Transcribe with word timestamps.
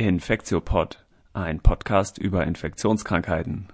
Infektiopod, 0.00 1.04
ein 1.34 1.60
Podcast 1.60 2.16
über 2.16 2.46
Infektionskrankheiten. 2.46 3.68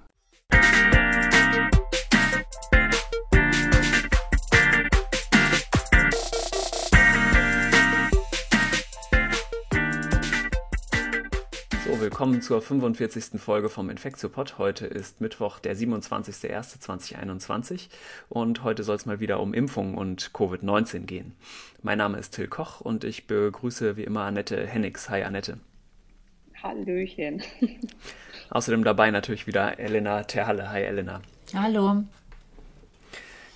So, 11.85 12.01
willkommen 12.01 12.43
zur 12.43 12.61
45. 12.61 13.41
Folge 13.41 13.69
vom 13.69 13.89
Infektiopod. 13.89 14.59
Heute 14.59 14.87
ist 14.87 15.21
Mittwoch, 15.21 15.61
der 15.61 15.77
27.01.2021 15.77 17.89
und 18.29 18.65
heute 18.65 18.83
soll 18.83 18.97
es 18.97 19.07
mal 19.07 19.21
wieder 19.21 19.39
um 19.39 19.55
Impfungen 19.55 19.95
und 19.95 20.33
Covid-19 20.33 21.05
gehen. 21.05 21.37
Mein 21.83 21.99
Name 21.99 22.19
ist 22.19 22.35
Till 22.35 22.49
Koch 22.49 22.81
und 22.81 23.05
ich 23.05 23.29
begrüße 23.29 23.97
wie 23.97 24.03
immer 24.03 24.23
Annette 24.23 24.67
Hennigs. 24.67 25.09
Hi 25.09 25.23
Annette. 25.23 25.61
Hallöchen. 26.67 27.43
Außerdem 28.51 28.83
dabei 28.83 29.11
natürlich 29.13 29.47
wieder 29.47 29.79
Elena 29.79 30.25
Terhalle. 30.25 30.71
Hi 30.71 30.83
Elena. 30.83 31.21
Hallo. 31.55 32.03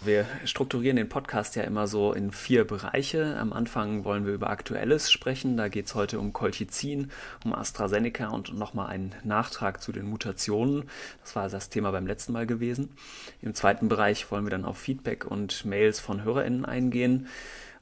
Wir 0.02 0.26
strukturieren 0.44 0.96
den 0.96 1.08
Podcast 1.08 1.56
ja 1.56 1.64
immer 1.64 1.88
so 1.88 2.12
in 2.12 2.30
vier 2.30 2.64
Bereiche. 2.64 3.36
Am 3.36 3.52
Anfang 3.52 4.04
wollen 4.04 4.26
wir 4.26 4.32
über 4.32 4.48
Aktuelles 4.48 5.10
sprechen. 5.10 5.56
Da 5.56 5.68
geht 5.68 5.86
es 5.86 5.94
heute 5.94 6.20
um 6.20 6.32
Colchicin, 6.32 7.10
um 7.44 7.52
AstraZeneca 7.52 8.28
und 8.28 8.56
nochmal 8.56 8.86
einen 8.86 9.14
Nachtrag 9.24 9.82
zu 9.82 9.90
den 9.90 10.06
Mutationen. 10.06 10.84
Das 11.22 11.34
war 11.34 11.48
das 11.48 11.68
Thema 11.68 11.90
beim 11.90 12.06
letzten 12.06 12.32
Mal 12.32 12.46
gewesen. 12.46 12.90
Im 13.42 13.54
zweiten 13.54 13.88
Bereich 13.88 14.30
wollen 14.30 14.46
wir 14.46 14.50
dann 14.50 14.64
auf 14.64 14.78
Feedback 14.78 15.26
und 15.26 15.64
Mails 15.64 15.98
von 15.98 16.22
HörerInnen 16.22 16.64
eingehen. 16.64 17.26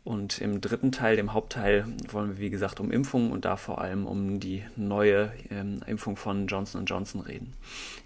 Und 0.05 0.41
im 0.41 0.61
dritten 0.61 0.91
Teil, 0.91 1.17
dem 1.17 1.35
Hauptteil, 1.35 1.85
wollen 2.11 2.31
wir 2.31 2.39
wie 2.39 2.51
gesagt 2.51 2.81
um 2.81 2.91
Impfungen 2.91 3.31
und 3.31 3.45
da 3.45 3.57
vor 3.57 3.81
allem 3.81 4.07
um 4.07 4.41
die 4.41 4.65
neue 4.75 5.33
ähm, 5.51 5.83
Impfung 5.87 6.17
von 6.17 6.47
Johnson 6.47 6.87
Johnson 6.87 7.21
reden. 7.21 7.53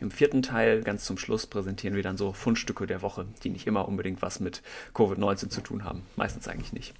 Im 0.00 0.10
vierten 0.10 0.42
Teil, 0.42 0.82
ganz 0.82 1.04
zum 1.04 1.16
Schluss, 1.16 1.46
präsentieren 1.46 1.94
wir 1.94 2.02
dann 2.02 2.16
so 2.16 2.32
Fundstücke 2.32 2.86
der 2.86 3.02
Woche, 3.02 3.26
die 3.44 3.50
nicht 3.50 3.68
immer 3.68 3.86
unbedingt 3.86 4.20
was 4.20 4.40
mit 4.40 4.62
Covid-19 4.94 5.50
zu 5.50 5.60
tun 5.60 5.84
haben. 5.84 6.02
Meistens 6.16 6.48
eigentlich 6.48 6.72
nicht. 6.72 6.94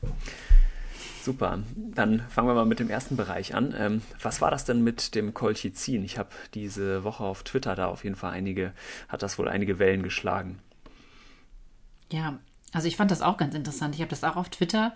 Super, 1.22 1.60
dann 1.76 2.20
fangen 2.30 2.48
wir 2.48 2.54
mal 2.54 2.66
mit 2.66 2.80
dem 2.80 2.90
ersten 2.90 3.16
Bereich 3.16 3.54
an. 3.54 3.74
Ähm, 3.76 4.02
was 4.20 4.40
war 4.40 4.50
das 4.50 4.64
denn 4.64 4.82
mit 4.82 5.14
dem 5.14 5.34
Colchicin? 5.34 6.04
Ich 6.04 6.18
habe 6.18 6.30
diese 6.54 7.04
Woche 7.04 7.22
auf 7.22 7.44
Twitter 7.44 7.76
da 7.76 7.86
auf 7.86 8.02
jeden 8.02 8.16
Fall 8.16 8.32
einige, 8.32 8.72
hat 9.08 9.22
das 9.22 9.38
wohl 9.38 9.48
einige 9.48 9.78
Wellen 9.78 10.02
geschlagen. 10.02 10.58
Ja, 12.10 12.38
also 12.72 12.88
ich 12.88 12.96
fand 12.96 13.10
das 13.10 13.22
auch 13.22 13.36
ganz 13.36 13.54
interessant. 13.54 13.94
Ich 13.94 14.00
habe 14.00 14.10
das 14.10 14.24
auch 14.24 14.36
auf 14.36 14.48
Twitter 14.48 14.94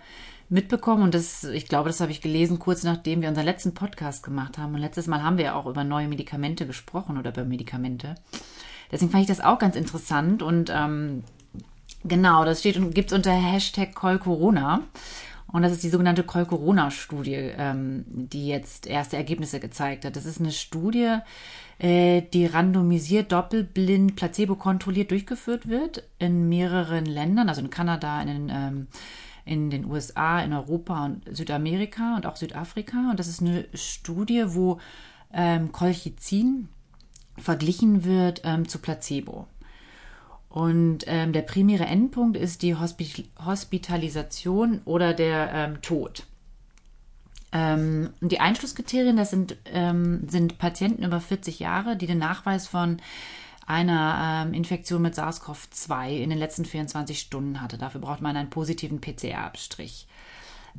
mitbekommen 0.49 1.03
und 1.03 1.13
das, 1.13 1.43
ich 1.43 1.67
glaube, 1.67 1.89
das 1.89 1.99
habe 1.99 2.11
ich 2.11 2.21
gelesen 2.21 2.59
kurz 2.59 2.83
nachdem 2.83 3.21
wir 3.21 3.29
unseren 3.29 3.45
letzten 3.45 3.73
Podcast 3.73 4.23
gemacht 4.23 4.57
haben. 4.57 4.73
Und 4.73 4.81
letztes 4.81 5.07
Mal 5.07 5.23
haben 5.23 5.37
wir 5.37 5.45
ja 5.45 5.55
auch 5.55 5.65
über 5.65 5.83
neue 5.83 6.07
Medikamente 6.07 6.65
gesprochen 6.65 7.17
oder 7.17 7.31
über 7.31 7.45
Medikamente. 7.45 8.15
Deswegen 8.91 9.11
fand 9.11 9.23
ich 9.23 9.27
das 9.27 9.41
auch 9.41 9.59
ganz 9.59 9.75
interessant 9.75 10.41
und 10.41 10.71
ähm, 10.73 11.23
genau, 12.03 12.45
das 12.45 12.61
steht 12.61 12.77
und 12.77 12.95
gibt 12.95 13.11
es 13.11 13.17
unter 13.17 13.31
Hashtag 13.31 13.93
CallCorona. 13.93 14.81
Und 15.51 15.61
das 15.61 15.71
ist 15.71 15.83
die 15.83 15.89
sogenannte 15.89 16.23
Call-Corona-Studie, 16.23 17.53
ähm, 17.57 18.03
die 18.07 18.47
jetzt 18.47 18.85
erste 18.85 19.15
Ergebnisse 19.15 19.59
gezeigt 19.59 20.03
hat. 20.03 20.15
Das 20.15 20.25
ist 20.25 20.41
eine 20.41 20.51
Studie, 20.51 21.19
äh, 21.79 22.21
die 22.21 22.45
randomisiert, 22.45 23.31
doppelblind, 23.31 24.15
placebo-kontrolliert 24.15 25.11
durchgeführt 25.11 25.69
wird 25.69 26.03
in 26.19 26.49
mehreren 26.49 27.05
Ländern, 27.05 27.47
also 27.47 27.61
in 27.61 27.69
Kanada, 27.69 28.21
in, 28.21 28.49
ähm, 28.49 28.87
in 29.45 29.69
den 29.69 29.85
USA, 29.85 30.41
in 30.41 30.51
Europa 30.51 31.05
und 31.05 31.23
Südamerika 31.35 32.17
und 32.17 32.25
auch 32.25 32.35
Südafrika. 32.35 33.11
Und 33.11 33.19
das 33.19 33.29
ist 33.29 33.41
eine 33.41 33.65
Studie, 33.73 34.43
wo 34.47 34.79
ähm, 35.33 35.71
Colchicin 35.71 36.67
verglichen 37.37 38.03
wird 38.03 38.41
ähm, 38.43 38.67
zu 38.67 38.79
Placebo. 38.79 39.47
Und 40.49 40.99
ähm, 41.07 41.33
der 41.33 41.41
primäre 41.41 41.85
Endpunkt 41.85 42.37
ist 42.37 42.61
die 42.61 42.75
Hospi 42.75 43.25
Hospitalisation 43.43 44.81
oder 44.85 45.13
der 45.13 45.51
ähm, 45.53 45.81
Tod. 45.81 46.25
Ähm, 47.51 48.09
die 48.21 48.39
Einschlusskriterien, 48.39 49.17
das 49.17 49.29
sind, 49.29 49.57
ähm, 49.65 50.27
sind 50.29 50.57
Patienten 50.57 51.03
über 51.03 51.19
40 51.19 51.59
Jahre, 51.59 51.95
die 51.95 52.07
den 52.07 52.17
Nachweis 52.17 52.67
von 52.67 53.01
einer 53.65 54.45
ähm, 54.47 54.53
Infektion 54.53 55.01
mit 55.01 55.15
SARS-CoV-2 55.15 56.17
in 56.17 56.29
den 56.29 56.39
letzten 56.39 56.65
24 56.65 57.19
Stunden 57.19 57.61
hatte. 57.61 57.77
Dafür 57.77 57.99
braucht 58.01 58.21
man 58.21 58.37
einen 58.37 58.49
positiven 58.49 59.01
PCR-Abstrich. 59.01 60.07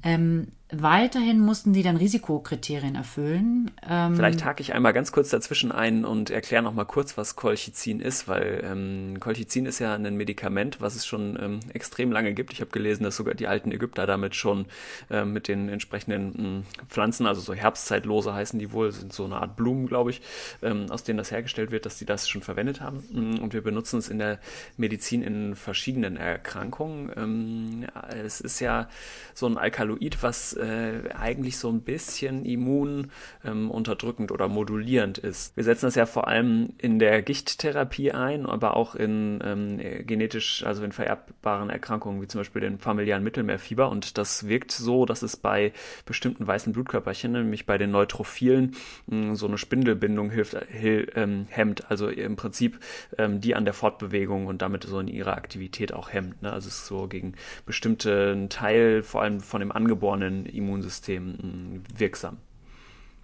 Ähm, 0.03 0.49
weiterhin 0.71 1.41
mussten 1.41 1.73
die 1.73 1.83
dann 1.83 1.97
Risikokriterien 1.97 2.95
erfüllen. 2.95 3.71
Ähm, 3.89 4.17
Vielleicht 4.17 4.45
hake 4.45 4.61
ich 4.61 4.75
einmal 4.75 4.93
ganz 4.93 5.13
kurz 5.13 5.31
dazwischen 5.31 5.73
ein 5.73 6.05
und 6.05 6.29
erkläre 6.29 6.63
noch 6.63 6.75
mal 6.75 6.85
kurz, 6.85 7.17
was 7.17 7.37
Colchicin 7.37 8.01
ist, 8.01 8.29
weil 8.29 8.63
ähm, 8.65 9.19
Colchicin 9.19 9.65
ist 9.65 9.79
ja 9.79 9.95
ein 9.95 10.17
Medikament, 10.17 10.81
was 10.81 10.95
es 10.95 11.07
schon 11.07 11.39
ähm, 11.41 11.61
extrem 11.73 12.13
lange 12.13 12.35
gibt. 12.35 12.53
Ich 12.53 12.61
habe 12.61 12.71
gelesen, 12.71 13.05
dass 13.05 13.17
sogar 13.17 13.35
die 13.35 13.47
alten 13.47 13.73
Ägypter 13.73 14.07
damit 14.07 14.35
schon 14.35 14.67
ähm, 15.11 15.33
mit 15.33 15.49
den 15.49 15.71
entsprechenden 15.71 16.29
mh, 16.29 16.37
hm, 16.37 16.63
Pflanzen, 16.89 17.27
also 17.27 17.41
so 17.41 17.55
Herbstzeitlose 17.55 18.35
heißen 18.35 18.59
die 18.59 18.71
wohl, 18.71 18.93
sind 18.93 19.15
so 19.15 19.25
eine 19.25 19.37
Art 19.37 19.57
Blumen, 19.57 19.87
glaube 19.87 20.11
ich, 20.11 20.21
ähm, 20.61 20.91
aus 20.91 21.03
denen 21.03 21.17
das 21.17 21.31
hergestellt 21.31 21.71
wird, 21.71 21.87
dass 21.87 21.97
die 21.97 22.05
das 22.05 22.29
schon 22.29 22.43
verwendet 22.43 22.83
haben. 22.83 23.03
Hm, 23.11 23.39
und 23.39 23.55
wir 23.55 23.63
benutzen 23.63 24.01
es 24.01 24.11
in 24.11 24.19
der 24.19 24.39
Medizin 24.77 25.23
in 25.23 25.57
verschiedenen 25.57 26.19
Erkrankungen. 26.19 27.11
Ähm, 27.17 27.87
es 28.11 28.43
ist 28.43 28.61
ja 28.61 28.91
so 29.33 29.47
ein 29.47 29.57
Alkaloid, 29.57 30.23
was 30.23 30.58
äh, 30.59 31.11
eigentlich 31.15 31.59
so 31.59 31.71
ein 31.71 31.83
bisschen 31.83 32.45
immununterdrückend 32.45 34.31
ähm, 34.31 34.35
oder 34.35 34.49
modulierend 34.49 35.19
ist. 35.19 35.57
Wir 35.57 35.65
setzen 35.65 35.87
das 35.87 35.95
ja 35.95 36.07
vor 36.07 36.29
allem 36.29 36.75
in 36.79 36.99
der 36.99 37.23
Gichttherapie 37.23 38.13
ein, 38.13 38.47
aber 38.47 38.77
auch 38.77 38.95
in 38.95 39.41
ähm, 39.45 39.79
genetisch, 40.07 40.65
also 40.65 40.83
in 40.85 40.93
vererbbaren 40.93 41.71
Erkrankungen, 41.71 42.21
wie 42.23 42.27
zum 42.27 42.41
Beispiel 42.41 42.63
den 42.63 42.79
familiären 42.79 43.23
Mittelmeerfieber. 43.23 43.89
Und 43.89 44.19
das 44.19 44.49
wirkt 44.49 44.73
so, 44.73 45.07
dass 45.07 45.23
es 45.23 45.37
bei 45.37 45.73
bestimmten 46.07 46.47
weißen 46.47 46.73
Blutkörperchen, 46.73 47.33
nämlich 47.33 47.67
bei 47.67 47.79
den 47.79 47.91
Neutrophilen, 47.91 48.75
mh, 49.07 49.37
so 49.37 49.47
eine 49.47 49.59
Spindelbindung 49.59 50.31
hilft, 50.31 50.57
hil, 50.71 51.11
ähm, 51.15 51.47
hemmt. 51.51 51.91
Also 51.91 52.09
im 52.09 52.37
Prinzip 52.37 52.81
ähm, 53.17 53.41
die 53.41 53.55
an 53.55 53.65
der 53.65 53.75
Fortbewegung 53.75 54.47
und 54.47 54.63
damit 54.63 54.85
so 54.85 54.99
in 54.99 55.09
ihrer 55.09 55.37
Aktivität 55.37 55.93
auch 55.93 56.13
hemmt. 56.13 56.43
Ne? 56.43 56.53
Also 56.53 56.69
es 56.69 56.79
ist 56.79 56.87
so 56.87 57.07
gegen 57.07 57.35
bestimmten 57.67 58.49
Teil, 58.49 59.03
vor 59.03 59.23
allem 59.23 59.41
von 59.41 59.61
dem 59.61 59.73
angeborenen 59.73 60.48
Immunsystem 60.51 61.33
mm, 61.33 61.85
wirksam. 61.97 62.39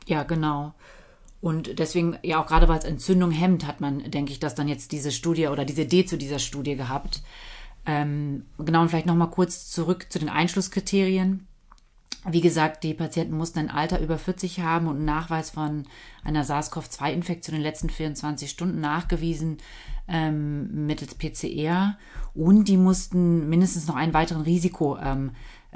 Ja, 0.07 0.23
genau. 0.23 0.75
Und 1.41 1.79
deswegen, 1.79 2.17
ja, 2.23 2.43
auch 2.43 2.47
gerade 2.47 2.69
weil 2.69 2.79
es 2.79 2.85
Entzündung 2.85 3.31
hemmt, 3.31 3.67
hat 3.67 3.81
man, 3.81 4.11
denke 4.11 4.33
ich, 4.33 4.41
dass 4.41 4.55
dann 4.55 4.69
jetzt 4.69 4.93
diese 4.93 5.13
Studie 5.13 5.49
oder 5.49 5.65
diese 5.65 5.83
Idee 5.83 6.07
zu 6.07 6.17
dieser 6.17 6.39
Studie 6.39 6.75
gehabt. 6.75 7.23
Ähm, 7.87 8.47
genau, 8.59 8.81
und 8.81 8.89
vielleicht 8.89 9.07
nochmal 9.07 9.31
kurz 9.31 9.71
zurück 9.71 10.07
zu 10.09 10.19
den 10.19 10.31
Einschlusskriterien. 10.31 11.47
Wie 12.27 12.41
gesagt, 12.41 12.83
die 12.83 12.95
Patienten 12.95 13.37
mussten 13.37 13.59
ein 13.59 13.71
Alter 13.71 14.01
über 14.01 14.17
40 14.17 14.61
haben 14.61 14.87
und 14.87 14.97
einen 14.97 15.05
Nachweis 15.05 15.51
von 15.51 15.85
einer 16.23 16.45
SARS-CoV-2-Infektion 16.45 17.55
in 17.55 17.61
den 17.61 17.69
letzten 17.69 17.91
24 17.91 18.49
Stunden 18.49 18.81
nachgewiesen 18.81 19.59
ähm, 20.09 20.87
mittels 20.87 21.15
PCR. 21.15 21.99
Und 22.35 22.69
die 22.69 22.79
mussten 22.79 23.51
mindestens 23.51 23.87
noch 23.87 23.97
einen 23.97 24.15
weiteren 24.15 24.43
Risiko 24.43 24.97
ähm, 24.97 25.33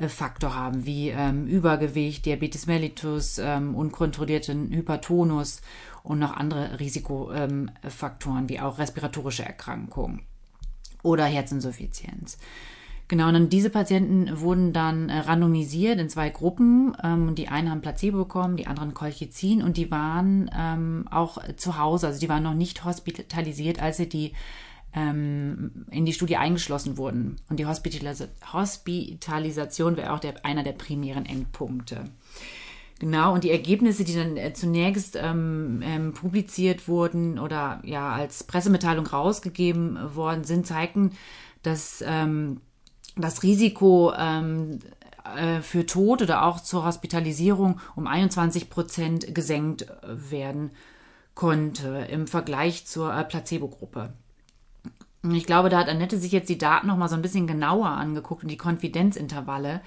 Faktor 0.07 0.55
haben, 0.55 0.87
wie 0.87 1.09
ähm, 1.09 1.47
Übergewicht, 1.47 2.27
Diabetes 2.27 2.67
mellitus, 2.67 3.39
ähm, 3.39 3.75
unkontrollierten 3.75 4.71
Hypertonus 4.73 5.61
und 6.03 6.21
noch 6.21 6.37
andere 6.37 6.79
Risikofaktoren, 6.79 8.43
ähm, 8.43 8.49
wie 8.49 8.61
auch 8.61 8.79
respiratorische 8.79 9.45
Erkrankungen 9.45 10.23
oder 11.03 11.25
Herzinsuffizienz. 11.25 12.39
Genau, 13.09 13.29
und 13.29 13.35
dann 13.35 13.49
diese 13.49 13.71
Patienten 13.71 14.41
wurden 14.41 14.75
dann 14.75 15.09
äh, 15.09 15.19
randomisiert 15.21 15.99
in 15.99 16.11
zwei 16.11 16.29
Gruppen. 16.29 16.95
Ähm, 17.03 17.35
die 17.35 17.49
einen 17.49 17.71
haben 17.71 17.81
Placebo 17.81 18.19
bekommen, 18.19 18.59
die 18.59 18.67
anderen 18.67 18.93
Colchicin 18.93 19.63
und 19.63 19.79
die 19.79 19.91
waren 19.91 20.51
ähm, 20.55 21.07
auch 21.11 21.39
zu 21.57 21.79
Hause, 21.79 22.09
also 22.09 22.21
die 22.21 22.29
waren 22.29 22.43
noch 22.43 22.55
nicht 22.55 22.85
hospitalisiert, 22.85 23.81
als 23.81 23.97
sie 23.97 24.11
die 24.11 24.35
ähm, 24.99 25.87
in 25.91 26.05
die 26.05 26.13
Studie 26.13 26.37
eingeschlossen 26.37 26.97
wurden. 26.97 27.37
Und 27.49 27.59
die 27.61 27.67
Hospitalis 27.67 28.27
Hospitalisation 28.53 29.97
wäre 29.97 30.13
auch 30.13 30.19
der, 30.19 30.45
einer 30.45 30.65
der 30.65 30.73
primären 30.73 31.27
Endpunkte. 31.27 32.05
Genau, 32.99 33.33
und 33.33 33.45
die 33.45 33.53
Ergebnisse, 33.53 34.03
die 34.03 34.15
dann 34.15 34.37
äh, 34.37 34.53
zunächst 34.53 35.17
ähm, 35.17 35.81
ähm, 35.85 36.13
publiziert 36.15 36.89
wurden 36.89 37.39
oder 37.39 37.81
ja 37.85 38.11
als 38.13 38.43
Pressemitteilung 38.43 39.07
rausgegeben 39.07 40.17
worden 40.17 40.43
sind, 40.43 40.67
zeigten, 40.67 41.13
dass 41.63 42.03
ähm, 42.05 42.61
das 43.17 43.45
Risiko 43.45 44.13
ähm, 44.19 44.81
äh, 45.37 45.61
für 45.61 45.87
Tod 45.87 46.23
oder 46.23 46.45
auch 46.45 46.61
zur 46.61 46.85
Hospitalisierung 46.85 47.79
um 47.95 48.09
21 48.09 48.69
Prozent 48.69 49.33
gesenkt 49.33 49.87
werden 50.03 50.71
konnte 51.35 52.09
im 52.11 52.27
Vergleich 52.27 52.85
zur 52.85 53.15
äh, 53.15 53.23
Placebo-Gruppe. 53.23 54.13
Ich 55.23 55.47
glaube, 55.47 55.69
da 55.69 55.79
hat 55.79 55.89
Annette 55.89 56.17
sich 56.17 56.33
jetzt 56.33 56.49
die 56.49 56.59
Daten 56.59 56.87
noch 56.87 56.97
mal 56.97 57.09
so 57.09 57.17
ein 57.17 57.23
bisschen 57.23 57.47
genauer 57.47 57.89
angeguckt 57.89 58.45
und 58.45 58.51
die 58.51 58.57
Konfidenzintervalle 58.57 59.81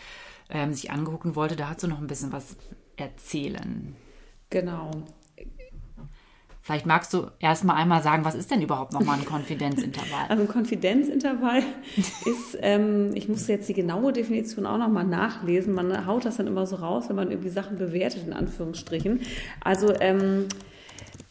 ähm, 0.50 0.74
sich 0.74 0.92
angeguckt 0.92 1.26
und 1.26 1.36
wollte 1.36 1.56
dazu 1.56 1.88
noch 1.88 2.00
ein 2.00 2.08
bisschen 2.08 2.32
was 2.32 2.58
erzählen. 2.98 3.96
Genau. 4.50 4.92
Vielleicht 6.64 6.86
magst 6.86 7.14
du 7.14 7.28
erst 7.40 7.64
mal 7.64 7.74
einmal 7.74 8.04
sagen, 8.04 8.24
was 8.24 8.36
ist 8.36 8.52
denn 8.52 8.62
überhaupt 8.62 8.94
nochmal 8.94 9.18
ein 9.18 9.26
Konfidenzintervall? 9.26 10.26
Also 10.30 10.44
ein 10.44 10.48
Konfidenzintervall 10.48 11.64
ist, 11.98 12.58
ähm, 12.62 13.12
ich 13.16 13.28
muss 13.28 13.48
jetzt 13.48 13.68
die 13.68 13.74
genaue 13.74 14.14
Definition 14.14 14.68
auch 14.68 14.78
nochmal 14.78 15.06
nachlesen. 15.06 15.74
Man 15.74 16.06
haut 16.06 16.26
das 16.26 16.38
dann 16.38 16.46
immer 16.46 16.68
so 16.68 16.76
raus, 16.76 17.06
wenn 17.10 17.16
man 17.16 17.32
irgendwie 17.32 17.50
Sachen 17.50 17.78
bewertet, 17.78 18.28
in 18.28 18.34
Anführungsstrichen. 18.34 19.22
Also 19.62 19.94
ähm, 20.00 20.48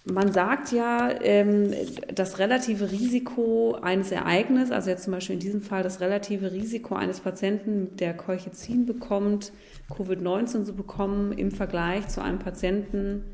man 0.05 0.33
sagt 0.33 0.73
ja, 0.73 1.11
ähm, 1.21 1.75
das 2.15 2.39
relative 2.39 2.91
Risiko 2.91 3.77
eines 3.83 4.11
Ereignisses, 4.11 4.73
also 4.73 4.91
jetzt 4.91 5.05
zum 5.05 5.13
Beispiel 5.13 5.35
in 5.35 5.41
diesem 5.41 5.63
Fall 5.63 5.83
das 5.83 6.01
relative 6.01 6.53
Risiko 6.53 6.95
eines 6.95 7.21
Patienten, 7.21 7.97
der 7.97 8.15
Kolchizin 8.15 8.87
bekommt, 8.87 9.53
Covid-19 9.91 10.65
zu 10.65 10.75
bekommen, 10.75 11.33
im 11.33 11.51
Vergleich 11.51 12.09
zu 12.09 12.23
einem 12.23 12.39
Patienten, 12.39 13.25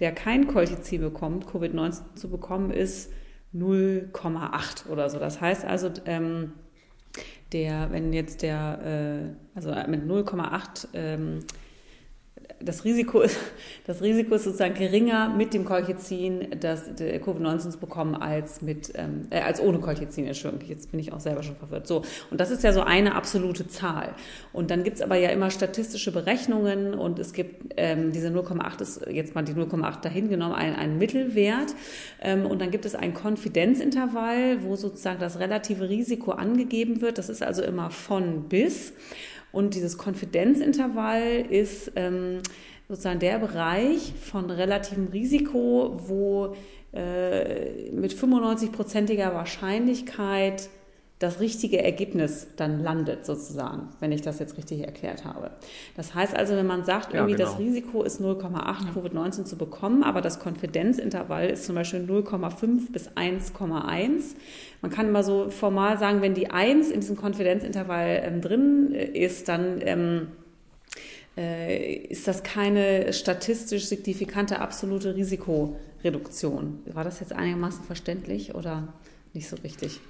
der 0.00 0.12
kein 0.12 0.46
Colchicin 0.46 1.00
bekommt, 1.00 1.46
Covid-19 1.46 2.14
zu 2.14 2.28
bekommen, 2.28 2.70
ist 2.70 3.12
0,8 3.54 4.88
oder 4.88 5.10
so. 5.10 5.18
Das 5.18 5.40
heißt 5.40 5.64
also, 5.64 5.90
ähm, 6.06 6.52
der, 7.52 7.90
wenn 7.92 8.12
jetzt 8.12 8.42
der, 8.42 9.34
äh, 9.54 9.56
also 9.56 9.70
mit 9.88 10.04
0,8 10.04 10.88
ähm, 10.94 11.40
das 12.60 12.84
Risiko, 12.84 13.20
ist, 13.20 13.38
das 13.86 14.02
Risiko 14.02 14.34
ist 14.34 14.44
sozusagen 14.44 14.74
geringer, 14.74 15.28
mit 15.28 15.54
dem 15.54 15.64
Colchicin 15.64 16.48
das 16.60 16.90
Covid-19 16.90 17.70
zu 17.70 17.78
bekommen, 17.78 18.14
als, 18.14 18.62
mit, 18.62 18.92
ähm, 18.94 19.26
äh, 19.30 19.40
als 19.40 19.60
ohne 19.60 19.78
Colchicin. 19.78 20.26
Entschuldigung, 20.26 20.68
jetzt 20.68 20.90
bin 20.90 21.00
ich 21.00 21.12
auch 21.12 21.20
selber 21.20 21.42
schon 21.42 21.56
verwirrt. 21.56 21.86
So, 21.86 22.02
und 22.30 22.40
das 22.40 22.50
ist 22.50 22.62
ja 22.62 22.72
so 22.72 22.82
eine 22.82 23.14
absolute 23.14 23.68
Zahl. 23.68 24.14
Und 24.52 24.70
dann 24.70 24.84
gibt 24.84 24.96
es 24.96 25.02
aber 25.02 25.16
ja 25.16 25.30
immer 25.30 25.50
statistische 25.50 26.12
Berechnungen 26.12 26.94
und 26.94 27.18
es 27.18 27.32
gibt 27.32 27.74
ähm, 27.76 28.12
diese 28.12 28.28
0,8 28.28 28.80
ist 28.82 29.06
jetzt 29.10 29.34
mal 29.34 29.42
die 29.42 29.52
0,8 29.52 30.00
dahin 30.00 30.28
genommen, 30.28 30.54
ein, 30.54 30.74
ein 30.74 30.98
Mittelwert. 30.98 31.74
Ähm, 32.22 32.46
und 32.46 32.60
dann 32.60 32.70
gibt 32.70 32.84
es 32.84 32.94
ein 32.94 33.14
Konfidenzintervall, 33.14 34.62
wo 34.62 34.76
sozusagen 34.76 35.20
das 35.20 35.38
relative 35.38 35.88
Risiko 35.88 36.32
angegeben 36.32 37.00
wird. 37.00 37.18
Das 37.18 37.28
ist 37.28 37.42
also 37.42 37.62
immer 37.62 37.90
von 37.90 38.48
bis. 38.48 38.92
Und 39.54 39.74
dieses 39.74 39.96
Konfidenzintervall 39.98 41.46
ist 41.48 41.92
ähm, 41.96 42.40
sozusagen 42.88 43.20
der 43.20 43.38
Bereich 43.38 44.12
von 44.20 44.50
relativem 44.50 45.06
Risiko, 45.08 45.96
wo 46.06 46.56
äh, 46.92 47.90
mit 47.92 48.12
95-prozentiger 48.14 49.32
Wahrscheinlichkeit 49.32 50.68
das 51.20 51.38
richtige 51.40 51.82
Ergebnis 51.82 52.48
dann 52.56 52.82
landet, 52.82 53.24
sozusagen, 53.24 53.88
wenn 54.00 54.10
ich 54.10 54.22
das 54.22 54.40
jetzt 54.40 54.58
richtig 54.58 54.84
erklärt 54.84 55.24
habe. 55.24 55.52
Das 55.96 56.14
heißt 56.14 56.36
also, 56.36 56.56
wenn 56.56 56.66
man 56.66 56.84
sagt, 56.84 57.14
irgendwie 57.14 57.34
genau. 57.34 57.48
das 57.48 57.58
Risiko 57.58 58.02
ist 58.02 58.20
0,8 58.20 58.92
Covid-19 58.94 59.44
zu 59.44 59.56
bekommen, 59.56 60.02
aber 60.02 60.20
das 60.20 60.40
Konfidenzintervall 60.40 61.48
ist 61.48 61.64
zum 61.64 61.76
Beispiel 61.76 62.00
0,5 62.00 62.92
bis 62.92 63.08
1,1. 63.10 64.34
Man 64.84 64.90
kann 64.90 65.08
immer 65.08 65.22
so 65.22 65.48
formal 65.48 65.96
sagen, 65.96 66.20
wenn 66.20 66.34
die 66.34 66.50
1 66.50 66.90
in 66.90 67.00
diesem 67.00 67.16
Konfidenzintervall 67.16 68.20
ähm, 68.22 68.42
drin 68.42 68.92
äh, 68.92 69.06
ist, 69.18 69.48
dann 69.48 69.80
ähm, 69.80 70.26
äh, 71.38 71.94
ist 71.94 72.28
das 72.28 72.42
keine 72.42 73.14
statistisch 73.14 73.86
signifikante 73.86 74.58
absolute 74.58 75.14
Risikoreduktion. 75.14 76.80
War 76.92 77.02
das 77.02 77.20
jetzt 77.20 77.32
einigermaßen 77.32 77.82
verständlich 77.84 78.54
oder 78.54 78.92
nicht 79.32 79.48
so 79.48 79.56
richtig? 79.64 80.02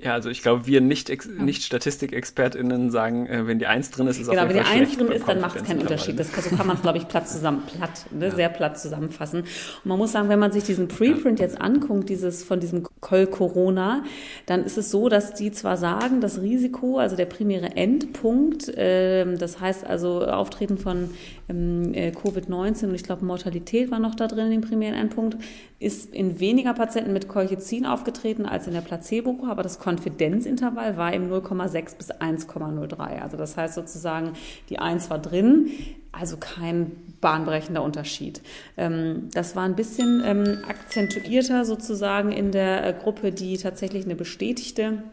Ja, 0.00 0.12
also 0.12 0.30
ich 0.30 0.42
glaube, 0.42 0.66
wir 0.66 0.80
nicht, 0.80 1.10
nicht 1.40 1.64
Statistikexpertinnen 1.64 2.92
sagen, 2.92 3.26
äh, 3.26 3.48
wenn 3.48 3.58
die 3.58 3.66
Eins 3.66 3.90
drin 3.90 4.06
ist, 4.06 4.20
ist 4.20 4.30
genau, 4.30 4.44
auf 4.44 4.48
jeden 4.48 4.64
Fall 4.64 4.74
Genau, 4.74 4.80
wenn 4.80 4.86
die 4.86 4.90
Eins 4.92 4.96
drin 4.96 5.16
ist, 5.16 5.28
dann 5.28 5.40
macht 5.40 5.56
es 5.56 5.64
keinen 5.64 5.80
Unterschied. 5.80 6.18
Das, 6.20 6.32
so 6.32 6.54
kann 6.54 6.68
man 6.68 6.76
es, 6.76 6.82
glaube 6.82 6.98
ich, 6.98 7.08
platt 7.08 7.28
zusammen, 7.28 7.62
platt, 7.66 8.06
ne, 8.12 8.26
ja. 8.26 8.34
sehr 8.34 8.48
platt 8.48 8.78
zusammenfassen. 8.78 9.40
Und 9.40 9.86
man 9.86 9.98
muss 9.98 10.12
sagen, 10.12 10.28
wenn 10.28 10.38
man 10.38 10.52
sich 10.52 10.62
diesen 10.62 10.86
Preprint 10.86 11.40
jetzt 11.40 11.60
anguckt, 11.60 12.08
dieses 12.08 12.44
von 12.44 12.60
diesem 12.60 12.84
Col 13.00 13.26
Corona, 13.26 14.04
dann 14.46 14.62
ist 14.62 14.78
es 14.78 14.92
so, 14.92 15.08
dass 15.08 15.34
die 15.34 15.50
zwar 15.50 15.76
sagen, 15.76 16.20
das 16.20 16.40
Risiko, 16.40 16.98
also 16.98 17.16
der 17.16 17.26
primäre 17.26 17.76
Endpunkt, 17.76 18.68
äh, 18.68 19.34
das 19.34 19.58
heißt 19.58 19.84
also 19.84 20.24
Auftreten 20.24 20.78
von 20.78 21.10
ähm, 21.48 21.92
äh, 21.94 22.10
Covid-19 22.10 22.84
und 22.84 22.94
ich 22.94 23.02
glaube 23.02 23.24
Mortalität 23.24 23.90
war 23.90 23.98
noch 23.98 24.14
da 24.14 24.28
drin 24.28 24.46
in 24.46 24.60
dem 24.60 24.60
primären 24.60 24.94
Endpunkt, 24.94 25.38
ist 25.80 26.12
in 26.12 26.40
weniger 26.40 26.74
Patienten 26.74 27.12
mit 27.12 27.28
Colchicin 27.28 27.86
aufgetreten 27.86 28.46
als 28.46 28.66
in 28.66 28.74
der 28.74 28.80
Placebo-Gruppe, 28.80 29.50
aber 29.50 29.62
das 29.62 29.78
Konfidenzintervall 29.88 30.98
war 30.98 31.14
im 31.14 31.32
0,6 31.32 31.96
bis 31.96 32.12
1,03. 32.12 33.22
Also 33.22 33.38
das 33.38 33.56
heißt 33.56 33.74
sozusagen, 33.74 34.34
die 34.68 34.78
1 34.78 35.08
war 35.08 35.18
drin, 35.18 35.70
also 36.12 36.36
kein 36.36 36.92
bahnbrechender 37.22 37.82
Unterschied. 37.82 38.42
Ähm, 38.76 39.30
das 39.32 39.56
war 39.56 39.62
ein 39.62 39.76
bisschen 39.76 40.22
ähm, 40.26 40.58
akzentuierter 40.68 41.64
sozusagen 41.64 42.32
in 42.32 42.52
der 42.52 42.84
äh, 42.84 42.92
Gruppe, 42.92 43.32
die 43.32 43.56
tatsächlich 43.56 44.04
eine 44.04 44.14
bestätigte 44.14 45.04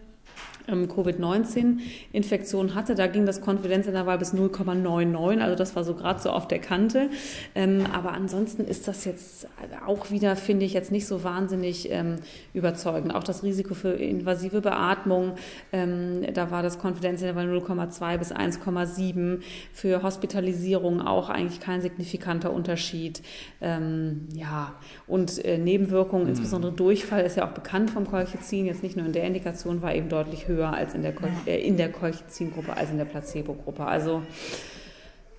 Covid-19-Infektion 0.67 2.75
hatte. 2.75 2.95
Da 2.95 3.07
ging 3.07 3.25
das 3.25 3.41
Konfidenzintervall 3.41 4.17
bis 4.17 4.33
0,99, 4.33 5.41
also 5.41 5.55
das 5.55 5.75
war 5.75 5.83
so 5.83 5.95
gerade 5.95 6.21
so 6.21 6.31
auf 6.31 6.47
der 6.47 6.59
Kante. 6.59 7.09
Ähm, 7.53 7.85
aber 7.93 8.13
ansonsten 8.13 8.65
ist 8.65 8.87
das 8.87 9.05
jetzt 9.05 9.47
auch 9.85 10.11
wieder, 10.11 10.35
finde 10.35 10.65
ich, 10.65 10.73
jetzt 10.73 10.91
nicht 10.91 11.07
so 11.07 11.23
wahnsinnig 11.23 11.91
ähm, 11.91 12.15
überzeugend. 12.53 13.13
Auch 13.13 13.23
das 13.23 13.43
Risiko 13.43 13.73
für 13.73 13.93
invasive 13.93 14.61
Beatmung, 14.61 15.33
da 15.71 16.51
war 16.51 16.63
das 16.63 16.79
Konfidenzintervall 16.79 17.47
0,2 17.47 18.17
bis 18.17 18.33
1,7. 18.33 19.39
Für 19.73 20.03
Hospitalisierung 20.03 21.01
auch 21.01 21.29
eigentlich 21.29 21.59
kein 21.59 21.81
signifikanter 21.81 22.53
Unterschied. 22.53 23.21
ja, 23.61 24.75
und 25.07 25.43
äh, 25.43 25.57
Nebenwirkungen, 25.57 26.23
mhm. 26.23 26.29
insbesondere 26.29 26.71
Durchfall, 26.71 27.23
ist 27.23 27.37
ja 27.37 27.47
auch 27.47 27.53
bekannt 27.53 27.91
vom 27.91 28.07
Colchicin, 28.07 28.65
jetzt 28.65 28.83
nicht 28.83 28.95
nur 28.95 29.05
in 29.05 29.13
der 29.13 29.25
Indikation, 29.25 29.81
war 29.81 29.93
eben 29.93 30.09
deutlich 30.09 30.47
höher 30.47 30.54
höher 30.55 30.73
als 30.73 30.93
in 30.93 31.01
der, 31.01 31.13
Kol 31.13 31.29
ja. 31.45 31.53
äh, 31.53 31.61
in 31.61 31.77
der 31.77 31.91
Colchicin-Gruppe 31.91 32.75
als 32.75 32.89
in 32.89 32.97
der 32.97 33.05
Placebo-Gruppe. 33.05 33.85
Also, 33.85 34.23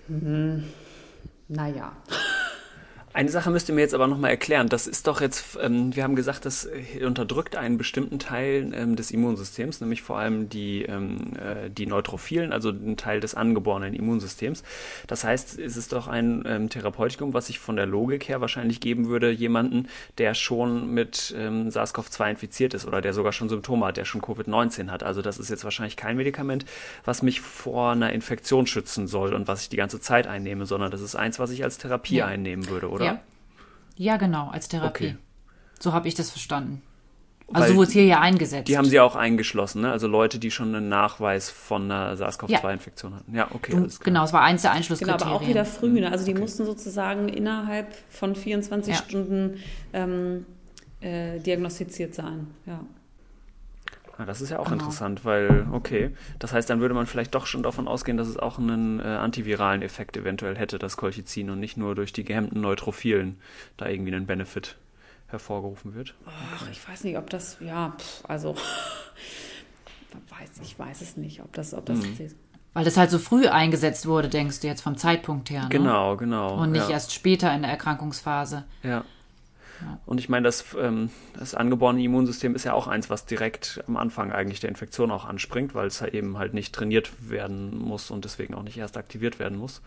hm, 0.07 0.63
naja. 1.47 1.91
Eine 3.17 3.29
Sache 3.29 3.49
müsst 3.49 3.67
ihr 3.67 3.73
mir 3.73 3.81
jetzt 3.81 3.95
aber 3.95 4.05
nochmal 4.05 4.29
erklären. 4.29 4.69
Das 4.69 4.85
ist 4.85 5.07
doch 5.07 5.21
jetzt, 5.21 5.57
ähm, 5.59 5.95
wir 5.95 6.03
haben 6.03 6.15
gesagt, 6.15 6.45
das 6.45 6.69
unterdrückt 7.03 7.55
einen 7.55 7.79
bestimmten 7.79 8.19
Teil 8.19 8.71
ähm, 8.75 8.95
des 8.95 9.09
Immunsystems, 9.09 9.81
nämlich 9.81 10.03
vor 10.03 10.19
allem 10.19 10.49
die, 10.49 10.83
ähm, 10.83 11.33
äh, 11.35 11.71
die 11.71 11.87
Neutrophilen, 11.87 12.53
also 12.53 12.69
einen 12.69 12.95
Teil 12.95 13.19
des 13.19 13.33
angeborenen 13.33 13.95
Immunsystems. 13.95 14.61
Das 15.07 15.23
heißt, 15.23 15.57
es 15.57 15.77
ist 15.77 15.93
doch 15.93 16.07
ein 16.07 16.43
ähm, 16.45 16.69
Therapeutikum, 16.69 17.33
was 17.33 17.47
sich 17.47 17.57
von 17.57 17.75
der 17.75 17.87
Logik 17.87 18.29
her 18.29 18.39
wahrscheinlich 18.39 18.81
geben 18.81 19.07
würde, 19.07 19.31
jemanden, 19.31 19.87
der 20.19 20.35
schon 20.35 20.93
mit 20.93 21.33
ähm, 21.35 21.69
SARS-CoV-2 21.69 22.29
infiziert 22.29 22.75
ist 22.75 22.85
oder 22.85 23.01
der 23.01 23.13
sogar 23.13 23.33
schon 23.33 23.49
Symptome 23.49 23.87
hat, 23.87 23.97
der 23.97 24.05
schon 24.05 24.21
Covid-19 24.21 24.91
hat. 24.91 25.01
Also 25.01 25.23
das 25.23 25.39
ist 25.39 25.49
jetzt 25.49 25.63
wahrscheinlich 25.63 25.97
kein 25.97 26.17
Medikament, 26.17 26.65
was 27.03 27.23
mich 27.23 27.41
vor 27.41 27.93
einer 27.93 28.13
Infektion 28.13 28.67
schützen 28.67 29.07
soll 29.07 29.33
und 29.33 29.47
was 29.47 29.63
ich 29.63 29.69
die 29.69 29.77
ganze 29.77 29.99
Zeit 29.99 30.27
einnehme, 30.27 30.67
sondern 30.67 30.91
das 30.91 31.01
ist 31.01 31.15
eins, 31.15 31.39
was 31.39 31.49
ich 31.49 31.63
als 31.63 31.79
Therapie 31.79 32.17
ja. 32.17 32.27
einnehmen 32.27 32.69
würde, 32.69 32.91
oder? 32.91 33.06
Ja, 33.06 33.06
ja 33.95 34.17
genau, 34.17 34.49
als 34.49 34.67
Therapie. 34.67 35.07
Okay. 35.07 35.17
So 35.79 35.93
habe 35.93 36.07
ich 36.07 36.15
das 36.15 36.29
verstanden. 36.31 36.81
Also 37.53 37.75
wurde 37.75 37.87
es 37.87 37.93
hier 37.93 38.03
ja 38.03 38.19
eingesetzt. 38.19 38.67
Die 38.67 38.77
haben 38.77 38.85
sie 38.85 38.99
auch 38.99 39.15
eingeschlossen, 39.15 39.81
ne? 39.81 39.91
Also 39.91 40.07
Leute, 40.07 40.37
die 40.37 40.51
schon 40.51 40.75
einen 40.75 40.89
Nachweis 40.89 41.49
von 41.49 41.89
einer 41.89 42.17
SARS-CoV-2-Infektion 42.17 43.11
ja. 43.11 43.17
hatten. 43.17 43.35
Ja, 43.35 43.47
okay. 43.53 43.71
Du, 43.71 43.87
genau, 44.03 44.25
es 44.25 44.33
war 44.33 44.41
eins 44.41 44.63
der 44.63 44.71
Einschlusskriterien. 44.71 45.19
Genau, 45.19 45.31
aber 45.35 45.43
auch 45.43 45.47
wieder 45.47 45.63
früh. 45.63 46.01
Ne? 46.01 46.11
Also 46.11 46.25
die 46.25 46.31
okay. 46.31 46.41
mussten 46.41 46.65
sozusagen 46.65 47.29
innerhalb 47.29 47.95
von 48.09 48.35
24 48.35 48.93
ja. 48.93 49.01
Stunden 49.01 49.59
ähm, 49.93 50.45
äh, 50.99 51.39
diagnostiziert 51.39 52.13
sein. 52.15 52.47
Ja. 52.65 52.81
Ja, 54.17 54.25
das 54.25 54.41
ist 54.41 54.49
ja 54.49 54.59
auch 54.59 54.65
genau. 54.65 54.77
interessant, 54.77 55.25
weil, 55.25 55.67
okay, 55.71 56.15
das 56.39 56.53
heißt, 56.53 56.69
dann 56.69 56.79
würde 56.79 56.95
man 56.95 57.05
vielleicht 57.05 57.35
doch 57.35 57.45
schon 57.45 57.63
davon 57.63 57.87
ausgehen, 57.87 58.17
dass 58.17 58.27
es 58.27 58.37
auch 58.37 58.57
einen 58.57 58.99
äh, 58.99 59.03
antiviralen 59.03 59.81
Effekt 59.81 60.17
eventuell 60.17 60.57
hätte, 60.57 60.79
das 60.79 60.97
Colchicin, 60.97 61.49
und 61.49 61.59
nicht 61.59 61.77
nur 61.77 61.93
durch 61.93 62.13
die 62.13 62.23
gehemmten 62.23 62.61
Neutrophilen 62.61 63.37
da 63.77 63.87
irgendwie 63.87 64.15
einen 64.15 64.25
Benefit 64.25 64.77
hervorgerufen 65.27 65.93
wird. 65.93 66.15
Ach, 66.25 66.67
ich 66.71 66.87
weiß 66.87 67.03
nicht, 67.03 67.17
ob 67.17 67.29
das, 67.29 67.57
ja, 67.59 67.93
pff, 67.97 68.25
also, 68.27 68.55
weiß, 70.29 70.61
ich 70.63 70.79
weiß 70.79 71.01
es 71.01 71.17
nicht, 71.17 71.41
ob 71.41 71.53
das, 71.53 71.73
ob 71.73 71.85
das 71.85 71.99
mhm. 71.99 72.31
Weil 72.73 72.85
das 72.85 72.95
halt 72.95 73.09
so 73.09 73.17
früh 73.17 73.47
eingesetzt 73.47 74.05
wurde, 74.05 74.29
denkst 74.29 74.59
du 74.59 74.67
jetzt 74.67 74.81
vom 74.81 74.97
Zeitpunkt 74.97 75.49
her. 75.49 75.63
Ne? 75.63 75.69
Genau, 75.69 76.15
genau. 76.15 76.61
Und 76.61 76.71
nicht 76.71 76.89
ja. 76.89 76.91
erst 76.91 77.11
später 77.11 77.51
in 77.55 77.63
der 77.63 77.71
Erkrankungsphase. 77.71 78.65
Ja. 78.83 79.03
Und 80.05 80.19
ich 80.19 80.29
meine, 80.29 80.45
das, 80.45 80.65
ähm, 80.79 81.09
das 81.37 81.53
angeborene 81.55 82.01
Immunsystem 82.03 82.55
ist 82.55 82.63
ja 82.63 82.73
auch 82.73 82.87
eins, 82.87 83.09
was 83.09 83.25
direkt 83.25 83.83
am 83.87 83.97
Anfang 83.97 84.31
eigentlich 84.31 84.59
der 84.59 84.69
Infektion 84.69 85.11
auch 85.11 85.25
anspringt, 85.25 85.75
weil 85.75 85.87
es 85.87 86.01
halt 86.01 86.13
eben 86.13 86.37
halt 86.37 86.53
nicht 86.53 86.73
trainiert 86.73 87.29
werden 87.29 87.77
muss 87.77 88.11
und 88.11 88.25
deswegen 88.25 88.53
auch 88.53 88.63
nicht 88.63 88.77
erst 88.77 88.97
aktiviert 88.97 89.39
werden 89.39 89.57
muss. 89.57 89.81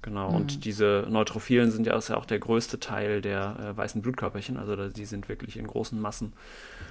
Genau, 0.00 0.30
mhm. 0.30 0.36
und 0.36 0.64
diese 0.64 1.06
Neutrophilen 1.10 1.72
sind 1.72 1.86
ja 1.86 1.96
auch 1.96 2.24
der 2.24 2.38
größte 2.38 2.78
Teil 2.78 3.20
der 3.20 3.56
äh, 3.60 3.76
weißen 3.76 4.00
Blutkörperchen, 4.00 4.56
also 4.56 4.88
die 4.88 5.04
sind 5.04 5.28
wirklich 5.28 5.56
in 5.56 5.66
großen 5.66 6.00
Massen 6.00 6.34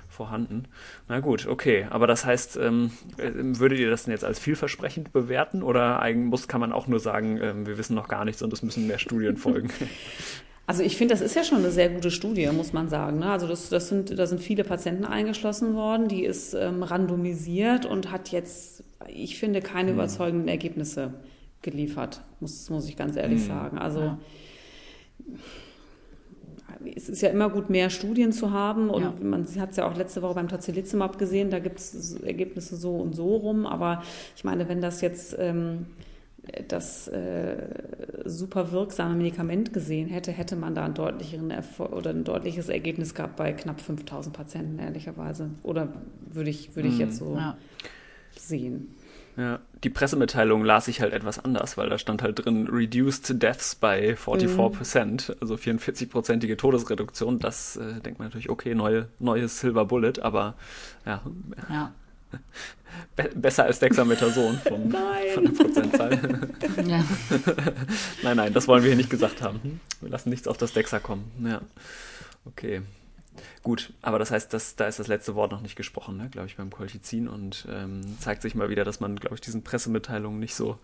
vorhanden. 0.09 0.65
Na 1.07 1.21
gut, 1.21 1.47
okay, 1.47 1.87
aber 1.89 2.05
das 2.05 2.25
heißt, 2.25 2.57
ähm, 2.57 2.91
äh, 3.17 3.31
würdet 3.33 3.79
ihr 3.79 3.89
das 3.89 4.03
denn 4.03 4.11
jetzt 4.11 4.25
als 4.25 4.39
vielversprechend 4.39 5.13
bewerten 5.13 5.63
oder 5.63 6.03
muss, 6.15 6.49
kann 6.49 6.59
man 6.59 6.73
auch 6.73 6.87
nur 6.87 6.99
sagen, 6.99 7.39
ähm, 7.41 7.65
wir 7.65 7.77
wissen 7.77 7.95
noch 7.95 8.09
gar 8.09 8.25
nichts 8.25 8.41
und 8.41 8.51
es 8.51 8.61
müssen 8.61 8.87
mehr 8.87 8.99
Studien 8.99 9.37
folgen? 9.37 9.69
Also 10.67 10.83
ich 10.83 10.97
finde, 10.97 11.13
das 11.13 11.21
ist 11.21 11.33
ja 11.33 11.45
schon 11.45 11.59
eine 11.59 11.71
sehr 11.71 11.87
gute 11.87 12.11
Studie, 12.11 12.45
muss 12.47 12.73
man 12.73 12.89
sagen. 12.89 13.19
Ne? 13.19 13.31
Also 13.31 13.47
das, 13.47 13.69
das 13.69 13.87
sind, 13.87 14.19
da 14.19 14.27
sind 14.27 14.41
viele 14.41 14.65
Patienten 14.65 15.05
eingeschlossen 15.05 15.75
worden, 15.75 16.09
die 16.09 16.25
ist 16.25 16.53
ähm, 16.53 16.83
randomisiert 16.83 17.85
und 17.85 18.11
hat 18.11 18.33
jetzt, 18.33 18.83
ich 19.07 19.39
finde, 19.39 19.61
keine 19.61 19.91
hm. 19.91 19.95
überzeugenden 19.95 20.49
Ergebnisse 20.49 21.13
geliefert, 21.61 22.21
muss, 22.41 22.69
muss 22.69 22.87
ich 22.89 22.97
ganz 22.97 23.15
ehrlich 23.15 23.39
hm. 23.39 23.47
sagen. 23.47 23.77
Also 23.77 24.01
ja. 24.01 24.17
es 26.97 27.07
ist 27.07 27.21
ja 27.21 27.29
immer 27.29 27.49
gut, 27.49 27.69
mehr 27.69 27.89
Studien 27.89 28.33
zu 28.33 28.51
haben 28.51 28.89
und 28.89 29.03
ja. 29.03 29.13
man 29.23 29.47
hat 29.57 29.71
es 29.71 29.77
ja 29.77 29.89
auch 29.89 29.95
letzte 29.95 30.21
Woche 30.21 30.35
beim 30.35 30.49
Tocilizumab 30.49 31.17
gesehen, 31.17 31.49
da 31.49 31.59
gibt 31.59 31.79
es 31.79 32.15
Ergebnisse 32.15 32.75
so 32.75 32.97
und 32.97 33.15
so 33.15 33.37
rum, 33.37 33.65
aber 33.65 34.03
ich 34.35 34.43
meine, 34.43 34.67
wenn 34.67 34.81
das 34.81 34.99
jetzt... 34.99 35.33
Ähm, 35.39 35.85
das 36.67 37.07
äh, 37.07 37.57
super 38.25 38.71
wirksame 38.71 39.15
Medikament 39.15 39.73
gesehen 39.73 40.07
hätte, 40.07 40.31
hätte 40.31 40.55
man 40.55 40.75
da 40.75 40.85
einen 40.85 40.93
deutlicheren 40.93 41.51
Erfolg 41.51 41.91
oder 41.93 42.11
ein 42.11 42.23
deutliches 42.23 42.69
Ergebnis 42.69 43.13
gehabt 43.13 43.35
bei 43.35 43.53
knapp 43.53 43.81
5000 43.81 44.35
Patienten, 44.35 44.79
ehrlicherweise. 44.79 45.49
Oder 45.63 45.89
würde 46.31 46.49
ich, 46.49 46.75
würde 46.75 46.89
ich 46.89 46.95
mhm. 46.95 47.01
jetzt 47.01 47.17
so 47.17 47.35
ja. 47.35 47.57
sehen. 48.37 48.95
Ja, 49.37 49.59
die 49.83 49.91
Pressemitteilung 49.91 50.63
las 50.65 50.87
ich 50.87 50.99
halt 50.99 51.13
etwas 51.13 51.37
anders, 51.37 51.77
weil 51.77 51.89
da 51.89 51.99
stand 51.99 52.23
halt 52.23 52.43
drin 52.43 52.67
Reduced 52.67 53.41
Deaths 53.41 53.75
by 53.75 54.15
44%, 54.15 55.05
mhm. 55.05 55.37
also 55.39 55.53
44-prozentige 55.53 56.57
Todesreduktion. 56.57 57.37
Das 57.37 57.77
äh, 57.77 57.99
denkt 58.01 58.17
man 58.17 58.29
natürlich, 58.29 58.49
okay, 58.49 58.73
neue, 58.73 59.09
neues 59.19 59.59
Silver 59.59 59.85
Bullet, 59.85 60.13
aber 60.21 60.55
ja. 61.05 61.21
ja. 61.69 61.93
Be 63.15 63.29
besser 63.35 63.65
als 63.65 63.79
Dexamethason 63.79 64.59
vom, 64.59 64.91
von 65.33 65.43
der 65.43 65.51
Prozentzahl. 65.51 66.19
Ja. 66.85 67.03
nein, 68.23 68.37
nein, 68.37 68.53
das 68.53 68.67
wollen 68.67 68.83
wir 68.83 68.89
hier 68.89 68.97
nicht 68.97 69.09
gesagt 69.09 69.41
haben. 69.41 69.81
Wir 69.99 70.09
lassen 70.09 70.29
nichts 70.29 70.47
auf 70.47 70.57
das 70.57 70.73
Dexa 70.73 70.99
kommen. 70.99 71.31
Ja. 71.43 71.61
Okay. 72.45 72.81
Gut, 73.63 73.93
aber 74.01 74.19
das 74.19 74.31
heißt, 74.31 74.53
dass, 74.53 74.75
da 74.75 74.87
ist 74.87 74.99
das 74.99 75.07
letzte 75.07 75.35
Wort 75.35 75.51
noch 75.51 75.61
nicht 75.61 75.75
gesprochen, 75.75 76.17
ne, 76.17 76.29
glaube 76.29 76.47
ich, 76.47 76.55
beim 76.55 76.69
Colchicin 76.69 77.27
und 77.27 77.67
ähm, 77.69 78.01
zeigt 78.19 78.41
sich 78.41 78.55
mal 78.55 78.69
wieder, 78.69 78.83
dass 78.83 78.99
man, 78.99 79.15
glaube 79.15 79.35
ich, 79.35 79.41
diesen 79.41 79.63
Pressemitteilungen 79.63 80.39
nicht 80.39 80.55
so 80.55 80.79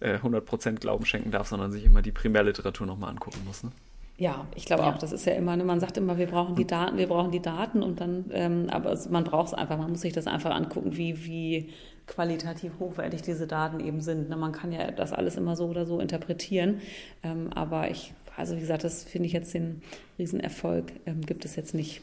äh, 0.00 0.16
100% 0.16 0.76
Glauben 0.76 1.04
schenken 1.06 1.30
darf, 1.30 1.48
sondern 1.48 1.72
sich 1.72 1.84
immer 1.84 2.02
die 2.02 2.12
Primärliteratur 2.12 2.86
nochmal 2.86 3.10
angucken 3.10 3.42
muss. 3.44 3.62
Ne? 3.64 3.72
Ja, 4.18 4.46
ich 4.54 4.66
glaube 4.66 4.82
ja. 4.82 4.92
auch, 4.92 4.98
das 4.98 5.12
ist 5.12 5.24
ja 5.26 5.32
immer, 5.32 5.56
ne, 5.56 5.64
man 5.64 5.80
sagt 5.80 5.96
immer, 5.96 6.18
wir 6.18 6.26
brauchen 6.26 6.54
die 6.54 6.66
Daten, 6.66 6.98
wir 6.98 7.08
brauchen 7.08 7.30
die 7.30 7.40
Daten 7.40 7.82
und 7.82 8.00
dann, 8.00 8.26
ähm, 8.32 8.66
aber 8.70 8.96
man 9.10 9.24
braucht 9.24 9.48
es 9.48 9.54
einfach, 9.54 9.78
man 9.78 9.90
muss 9.90 10.02
sich 10.02 10.12
das 10.12 10.26
einfach 10.26 10.54
angucken, 10.54 10.96
wie, 10.96 11.24
wie 11.24 11.70
qualitativ 12.06 12.72
hochwertig 12.78 13.22
diese 13.22 13.46
Daten 13.46 13.80
eben 13.80 14.00
sind. 14.00 14.28
Ne, 14.28 14.36
man 14.36 14.52
kann 14.52 14.70
ja 14.70 14.90
das 14.90 15.12
alles 15.12 15.36
immer 15.36 15.56
so 15.56 15.66
oder 15.66 15.86
so 15.86 15.98
interpretieren, 15.98 16.80
ähm, 17.22 17.50
aber 17.54 17.90
ich, 17.90 18.12
also 18.36 18.54
wie 18.56 18.60
gesagt, 18.60 18.84
das 18.84 19.02
finde 19.02 19.26
ich 19.26 19.32
jetzt 19.32 19.54
den 19.54 19.82
Riesenerfolg, 20.18 20.92
ähm, 21.06 21.22
gibt 21.22 21.44
es 21.44 21.56
jetzt 21.56 21.74
nicht 21.74 22.02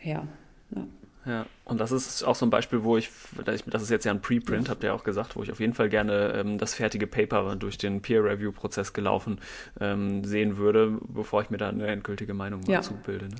her. 0.00 0.26
Ja. 0.74 0.86
Ja, 1.26 1.46
und 1.64 1.80
das 1.80 1.90
ist 1.90 2.22
auch 2.22 2.34
so 2.34 2.44
ein 2.44 2.50
Beispiel, 2.50 2.82
wo 2.82 2.96
ich, 2.96 3.10
das 3.44 3.82
ist 3.82 3.90
jetzt 3.90 4.04
ja 4.04 4.12
ein 4.12 4.20
Preprint, 4.20 4.68
habt 4.68 4.82
ihr 4.82 4.88
ja 4.88 4.94
auch 4.94 5.04
gesagt, 5.04 5.36
wo 5.36 5.42
ich 5.42 5.50
auf 5.50 5.60
jeden 5.60 5.72
Fall 5.72 5.88
gerne 5.88 6.34
ähm, 6.34 6.58
das 6.58 6.74
fertige 6.74 7.06
Paper 7.06 7.56
durch 7.56 7.78
den 7.78 8.02
Peer-Review-Prozess 8.02 8.92
gelaufen 8.92 9.40
ähm, 9.80 10.24
sehen 10.24 10.58
würde, 10.58 10.98
bevor 11.08 11.42
ich 11.42 11.50
mir 11.50 11.56
da 11.56 11.70
eine 11.70 11.86
endgültige 11.86 12.34
Meinung 12.34 12.62
ja, 12.66 12.76
dazu 12.76 12.94
bilde. 12.94 13.28
Ne? 13.28 13.36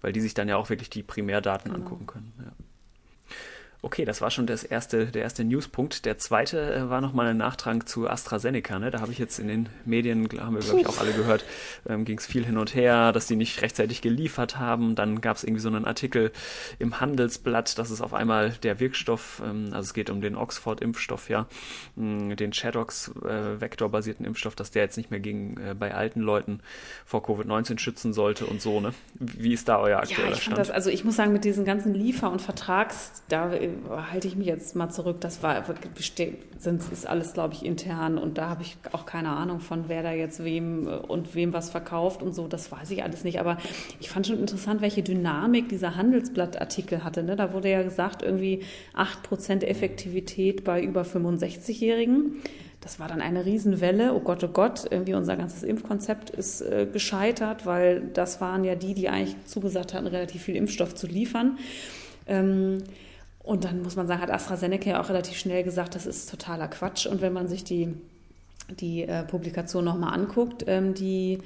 Weil 0.00 0.12
die 0.12 0.20
sich 0.20 0.34
dann 0.34 0.48
ja 0.48 0.56
auch 0.56 0.70
wirklich 0.70 0.90
die 0.90 1.02
Primärdaten 1.02 1.72
genau. 1.72 1.84
angucken 1.84 2.06
können. 2.06 2.32
Ja. 2.38 2.52
Okay, 3.80 4.04
das 4.04 4.20
war 4.20 4.32
schon 4.32 4.48
das 4.48 4.64
erste, 4.64 5.06
der 5.06 5.22
erste 5.22 5.44
Newspunkt. 5.44 6.04
Der 6.04 6.18
zweite 6.18 6.74
äh, 6.74 6.90
war 6.90 7.00
nochmal 7.00 7.28
ein 7.28 7.36
Nachtrag 7.36 7.88
zu 7.88 8.10
AstraZeneca. 8.10 8.80
Ne? 8.80 8.90
Da 8.90 9.00
habe 9.00 9.12
ich 9.12 9.18
jetzt 9.18 9.38
in 9.38 9.46
den 9.46 9.68
Medien, 9.84 10.28
haben 10.40 10.56
wir 10.56 10.62
glaube 10.62 10.80
ich 10.80 10.86
auch 10.88 10.98
alle 10.98 11.12
gehört, 11.12 11.44
ähm, 11.88 12.04
ging 12.04 12.18
es 12.18 12.26
viel 12.26 12.44
hin 12.44 12.58
und 12.58 12.74
her, 12.74 13.12
dass 13.12 13.28
die 13.28 13.36
nicht 13.36 13.62
rechtzeitig 13.62 14.02
geliefert 14.02 14.58
haben. 14.58 14.96
Dann 14.96 15.20
gab 15.20 15.36
es 15.36 15.44
irgendwie 15.44 15.60
so 15.60 15.68
einen 15.68 15.84
Artikel 15.84 16.32
im 16.80 16.98
Handelsblatt, 16.98 17.78
dass 17.78 17.90
es 17.90 18.00
auf 18.00 18.14
einmal 18.14 18.50
der 18.64 18.80
Wirkstoff, 18.80 19.40
ähm, 19.44 19.68
also 19.70 19.82
es 19.86 19.94
geht 19.94 20.10
um 20.10 20.20
den 20.20 20.34
Oxford-Impfstoff, 20.34 21.30
ja, 21.30 21.46
mh, 21.94 22.34
den 22.34 22.50
Chadox-vektorbasierten 22.50 24.24
äh, 24.24 24.28
Impfstoff, 24.28 24.56
dass 24.56 24.72
der 24.72 24.82
jetzt 24.82 24.96
nicht 24.96 25.12
mehr 25.12 25.20
gegen 25.20 25.56
äh, 25.56 25.74
bei 25.78 25.94
alten 25.94 26.20
Leuten 26.20 26.60
vor 27.06 27.24
Covid-19 27.24 27.78
schützen 27.78 28.12
sollte 28.12 28.44
und 28.46 28.60
so. 28.60 28.80
Ne? 28.80 28.92
Wie 29.14 29.52
ist 29.52 29.68
da 29.68 29.78
euer 29.78 30.00
aktueller 30.00 30.30
ja, 30.30 30.34
ich 30.34 30.42
Stand? 30.42 30.58
Das, 30.58 30.70
also 30.72 30.90
ich 30.90 31.04
muss 31.04 31.14
sagen, 31.14 31.32
mit 31.32 31.44
diesen 31.44 31.64
ganzen 31.64 31.94
Liefer- 31.94 32.32
und 32.32 32.42
Vertrags, 32.42 33.22
da 33.28 33.52
halte 34.10 34.28
ich 34.28 34.36
mich 34.36 34.46
jetzt 34.46 34.76
mal 34.76 34.90
zurück. 34.90 35.20
Das 35.20 35.42
war 35.42 35.64
sind, 36.58 36.82
ist 36.92 37.06
alles, 37.06 37.32
glaube 37.32 37.54
ich, 37.54 37.64
intern 37.64 38.18
und 38.18 38.38
da 38.38 38.48
habe 38.48 38.62
ich 38.62 38.76
auch 38.92 39.06
keine 39.06 39.30
Ahnung 39.30 39.60
von, 39.60 39.84
wer 39.88 40.02
da 40.02 40.12
jetzt 40.12 40.42
wem 40.44 40.88
äh, 40.88 40.96
und 40.96 41.34
wem 41.34 41.52
was 41.52 41.70
verkauft 41.70 42.22
und 42.22 42.34
so. 42.34 42.48
Das 42.48 42.70
weiß 42.70 42.90
ich 42.90 43.02
alles 43.02 43.24
nicht. 43.24 43.40
Aber 43.40 43.58
ich 44.00 44.10
fand 44.10 44.26
schon 44.26 44.38
interessant, 44.38 44.80
welche 44.80 45.02
Dynamik 45.02 45.68
dieser 45.68 45.96
Handelsblattartikel 45.96 47.04
hatte. 47.04 47.22
Ne? 47.22 47.36
Da 47.36 47.52
wurde 47.52 47.70
ja 47.70 47.82
gesagt, 47.82 48.22
irgendwie 48.22 48.62
8% 48.96 49.64
Effektivität 49.64 50.64
bei 50.64 50.82
über 50.82 51.02
65-Jährigen. 51.02 52.42
Das 52.80 53.00
war 53.00 53.08
dann 53.08 53.20
eine 53.20 53.44
Riesenwelle. 53.44 54.14
Oh 54.14 54.20
Gott, 54.20 54.42
oh 54.44 54.48
Gott, 54.48 54.84
irgendwie 54.90 55.14
unser 55.14 55.36
ganzes 55.36 55.62
Impfkonzept 55.62 56.30
ist 56.30 56.60
äh, 56.60 56.86
gescheitert, 56.90 57.66
weil 57.66 58.02
das 58.14 58.40
waren 58.40 58.64
ja 58.64 58.76
die, 58.76 58.94
die 58.94 59.08
eigentlich 59.08 59.36
zugesagt 59.46 59.94
hatten, 59.94 60.06
relativ 60.06 60.42
viel 60.42 60.56
Impfstoff 60.56 60.94
zu 60.94 61.06
liefern. 61.06 61.58
Ähm, 62.26 62.78
und 63.48 63.64
dann 63.64 63.82
muss 63.82 63.96
man 63.96 64.06
sagen, 64.06 64.20
hat 64.20 64.30
AstraZeneca 64.30 64.90
ja 64.90 65.00
auch 65.00 65.08
relativ 65.08 65.38
schnell 65.38 65.64
gesagt, 65.64 65.94
das 65.94 66.04
ist 66.04 66.30
totaler 66.30 66.68
Quatsch. 66.68 67.06
Und 67.06 67.22
wenn 67.22 67.32
man 67.32 67.48
sich 67.48 67.64
die, 67.64 67.94
die 68.78 69.04
äh, 69.04 69.22
Publikation 69.22 69.86
nochmal 69.86 70.12
anguckt, 70.12 70.66
ähm, 70.66 70.92
die, 70.92 71.38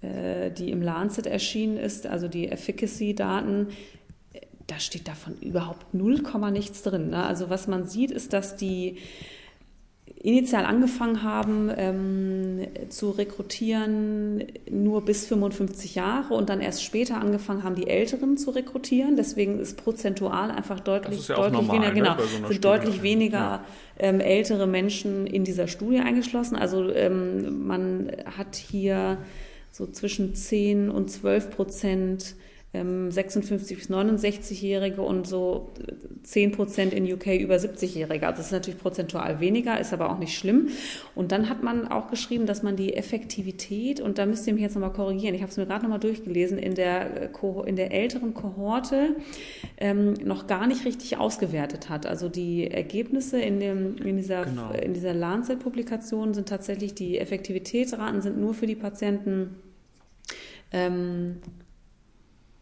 äh, 0.00 0.52
die 0.52 0.70
im 0.70 0.80
Lancet 0.80 1.26
erschienen 1.26 1.76
ist, 1.76 2.06
also 2.06 2.28
die 2.28 2.48
Efficacy-Daten, 2.52 3.66
da 4.68 4.78
steht 4.78 5.08
davon 5.08 5.38
überhaupt 5.40 5.92
null 5.92 6.22
Komma 6.22 6.52
nichts 6.52 6.82
drin. 6.82 7.10
Ne? 7.10 7.24
Also 7.24 7.50
was 7.50 7.66
man 7.66 7.88
sieht, 7.88 8.12
ist, 8.12 8.32
dass 8.32 8.54
die 8.54 8.98
initial 10.22 10.66
angefangen 10.66 11.22
haben 11.22 11.70
ähm, 11.74 12.66
zu 12.90 13.10
rekrutieren 13.10 14.44
nur 14.70 15.02
bis 15.04 15.26
55 15.26 15.94
Jahre 15.94 16.34
und 16.34 16.50
dann 16.50 16.60
erst 16.60 16.84
später 16.84 17.16
angefangen 17.16 17.62
haben, 17.62 17.74
die 17.74 17.86
Älteren 17.86 18.36
zu 18.36 18.50
rekrutieren. 18.50 19.16
Deswegen 19.16 19.58
ist 19.58 19.82
prozentual 19.82 20.50
einfach 20.50 20.80
deutlich, 20.80 21.28
ja 21.28 21.36
deutlich 21.36 21.52
normal, 21.52 21.76
weniger, 21.76 21.92
ne, 21.92 21.94
genau, 21.94 22.16
so 22.18 22.26
sind 22.26 22.44
Studie. 22.44 22.60
deutlich 22.60 23.02
weniger 23.02 23.38
ja. 23.38 23.64
ähm, 23.98 24.20
ältere 24.20 24.66
Menschen 24.66 25.26
in 25.26 25.44
dieser 25.44 25.68
Studie 25.68 26.00
eingeschlossen. 26.00 26.56
Also 26.56 26.90
ähm, 26.90 27.66
man 27.66 28.12
hat 28.36 28.56
hier 28.56 29.16
so 29.72 29.86
zwischen 29.86 30.34
10 30.34 30.90
und 30.90 31.10
12 31.10 31.50
Prozent 31.50 32.34
56 32.72 33.72
ähm, 33.72 33.78
bis 33.78 33.90
69-Jährige 33.90 35.02
und 35.02 35.26
so 35.26 35.72
10 36.22 36.52
Prozent 36.52 36.94
in 36.94 37.12
UK 37.12 37.40
über 37.40 37.56
70-Jährige. 37.56 38.24
Also 38.24 38.38
das 38.38 38.46
ist 38.46 38.52
natürlich 38.52 38.78
prozentual 38.78 39.40
weniger, 39.40 39.80
ist 39.80 39.92
aber 39.92 40.08
auch 40.08 40.18
nicht 40.18 40.38
schlimm. 40.38 40.68
Und 41.16 41.32
dann 41.32 41.48
hat 41.48 41.64
man 41.64 41.88
auch 41.88 42.08
geschrieben, 42.10 42.46
dass 42.46 42.62
man 42.62 42.76
die 42.76 42.94
Effektivität, 42.94 44.00
und 44.00 44.18
da 44.18 44.26
müsst 44.26 44.46
ihr 44.46 44.52
mich 44.52 44.62
jetzt 44.62 44.74
nochmal 44.74 44.92
korrigieren, 44.92 45.34
ich 45.34 45.42
habe 45.42 45.50
es 45.50 45.56
mir 45.56 45.66
gerade 45.66 45.82
nochmal 45.82 45.98
durchgelesen, 45.98 46.58
in 46.58 46.76
der, 46.76 47.30
in 47.66 47.74
der 47.74 47.92
älteren 47.92 48.34
Kohorte 48.34 49.16
ähm, 49.78 50.14
noch 50.24 50.46
gar 50.46 50.68
nicht 50.68 50.84
richtig 50.84 51.18
ausgewertet 51.18 51.88
hat. 51.88 52.06
Also 52.06 52.28
die 52.28 52.70
Ergebnisse 52.70 53.40
in, 53.40 53.58
dem, 53.58 53.96
in 53.96 54.16
dieser, 54.16 54.44
genau. 54.44 54.70
in 54.70 54.94
dieser 54.94 55.12
Lancet-Publikation 55.12 56.34
sind 56.34 56.48
tatsächlich, 56.48 56.94
die 56.94 57.18
Effektivitätsraten 57.18 58.22
sind 58.22 58.38
nur 58.38 58.54
für 58.54 58.68
die 58.68 58.76
Patienten 58.76 59.56
ähm, 60.72 61.38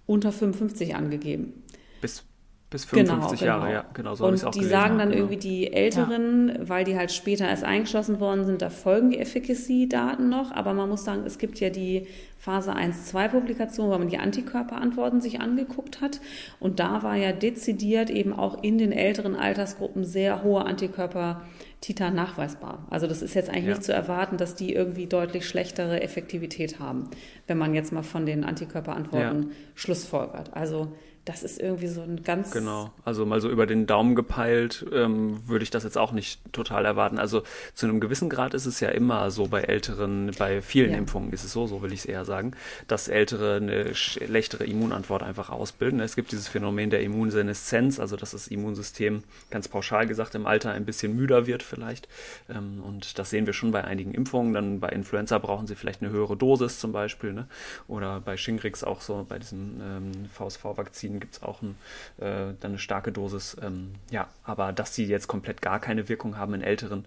unter 0.09 0.33
55 0.33 0.97
angegeben. 0.97 1.63
Bis, 2.01 2.25
bis 2.71 2.85
55 2.85 3.41
genau, 3.41 3.53
Jahre, 3.53 3.67
genau. 3.67 3.73
ja, 3.73 3.85
genau 3.95 4.15
so 4.15 4.27
Und 4.27 4.55
die 4.55 4.65
sagen 4.65 4.99
dann 4.99 5.09
genau. 5.09 5.23
irgendwie 5.23 5.39
die 5.39 5.73
Älteren, 5.73 6.49
ja. 6.49 6.69
weil 6.69 6.85
die 6.85 6.97
halt 6.97 7.11
später 7.13 7.49
erst 7.49 7.65
eingeschlossen 7.65 8.21
worden 8.21 8.45
sind, 8.45 8.61
da 8.61 8.69
folgen 8.69 9.11
die 9.11 9.19
Efficacy-Daten 9.19 10.29
noch, 10.29 10.53
aber 10.53 10.75
man 10.75 10.89
muss 10.89 11.05
sagen, 11.05 11.23
es 11.25 11.39
gibt 11.39 11.61
ja 11.61 11.71
die 11.71 12.07
Phase 12.39 12.73
1-2-Publikation, 12.77 13.89
wo 13.91 13.99
man 13.99 14.09
die 14.09 14.19
Antikörperantworten 14.19 15.21
sich 15.21 15.41
angeguckt 15.41 16.01
hat. 16.01 16.21
Und 16.61 16.79
da 16.79 17.03
war 17.03 17.17
ja 17.17 17.33
dezidiert 17.33 18.11
eben 18.11 18.33
auch 18.33 18.63
in 18.63 18.79
den 18.79 18.93
älteren 18.93 19.35
Altersgruppen 19.35 20.05
sehr 20.05 20.43
hohe 20.45 20.65
Antikörper 20.65 21.43
Titan 21.81 22.15
nachweisbar. 22.15 22.87
Also 22.91 23.07
das 23.07 23.23
ist 23.23 23.35
jetzt 23.35 23.51
eigentlich 23.51 23.65
ja. 23.65 23.71
nicht 23.71 23.85
zu 23.85 23.93
erwarten, 23.93 24.37
dass 24.37 24.55
die 24.55 24.73
irgendwie 24.73 25.07
deutlich 25.07 25.47
schlechtere 25.49 26.01
Effektivität 26.01 26.79
haben, 26.81 27.11
wenn 27.47 27.59
man 27.59 27.75
jetzt 27.75 27.93
mal 27.93 28.03
von 28.03 28.27
den 28.27 28.45
Antikörperantworten 28.45 29.43
ja. 29.43 29.55
schlussfolgert. 29.75 30.55
Also 30.55 30.93
das 31.29 31.43
ist 31.43 31.61
irgendwie 31.61 31.89
so 31.89 32.01
ein 32.01 32.25
ganz. 32.25 32.53
Genau, 32.53 32.91
also 33.05 33.27
mal 33.27 33.41
so 33.43 33.51
über 33.51 33.67
den 33.67 33.87
Daumen 33.87 34.15
gepeilt, 34.15 34.87
ähm, 34.93 35.47
würde 35.47 35.63
ich 35.63 35.69
das 35.71 35.85
jetzt 35.85 35.99
auch 35.99 36.13
nicht 36.13 36.41
total 36.53 36.87
erwarten. 36.87 37.19
Also 37.19 37.43
zu 37.75 37.85
einem 37.85 38.01
gewissen 38.01 38.31
Grad 38.31 38.55
ist 38.55 38.65
es 38.65 38.81
ja 38.81 38.89
immer 38.89 39.31
so 39.31 39.47
bei 39.47 39.61
älteren, 39.61 40.31
bei 40.39 40.63
vielen 40.63 40.93
ja. 40.93 40.97
Impfungen 40.97 41.31
ist 41.33 41.45
es 41.45 41.53
so, 41.53 41.67
so 41.67 41.83
will 41.83 41.93
ich 41.93 42.01
es 42.01 42.07
eher 42.07 42.25
sagen, 42.25 42.53
dass 42.87 43.09
Ältere 43.09 43.57
eine 43.57 43.95
schlechtere 43.95 44.65
Immunantwort 44.65 45.23
einfach 45.23 45.51
ausbilden. 45.51 46.01
Es 46.01 46.17
gibt 46.17 46.33
dieses 46.33 46.49
Phänomen 46.49 46.89
der 46.89 47.03
Immunseneszenz, 47.03 48.01
also 48.01 48.17
dass 48.17 48.31
das 48.31 48.49
Immunsystem 48.49 49.23
ganz 49.51 49.69
pauschal 49.69 50.07
gesagt 50.07 50.35
im 50.35 50.47
Alter 50.47 50.73
ein 50.73 50.87
bisschen 50.87 51.15
müder 51.15 51.47
wird 51.47 51.63
vielleicht. 51.63 52.09
Ähm, 52.49 52.83
und 52.83 53.19
das 53.19 53.29
sehen 53.29 53.45
wir 53.45 53.53
schon 53.53 53.71
bei 53.71 53.85
einigen 53.85 54.15
Impfungen. 54.15 54.55
Dann 54.55 54.81
bei 54.81 54.89
Influenza 54.89 55.37
brauchen 55.37 55.67
sie 55.67 55.75
vielleicht 55.75 56.01
eine 56.01 56.11
höhere 56.11 56.39
Dosis 56.39 56.79
zum 56.79 56.93
Beispiel, 56.93 57.35
ne? 57.35 57.49
Oder 57.87 58.21
bei 58.21 58.39
Shingrix 58.39 58.83
auch 58.83 59.03
so, 59.03 59.27
bei 59.29 59.39
diesem 59.39 59.81
ähm, 59.83 60.13
VSV-Vakzin 60.33 61.18
gibt 61.21 61.37
es 61.37 61.43
auch 61.43 61.63
ein, 61.63 61.77
äh, 62.19 62.55
dann 62.61 62.73
eine 62.73 62.79
starke 62.79 63.13
Dosis. 63.13 63.57
Ähm, 63.63 63.93
ja, 64.11 64.29
aber 64.45 64.73
dass 64.73 64.95
sie 64.95 65.07
jetzt 65.07 65.29
komplett 65.29 65.63
gar 65.63 65.81
keine 65.81 66.09
Wirkung 66.09 66.37
haben 66.37 66.55
in 66.55 66.63
Älteren, 66.63 67.05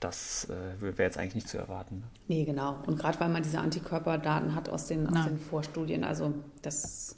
das 0.00 0.48
äh, 0.50 0.80
wäre 0.80 1.02
jetzt 1.02 1.18
eigentlich 1.18 1.34
nicht 1.34 1.48
zu 1.48 1.58
erwarten. 1.58 1.96
Ne? 1.96 2.02
Nee, 2.28 2.44
genau. 2.44 2.78
Und 2.86 2.98
gerade 2.98 3.18
weil 3.20 3.28
man 3.28 3.42
diese 3.42 3.58
Antikörperdaten 3.58 4.54
hat 4.54 4.68
aus 4.68 4.86
den, 4.86 5.06
aus 5.06 5.26
den 5.26 5.38
Vorstudien, 5.38 6.04
also 6.04 6.34
das, 6.62 7.16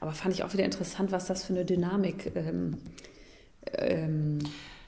aber 0.00 0.12
fand 0.12 0.34
ich 0.34 0.42
auch 0.42 0.52
wieder 0.52 0.64
interessant, 0.64 1.12
was 1.12 1.26
das 1.26 1.44
für 1.44 1.52
eine 1.52 1.64
Dynamik 1.64 2.32
ähm, 2.34 2.78
ähm, 3.72 4.38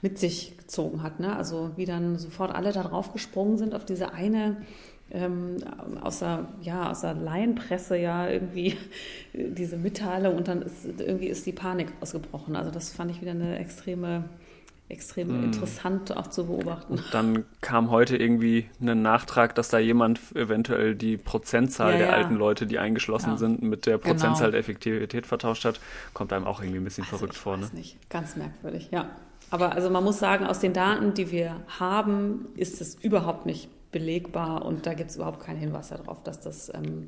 mit 0.01 0.17
sich 0.17 0.57
gezogen 0.57 1.03
hat. 1.03 1.19
Ne? 1.19 1.35
Also 1.35 1.71
wie 1.75 1.85
dann 1.85 2.17
sofort 2.17 2.53
alle 2.53 2.71
da 2.71 2.83
drauf 2.83 3.11
gesprungen 3.13 3.57
sind 3.57 3.73
auf 3.73 3.85
diese 3.85 4.13
eine 4.13 4.57
ähm, 5.11 5.57
aus, 6.01 6.19
der, 6.19 6.45
ja, 6.61 6.91
aus 6.91 7.01
der 7.01 7.13
Laienpresse 7.13 7.97
ja 7.97 8.29
irgendwie 8.29 8.77
diese 9.33 9.77
Mitteilung 9.77 10.35
und 10.35 10.47
dann 10.47 10.61
ist 10.61 10.85
irgendwie 10.85 11.27
ist 11.27 11.45
die 11.45 11.51
Panik 11.51 11.91
ausgebrochen. 12.01 12.55
Also 12.55 12.71
das 12.71 12.91
fand 12.91 13.11
ich 13.11 13.21
wieder 13.21 13.31
eine 13.31 13.57
extreme 13.59 14.25
extrem 14.89 15.27
mm. 15.27 15.43
interessant 15.45 16.17
auch 16.17 16.27
zu 16.27 16.47
beobachten. 16.47 16.93
Und 16.93 17.03
dann 17.11 17.45
kam 17.61 17.91
heute 17.91 18.17
irgendwie 18.17 18.67
ein 18.81 19.01
Nachtrag, 19.03 19.53
dass 19.53 19.69
da 19.69 19.77
jemand 19.77 20.19
eventuell 20.35 20.95
die 20.95 21.15
Prozentzahl 21.15 21.91
ja, 21.91 21.97
der 21.97 22.07
ja. 22.07 22.13
alten 22.13 22.35
Leute, 22.35 22.65
die 22.65 22.79
eingeschlossen 22.79 23.31
ja. 23.31 23.37
sind, 23.37 23.61
mit 23.61 23.85
der 23.85 23.99
genau. 23.99 24.13
Prozentzahl 24.13 24.47
genau. 24.47 24.51
der 24.51 24.59
Effektivität 24.61 25.27
vertauscht 25.27 25.63
hat. 25.63 25.79
Kommt 26.13 26.33
einem 26.33 26.45
auch 26.45 26.61
irgendwie 26.61 26.79
ein 26.79 26.83
bisschen 26.83 27.03
also 27.03 27.17
verrückt 27.17 27.35
vor. 27.35 27.57
Ne? 27.57 27.69
Nicht. 27.73 27.97
Ganz 28.09 28.35
merkwürdig, 28.35 28.89
ja. 28.91 29.09
Aber 29.51 29.73
also 29.73 29.89
man 29.91 30.03
muss 30.03 30.19
sagen, 30.19 30.45
aus 30.45 30.59
den 30.59 30.73
Daten, 30.73 31.13
die 31.13 31.31
wir 31.31 31.57
haben, 31.79 32.47
ist 32.55 32.81
es 32.81 32.95
überhaupt 32.95 33.45
nicht 33.45 33.69
belegbar 33.91 34.65
und 34.65 34.85
da 34.85 34.93
gibt 34.93 35.09
es 35.09 35.15
überhaupt 35.15 35.39
keinen 35.39 35.59
Hinweis 35.59 35.89
darauf, 35.89 36.23
dass 36.23 36.39
das 36.39 36.71
ähm, 36.73 37.07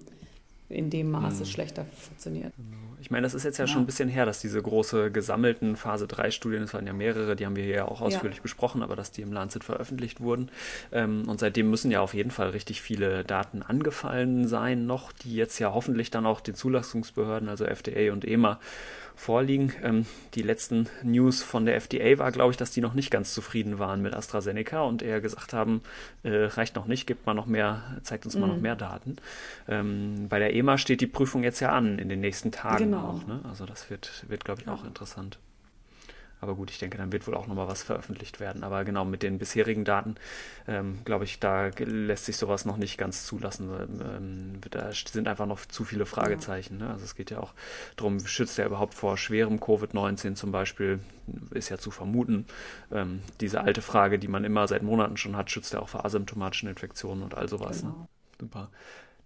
in 0.71 0.89
dem 0.89 1.11
Maße 1.11 1.39
hm. 1.39 1.45
schlechter 1.45 1.85
funktioniert. 1.85 2.53
Genau. 2.55 2.77
Ich 3.01 3.09
meine, 3.09 3.23
das 3.23 3.33
ist 3.33 3.43
jetzt 3.43 3.57
ja, 3.57 3.65
ja, 3.65 3.67
schon 3.67 3.81
ein 3.81 3.85
bisschen 3.85 4.09
her, 4.09 4.25
dass 4.25 4.39
diese 4.41 4.61
große 4.61 5.11
gesammelten 5.11 5.75
Phase 5.75 6.07
3 6.07 6.31
Studien, 6.31 6.63
es 6.63 6.73
waren 6.73 6.85
ja 6.85 6.93
mehrere, 6.93 7.35
die 7.35 7.45
haben 7.45 7.55
wir 7.55 7.63
hier 7.63 7.75
ja 7.75 7.85
auch 7.87 7.99
ausführlich 7.99 8.37
ja. 8.37 8.43
besprochen, 8.43 8.83
aber 8.83 8.95
dass 8.95 9.11
die 9.11 9.21
im 9.21 9.33
Lancet 9.33 9.63
veröffentlicht 9.63 10.21
wurden. 10.21 10.49
Ähm, 10.91 11.27
und 11.27 11.39
seitdem 11.39 11.69
müssen 11.69 11.91
ja 11.91 12.01
auf 12.01 12.13
jeden 12.13 12.31
Fall 12.31 12.49
richtig 12.49 12.81
viele 12.81 13.23
Daten 13.23 13.63
angefallen 13.63 14.47
sein 14.47 14.85
noch, 14.85 15.11
die 15.11 15.35
jetzt 15.35 15.57
ja 15.59 15.73
hoffentlich 15.73 16.11
dann 16.11 16.25
auch 16.25 16.41
den 16.41 16.55
Zulassungsbehörden, 16.55 17.49
also 17.49 17.65
FDA 17.65 18.13
und 18.13 18.23
EMA, 18.23 18.59
vorliegen. 19.21 19.71
Ähm, 19.83 20.07
die 20.33 20.41
letzten 20.41 20.89
News 21.03 21.43
von 21.43 21.65
der 21.65 21.75
FDA 21.75 22.17
war, 22.17 22.31
glaube 22.31 22.51
ich, 22.51 22.57
dass 22.57 22.71
die 22.71 22.81
noch 22.81 22.95
nicht 22.95 23.11
ganz 23.11 23.35
zufrieden 23.35 23.77
waren 23.77 24.01
mit 24.01 24.15
AstraZeneca 24.15 24.81
und 24.81 25.03
eher 25.03 25.21
gesagt 25.21 25.53
haben, 25.53 25.83
äh, 26.23 26.45
reicht 26.45 26.75
noch 26.75 26.87
nicht, 26.87 27.05
gibt 27.05 27.27
mal 27.27 27.35
noch 27.35 27.45
mehr, 27.45 27.83
zeigt 28.01 28.25
uns 28.25 28.35
mal 28.35 28.47
noch 28.47 28.55
mhm. 28.55 28.63
mehr 28.63 28.75
Daten. 28.75 29.17
Ähm, 29.67 30.27
bei 30.27 30.39
der 30.39 30.55
EMA 30.55 30.79
steht 30.79 31.01
die 31.01 31.07
Prüfung 31.07 31.43
jetzt 31.43 31.59
ja 31.59 31.71
an 31.71 31.99
in 31.99 32.09
den 32.09 32.19
nächsten 32.19 32.51
Tagen 32.51 32.85
genau. 32.85 33.09
auch. 33.09 33.27
Ne? 33.27 33.41
Also 33.47 33.67
das 33.67 33.91
wird, 33.91 34.25
wird 34.27 34.43
glaube 34.43 34.61
ich, 34.61 34.67
ja. 34.67 34.73
auch 34.73 34.83
interessant. 34.83 35.37
Aber 36.41 36.55
gut, 36.55 36.71
ich 36.71 36.79
denke, 36.79 36.97
dann 36.97 37.11
wird 37.11 37.27
wohl 37.27 37.35
auch 37.35 37.45
nochmal 37.45 37.67
was 37.67 37.83
veröffentlicht 37.83 38.39
werden. 38.39 38.63
Aber 38.63 38.83
genau, 38.83 39.05
mit 39.05 39.21
den 39.21 39.37
bisherigen 39.37 39.85
Daten, 39.85 40.15
ähm, 40.67 40.99
glaube 41.05 41.23
ich, 41.23 41.39
da 41.39 41.69
lässt 41.77 42.25
sich 42.25 42.35
sowas 42.35 42.65
noch 42.65 42.77
nicht 42.77 42.97
ganz 42.97 43.25
zulassen. 43.25 43.69
Ähm, 44.01 44.61
da 44.71 44.91
sind 44.91 45.27
einfach 45.27 45.45
noch 45.45 45.63
zu 45.65 45.85
viele 45.85 46.07
Fragezeichen. 46.07 46.79
Ne? 46.79 46.89
Also 46.89 47.05
es 47.05 47.15
geht 47.15 47.29
ja 47.29 47.39
auch 47.39 47.53
darum, 47.95 48.19
schützt 48.25 48.57
er 48.57 48.65
überhaupt 48.65 48.95
vor 48.95 49.17
schwerem 49.17 49.59
Covid-19 49.59 50.33
zum 50.33 50.51
Beispiel? 50.51 50.99
Ist 51.51 51.69
ja 51.69 51.77
zu 51.77 51.91
vermuten. 51.91 52.47
Ähm, 52.91 53.21
diese 53.39 53.61
alte 53.61 53.83
Frage, 53.83 54.17
die 54.17 54.27
man 54.27 54.43
immer 54.43 54.67
seit 54.67 54.81
Monaten 54.81 55.17
schon 55.17 55.37
hat, 55.37 55.51
schützt 55.51 55.75
er 55.75 55.83
auch 55.83 55.89
vor 55.89 56.05
asymptomatischen 56.05 56.69
Infektionen 56.69 57.21
und 57.21 57.35
all 57.35 57.47
sowas. 57.47 57.83
Ne? 57.83 57.89
Genau. 57.89 58.01
Ne? 58.01 58.07
Super. 58.39 58.69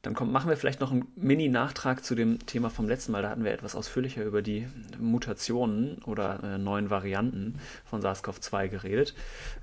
Dann 0.06 0.14
kommt, 0.14 0.32
machen 0.32 0.52
wir 0.52 0.56
vielleicht 0.56 0.82
noch 0.82 0.92
einen 0.92 1.08
Mini-Nachtrag 1.16 2.06
zu 2.06 2.14
dem 2.14 2.46
Thema 2.46 2.70
vom 2.70 2.88
letzten 2.88 3.12
Mal. 3.12 3.24
Da 3.24 3.32
hatten 3.32 3.44
wir 3.44 3.52
etwas 3.52 3.76
ausführlicher 3.76 4.24
über 4.24 4.44
die 4.44 4.68
Mutationen 5.00 5.98
oder 6.06 6.44
äh, 6.44 6.58
neuen 6.60 6.91
Varianten 6.91 7.56
von 7.86 8.04
SARS-CoV-2 8.04 8.68
geredet. 8.68 9.15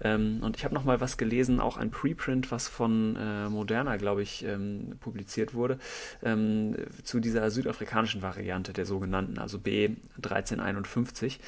Ähm, 0.03 0.41
und 0.43 0.57
ich 0.57 0.65
habe 0.65 0.75
noch 0.75 0.83
mal 0.83 1.01
was 1.01 1.17
gelesen, 1.17 1.61
auch 1.61 1.77
ein 1.77 1.93
Preprint, 1.93 2.51
was 2.51 2.67
von 2.67 3.15
äh, 3.15 3.49
Moderna, 3.51 3.99
glaube 3.99 4.23
ich, 4.23 4.45
ähm, 4.45 4.97
publiziert 4.99 5.55
wurde, 5.55 5.79
ähm, 6.25 6.75
zu 7.05 7.21
dieser 7.21 7.49
südafrikanischen 7.53 8.21
Variante 8.21 8.73
der 8.73 8.85
sogenannten, 8.85 9.39
also 9.39 9.59
B1351 9.59 11.39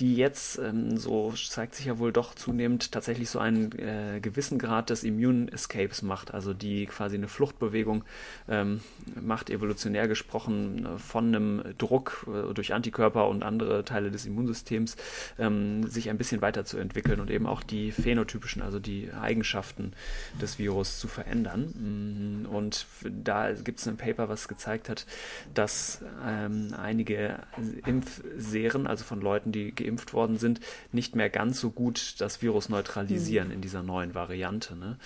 die 0.00 0.14
jetzt, 0.14 0.58
ähm, 0.58 0.96
so 0.96 1.32
zeigt 1.32 1.74
sich 1.74 1.86
ja 1.86 1.98
wohl 1.98 2.12
doch 2.12 2.34
zunehmend, 2.34 2.92
tatsächlich 2.92 3.30
so 3.30 3.40
einen 3.40 3.72
äh, 3.72 4.20
gewissen 4.20 4.58
Grad 4.58 4.90
des 4.90 5.02
Immune 5.02 5.50
Escapes 5.50 6.02
macht, 6.02 6.32
also 6.32 6.54
die 6.54 6.86
quasi 6.86 7.16
eine 7.16 7.26
Fluchtbewegung 7.26 8.04
ähm, 8.48 8.80
macht, 9.20 9.50
evolutionär 9.50 10.06
gesprochen, 10.06 10.86
äh, 10.86 10.98
von 10.98 11.34
einem 11.34 11.62
Druck 11.78 12.26
äh, 12.28 12.54
durch 12.54 12.74
Antikörper 12.74 13.28
und 13.28 13.42
andere 13.42 13.84
Teile 13.84 14.12
des 14.12 14.24
Immunsystems 14.24 14.96
ähm, 15.38 15.84
sich 15.88 16.10
ein 16.10 16.18
bisschen 16.18 16.42
weiterzuentwickeln 16.42 17.18
und 17.18 17.30
eben 17.30 17.46
auch 17.46 17.64
die 17.64 17.90
phänotypischen, 17.90 18.62
also 18.62 18.78
die 18.78 19.10
Eigenschaften 19.12 19.92
des 20.40 20.60
Virus 20.60 21.00
zu 21.00 21.08
verändern. 21.08 22.44
Mm, 22.44 22.46
und 22.46 22.86
da 23.02 23.52
gibt 23.52 23.80
es 23.80 23.88
ein 23.88 23.96
Paper, 23.96 24.28
was 24.28 24.46
gezeigt 24.46 24.88
hat, 24.88 25.06
dass 25.54 26.02
ähm, 26.24 26.72
einige 26.80 27.40
Impfserien, 27.84 28.86
also 28.86 29.04
von 29.04 29.20
Leuten, 29.20 29.50
die 29.50 29.74
geimpft 29.74 29.87
geimpft 29.88 30.12
worden 30.12 30.38
sind, 30.38 30.60
nicht 30.92 31.16
mehr 31.16 31.30
ganz 31.30 31.60
so 31.60 31.70
gut 31.70 32.20
das 32.20 32.42
Virus 32.42 32.68
neutralisieren 32.68 33.48
mhm. 33.48 33.54
in 33.54 33.60
dieser 33.60 33.82
neuen 33.82 34.14
Variante. 34.14 34.76
Ne? 34.76 34.96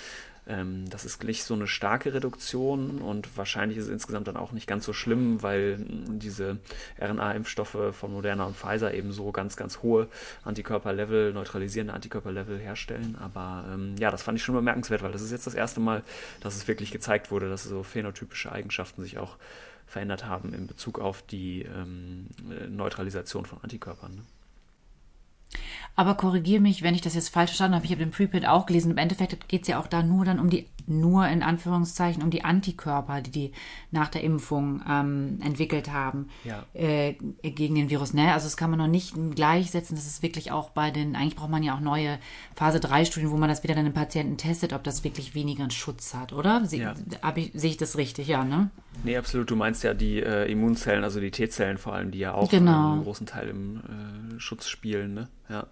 Ähm, 0.47 0.91
das 0.91 1.05
ist 1.05 1.23
nicht 1.23 1.45
so 1.45 1.55
eine 1.55 1.69
starke 1.69 2.15
Reduktion 2.15 2.99
und 2.99 3.37
wahrscheinlich 3.37 3.79
ist 3.79 3.85
es 3.85 3.91
insgesamt 3.91 4.27
dann 4.27 4.37
auch 4.37 4.51
nicht 4.51 4.67
ganz 4.67 4.85
so 4.85 4.93
schlimm, 4.93 5.43
weil 5.43 5.79
diese 5.79 6.59
RNA-Impfstoffe 7.01 7.95
von 7.95 8.13
Moderna 8.13 8.45
und 8.45 8.57
Pfizer 8.57 8.93
eben 8.93 9.13
so 9.13 9.31
ganz, 9.31 9.57
ganz 9.57 9.83
hohe 9.83 10.09
Antikörperlevel, 10.43 11.33
neutralisierende 11.33 11.95
Antikörperlevel 11.95 12.59
herstellen. 12.59 13.17
Aber 13.21 13.65
ähm, 13.73 13.95
ja, 13.99 14.11
das 14.11 14.23
fand 14.23 14.39
ich 14.39 14.45
schon 14.45 14.57
bemerkenswert, 14.57 15.03
weil 15.03 15.13
das 15.13 15.23
ist 15.23 15.31
jetzt 15.31 15.47
das 15.47 15.55
erste 15.55 15.79
Mal, 15.79 16.03
dass 16.41 16.57
es 16.57 16.67
wirklich 16.67 16.91
gezeigt 16.91 17.31
wurde, 17.31 17.49
dass 17.49 17.63
so 17.63 17.85
phänotypische 17.85 18.51
Eigenschaften 18.51 19.03
sich 19.03 19.19
auch 19.19 19.37
verändert 19.87 20.27
haben 20.27 20.55
in 20.55 20.67
Bezug 20.67 20.99
auf 20.99 21.23
die 21.23 21.63
ähm, 21.63 22.27
Neutralisation 22.69 23.45
von 23.45 23.59
Antikörpern. 23.63 24.15
Ne? 24.17 24.23
Aber 25.95 26.15
korrigiere 26.15 26.61
mich, 26.61 26.83
wenn 26.83 26.95
ich 26.95 27.03
das 27.03 27.15
jetzt 27.15 27.29
falsch 27.29 27.51
verstanden 27.51 27.75
habe. 27.75 27.85
Ich 27.85 27.93
habe 27.93 28.03
den 28.03 28.11
Preprint 28.11 28.47
auch 28.47 28.67
gelesen. 28.67 28.93
Im 28.93 28.99
Endeffekt 28.99 29.49
geht 29.49 29.63
es 29.63 29.69
ja 29.69 29.79
auch 29.79 29.87
da 29.87 30.03
nur 30.03 30.25
dann 30.25 30.41
um 30.41 30.49
die, 30.49 30.67
nur 30.87 31.27
in 31.27 31.43
Anführungszeichen, 31.43 32.23
um 32.23 32.31
die 32.31 32.45
Antikörper, 32.45 33.21
die 33.21 33.33
die 33.33 33.53
nach 33.91 34.09
der 34.09 34.23
Impfung 34.23 34.83
ähm, 34.89 35.39
entwickelt 35.43 35.93
haben 35.93 36.29
ja. 36.45 36.65
äh, 36.75 37.15
gegen 37.43 37.75
den 37.75 37.91
Virus. 37.91 38.15
Ne? 38.15 38.33
Also 38.33 38.47
das 38.47 38.57
kann 38.57 38.71
man 38.71 38.79
noch 38.79 38.87
nicht 38.87 39.15
gleichsetzen. 39.35 39.97
Das 39.97 40.07
ist 40.07 40.23
wirklich 40.23 40.53
auch 40.53 40.71
bei 40.71 40.91
den, 40.91 41.17
eigentlich 41.17 41.37
braucht 41.37 41.51
man 41.51 41.63
ja 41.63 41.75
auch 41.75 41.81
neue 41.81 42.19
Phase 42.55 42.81
3 42.81 43.05
Studien, 43.05 43.31
wo 43.31 43.37
man 43.37 43.49
das 43.49 43.63
wieder 43.63 43.75
dann 43.75 43.87
im 43.87 43.93
Patienten 43.93 44.37
testet, 44.37 44.73
ob 44.73 44.85
das 44.85 45.05
wirklich 45.05 45.35
weniger 45.35 45.69
Schutz 45.71 46.15
hat, 46.15 46.33
oder? 46.33 46.65
Sie, 46.65 46.79
ja. 46.79 46.95
Sehe 47.55 47.71
ich 47.71 47.77
das 47.77 47.97
richtig, 47.97 48.29
ja, 48.29 48.45
ne? 48.45 48.71
Nee, 49.05 49.17
absolut. 49.17 49.51
Du 49.51 49.57
meinst 49.57 49.83
ja 49.85 49.95
die 49.95 50.23
äh, 50.23 50.51
Immunzellen, 50.51 51.03
also 51.03 51.19
die 51.21 51.31
T-Zellen 51.31 51.79
vor 51.79 51.95
allem, 51.95 52.11
die 52.11 52.19
ja 52.19 52.35
auch 52.35 52.51
genau. 52.51 52.93
einen 52.93 53.05
großen 53.05 53.27
Teil 53.27 53.49
im 53.49 53.77
äh, 53.79 54.41
Schutz 54.41 54.69
spielen, 54.69 55.15
ne? 55.15 55.29
Ja. 55.49 55.67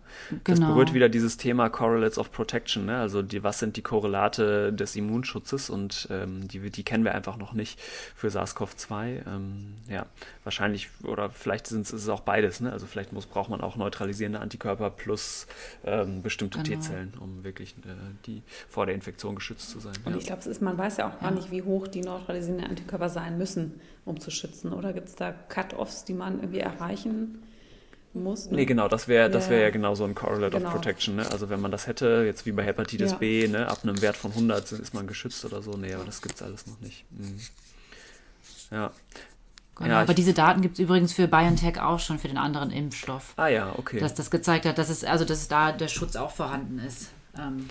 Genau. 0.44 0.61
Das 0.61 0.61
berührt 0.61 0.94
wieder 0.94 1.09
dieses 1.09 1.37
Thema 1.37 1.68
Correlates 1.68 2.18
of 2.18 2.33
Protection, 2.33 2.87
ne? 2.87 2.99
Also 2.99 3.23
die, 3.23 3.42
was 3.42 3.59
sind 3.59 3.77
die 3.77 3.83
Korrelate 3.83 4.73
des 4.73 4.96
Immunschutzes 5.00 5.70
und 5.70 6.08
ähm, 6.10 6.48
die, 6.48 6.70
die 6.70 6.82
kennen 6.82 7.04
wir 7.04 7.14
einfach 7.14 7.36
noch 7.36 7.52
nicht 7.52 7.80
für 7.80 8.28
SARS-CoV-2. 8.28 9.26
Ähm, 9.26 9.74
ja, 9.88 10.06
wahrscheinlich 10.44 10.88
oder 11.02 11.30
vielleicht 11.30 11.66
sind 11.66 11.90
es 11.92 12.08
auch 12.08 12.20
beides, 12.20 12.60
ne? 12.60 12.72
Also 12.72 12.86
vielleicht 12.86 13.12
muss, 13.12 13.26
braucht 13.26 13.50
man 13.50 13.60
auch 13.60 13.76
neutralisierende 13.76 14.40
Antikörper 14.40 14.90
plus 14.90 15.46
ähm, 15.84 16.22
bestimmte 16.22 16.62
genau. 16.62 16.80
T-Zellen, 16.80 17.14
um 17.20 17.44
wirklich 17.44 17.74
äh, 17.84 17.92
die 18.26 18.42
vor 18.68 18.86
der 18.86 18.94
Infektion 18.94 19.34
geschützt 19.34 19.70
zu 19.70 19.80
sein. 19.80 19.94
Und 20.04 20.12
ja. 20.12 20.18
ich 20.18 20.26
glaube, 20.26 20.42
man 20.60 20.78
weiß 20.78 20.98
ja 20.98 21.08
auch 21.08 21.20
gar 21.20 21.30
nicht, 21.30 21.50
wie 21.50 21.62
hoch 21.62 21.88
die 21.88 22.02
neutralisierenden 22.02 22.68
Antikörper 22.68 23.08
sein 23.08 23.38
müssen, 23.38 23.80
um 24.04 24.20
zu 24.20 24.30
schützen, 24.30 24.72
oder? 24.72 24.92
Gibt 24.92 25.08
es 25.08 25.16
da 25.16 25.32
Cut-offs, 25.32 26.04
die 26.04 26.14
man 26.14 26.40
irgendwie 26.40 26.60
erreichen 26.60 27.42
muss. 28.14 28.46
Ne? 28.46 28.57
Nee, 28.57 28.64
genau, 28.66 28.88
das 28.88 29.09
wäre 29.09 29.31
das 29.31 29.51
wäre 29.51 29.62
ja 29.62 29.70
genau 29.70 29.94
so 29.94 30.05
ein 30.05 30.14
Correlate 30.14 30.57
genau. 30.57 30.68
of 30.68 30.75
Protection. 30.75 31.16
Ne? 31.16 31.31
Also 31.31 31.49
wenn 31.51 31.61
man 31.61 31.70
das 31.70 31.87
hätte, 31.87 32.25
jetzt 32.27 32.46
wie 32.46 32.53
bei 32.53 32.64
Hepatitis 32.64 33.12
ja. 33.12 33.16
B, 33.18 33.49
ne, 33.49 33.68
ab 33.68 33.81
einem 33.83 34.01
Wert 34.03 34.16
von 34.16 34.33
100 34.33 34.73
ist 34.73 34.94
man 34.94 35.07
geschützt 35.07 35.44
oder 35.44 35.62
so. 35.62 35.73
Nee, 35.73 35.94
aber 35.94 36.05
das 36.05 36.23
gibt 36.23 36.37
es 36.37 36.42
alles 36.42 36.66
noch 36.66 36.81
nicht. 36.81 37.05
Mhm. 37.11 37.40
Ja. 38.70 38.92
Genau, 39.77 39.90
Ja, 39.90 40.01
aber 40.03 40.14
diese 40.14 40.35
Daten 40.35 40.61
gibt 40.61 40.75
es 40.75 40.81
übrigens 40.81 41.12
für 41.12 41.27
BioNTech 41.27 41.81
auch 41.81 42.01
schon 42.01 42.18
für 42.18 42.29
den 42.29 42.37
anderen 42.37 42.70
Impfstoff. 42.70 43.33
Ah 43.37 43.49
ja, 43.49 43.73
okay. 43.79 43.99
Dass 43.99 44.14
das 44.14 44.31
gezeigt 44.31 44.66
hat, 44.66 44.77
dass 44.77 44.90
es, 44.90 45.05
also 45.05 45.25
dass 45.25 45.49
da 45.49 45.73
der 45.73 45.88
Schutz 45.88 46.16
auch 46.16 46.31
vorhanden 46.31 46.79
ist. 46.79 47.09
Ähm, 47.38 47.66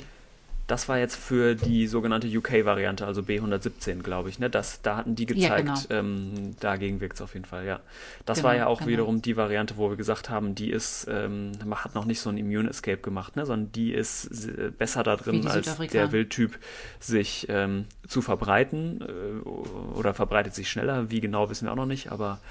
Das 0.69 0.87
war 0.87 0.99
jetzt 0.99 1.15
für 1.15 1.55
die 1.55 1.87
sogenannte 1.87 2.27
UK-Variante, 2.27 3.03
also 3.03 3.21
B117, 3.21 4.03
glaube 4.03 4.29
ich. 4.29 4.37
Ne? 4.37 4.51
Das, 4.51 4.83
da 4.83 4.97
hatten 4.97 5.15
die 5.15 5.25
gezeigt, 5.25 5.87
genau. 5.89 5.99
ähm, 5.99 6.55
dagegen 6.59 7.01
wirkt 7.01 7.15
es 7.15 7.23
auf 7.23 7.33
jeden 7.33 7.47
Fall, 7.47 7.65
ja. 7.65 7.79
Das 8.27 8.37
Genau, 8.37 8.49
war 8.49 8.55
ja 8.55 8.67
auch 8.67 8.77
genau. 8.77 8.91
wiederum 8.91 9.21
die 9.23 9.35
Variante, 9.35 9.77
wo 9.77 9.89
wir 9.89 9.97
gesagt 9.97 10.29
haben, 10.29 10.53
die 10.53 10.69
ist, 10.69 11.07
ähm, 11.09 11.53
hat 11.71 11.95
noch 11.95 12.05
nicht 12.05 12.19
so 12.21 12.29
ein 12.29 12.37
Immune 12.37 12.69
Escape 12.69 12.99
gemacht, 12.99 13.35
ne? 13.35 13.47
sondern 13.47 13.71
die 13.71 13.91
ist 13.91 14.25
äh, 14.45 14.69
besser 14.69 15.01
da 15.01 15.15
drin, 15.15 15.47
als 15.47 15.75
der 15.75 16.11
Wildtyp 16.11 16.59
sich 16.99 17.47
ähm, 17.49 17.85
zu 18.07 18.21
verbreiten 18.21 19.01
äh, 19.01 19.47
oder 19.47 20.13
verbreitet 20.13 20.53
sich 20.53 20.69
schneller. 20.69 21.09
Wie 21.09 21.19
genau 21.19 21.49
wissen 21.49 21.65
wir 21.65 21.71
auch 21.71 21.77
noch 21.77 21.87
nicht, 21.87 22.11
aber 22.11 22.41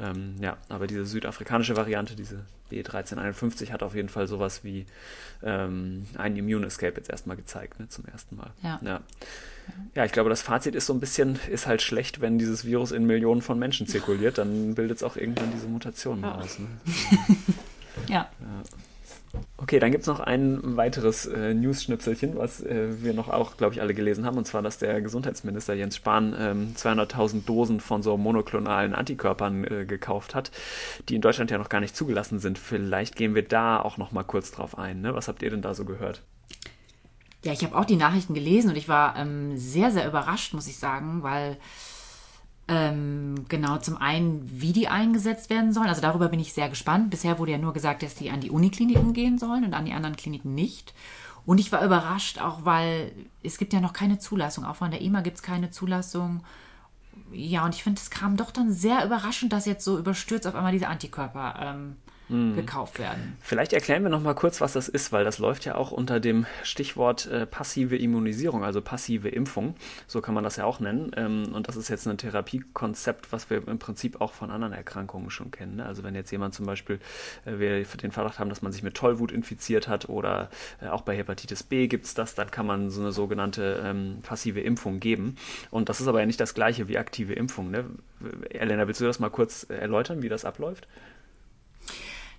ähm, 0.00 0.34
ja, 0.40 0.56
aber 0.68 0.88
diese 0.88 1.06
südafrikanische 1.06 1.76
Variante, 1.76 2.16
diese 2.16 2.44
B1351, 2.70 3.70
hat 3.72 3.82
auf 3.82 3.94
jeden 3.94 4.08
Fall 4.08 4.26
sowas 4.26 4.64
wie 4.64 4.86
ähm, 5.42 6.06
ein 6.16 6.36
Immune 6.36 6.66
Escape 6.66 6.94
jetzt 6.96 7.10
erstmal 7.10 7.36
gezeigt, 7.36 7.78
ne, 7.80 7.88
zum 7.88 8.04
ersten 8.06 8.36
Mal. 8.36 8.50
Ja. 8.62 8.80
ja. 8.82 9.00
Ja, 9.94 10.04
ich 10.06 10.12
glaube, 10.12 10.30
das 10.30 10.40
Fazit 10.40 10.74
ist 10.74 10.86
so 10.86 10.94
ein 10.94 11.00
bisschen, 11.00 11.38
ist 11.50 11.66
halt 11.66 11.82
schlecht, 11.82 12.22
wenn 12.22 12.38
dieses 12.38 12.64
Virus 12.64 12.90
in 12.90 13.04
Millionen 13.06 13.42
von 13.42 13.58
Menschen 13.58 13.86
zirkuliert, 13.88 14.38
dann 14.38 14.74
bildet 14.74 14.98
es 14.98 15.02
auch 15.02 15.16
irgendwann 15.16 15.52
diese 15.52 15.66
Mutationen 15.66 16.24
Ja. 16.24 16.34
aus. 16.36 16.58
Ne? 16.58 16.66
ja, 18.08 18.28
Okay, 19.58 19.78
dann 19.78 19.90
gibt 19.90 20.02
es 20.02 20.08
noch 20.08 20.20
ein 20.20 20.76
weiteres 20.76 21.26
äh, 21.26 21.52
News-Schnipselchen, 21.52 22.36
was 22.38 22.62
äh, 22.62 23.02
wir 23.02 23.12
noch 23.12 23.28
auch, 23.28 23.56
glaube 23.56 23.74
ich, 23.74 23.80
alle 23.80 23.92
gelesen 23.92 24.24
haben, 24.24 24.38
und 24.38 24.46
zwar, 24.46 24.62
dass 24.62 24.78
der 24.78 25.02
Gesundheitsminister 25.02 25.74
Jens 25.74 25.96
Spahn 25.96 26.34
ähm, 26.38 26.72
200.000 26.74 27.44
Dosen 27.44 27.80
von 27.80 28.02
so 28.02 28.16
monoklonalen 28.16 28.94
Antikörpern 28.94 29.64
äh, 29.64 29.84
gekauft 29.84 30.34
hat, 30.34 30.50
die 31.08 31.16
in 31.16 31.20
Deutschland 31.20 31.50
ja 31.50 31.58
noch 31.58 31.68
gar 31.68 31.80
nicht 31.80 31.94
zugelassen 31.94 32.38
sind. 32.38 32.58
Vielleicht 32.58 33.16
gehen 33.16 33.34
wir 33.34 33.46
da 33.46 33.80
auch 33.80 33.98
noch 33.98 34.12
mal 34.12 34.24
kurz 34.24 34.50
drauf 34.50 34.78
ein. 34.78 35.02
Ne? 35.02 35.14
Was 35.14 35.28
habt 35.28 35.42
ihr 35.42 35.50
denn 35.50 35.62
da 35.62 35.74
so 35.74 35.84
gehört? 35.84 36.22
Ja, 37.44 37.52
ich 37.52 37.62
habe 37.62 37.76
auch 37.76 37.84
die 37.84 37.96
Nachrichten 37.96 38.34
gelesen 38.34 38.70
und 38.70 38.76
ich 38.76 38.88
war 38.88 39.16
ähm, 39.16 39.56
sehr, 39.56 39.90
sehr 39.90 40.08
überrascht, 40.08 40.54
muss 40.54 40.66
ich 40.66 40.78
sagen, 40.78 41.22
weil 41.22 41.56
ähm, 42.68 43.46
genau 43.48 43.78
zum 43.78 43.96
einen, 43.96 44.42
wie 44.44 44.72
die 44.72 44.88
eingesetzt 44.88 45.50
werden 45.50 45.72
sollen. 45.72 45.88
Also 45.88 46.02
darüber 46.02 46.28
bin 46.28 46.38
ich 46.38 46.52
sehr 46.52 46.68
gespannt. 46.68 47.10
Bisher 47.10 47.38
wurde 47.38 47.52
ja 47.52 47.58
nur 47.58 47.72
gesagt, 47.72 48.02
dass 48.02 48.14
die 48.14 48.30
an 48.30 48.40
die 48.40 48.50
Unikliniken 48.50 49.14
gehen 49.14 49.38
sollen 49.38 49.64
und 49.64 49.74
an 49.74 49.86
die 49.86 49.94
anderen 49.94 50.16
Kliniken 50.16 50.54
nicht. 50.54 50.94
Und 51.46 51.58
ich 51.58 51.72
war 51.72 51.82
überrascht, 51.82 52.38
auch 52.40 52.66
weil 52.66 53.12
es 53.42 53.56
gibt 53.56 53.72
ja 53.72 53.80
noch 53.80 53.94
keine 53.94 54.18
Zulassung. 54.18 54.66
Auch 54.66 54.76
von 54.76 54.90
der 54.90 55.00
EMA 55.00 55.22
gibt 55.22 55.38
es 55.38 55.42
keine 55.42 55.70
Zulassung. 55.70 56.44
Ja, 57.32 57.64
und 57.64 57.74
ich 57.74 57.82
finde, 57.82 58.00
es 58.00 58.10
kam 58.10 58.36
doch 58.36 58.50
dann 58.50 58.70
sehr 58.70 59.04
überraschend, 59.04 59.52
dass 59.52 59.64
jetzt 59.64 59.84
so 59.84 59.98
überstürzt 59.98 60.46
auf 60.46 60.54
einmal 60.54 60.72
diese 60.72 60.88
Antikörper 60.88 61.54
ähm, 61.58 61.96
gekauft 62.28 62.98
werden. 62.98 63.36
Vielleicht 63.40 63.72
erklären 63.72 64.02
wir 64.02 64.10
noch 64.10 64.22
mal 64.22 64.34
kurz, 64.34 64.60
was 64.60 64.74
das 64.74 64.88
ist, 64.88 65.12
weil 65.12 65.24
das 65.24 65.38
läuft 65.38 65.64
ja 65.64 65.76
auch 65.76 65.90
unter 65.90 66.20
dem 66.20 66.46
Stichwort 66.62 67.26
äh, 67.26 67.46
passive 67.46 67.96
Immunisierung, 67.96 68.64
also 68.64 68.82
passive 68.82 69.28
Impfung. 69.28 69.74
So 70.06 70.20
kann 70.20 70.34
man 70.34 70.44
das 70.44 70.56
ja 70.56 70.64
auch 70.64 70.80
nennen. 70.80 71.10
Ähm, 71.16 71.54
und 71.54 71.68
das 71.68 71.76
ist 71.76 71.88
jetzt 71.88 72.06
ein 72.06 72.18
Therapiekonzept, 72.18 73.32
was 73.32 73.48
wir 73.48 73.66
im 73.66 73.78
Prinzip 73.78 74.20
auch 74.20 74.32
von 74.32 74.50
anderen 74.50 74.74
Erkrankungen 74.74 75.30
schon 75.30 75.50
kennen. 75.50 75.76
Ne? 75.76 75.86
Also 75.86 76.02
wenn 76.02 76.14
jetzt 76.14 76.30
jemand 76.30 76.54
zum 76.54 76.66
Beispiel, 76.66 77.00
äh, 77.46 77.58
wir 77.58 77.84
den 77.84 78.12
Verdacht 78.12 78.38
haben, 78.38 78.50
dass 78.50 78.62
man 78.62 78.72
sich 78.72 78.82
mit 78.82 78.94
Tollwut 78.94 79.32
infiziert 79.32 79.88
hat 79.88 80.08
oder 80.08 80.50
äh, 80.82 80.88
auch 80.88 81.02
bei 81.02 81.16
Hepatitis 81.16 81.62
B 81.62 81.86
gibt 81.86 82.04
es 82.04 82.14
das, 82.14 82.34
dann 82.34 82.50
kann 82.50 82.66
man 82.66 82.90
so 82.90 83.00
eine 83.00 83.12
sogenannte 83.12 83.82
ähm, 83.84 84.18
passive 84.22 84.60
Impfung 84.60 85.00
geben. 85.00 85.36
Und 85.70 85.88
das 85.88 86.00
ist 86.00 86.08
aber 86.08 86.20
ja 86.20 86.26
nicht 86.26 86.40
das 86.40 86.54
gleiche 86.54 86.88
wie 86.88 86.98
aktive 86.98 87.32
Impfung. 87.32 87.70
Ne? 87.70 87.86
Elena, 88.50 88.86
willst 88.86 89.00
du 89.00 89.06
das 89.06 89.18
mal 89.18 89.30
kurz 89.30 89.66
äh, 89.70 89.74
erläutern, 89.74 90.22
wie 90.22 90.28
das 90.28 90.44
abläuft? 90.44 90.86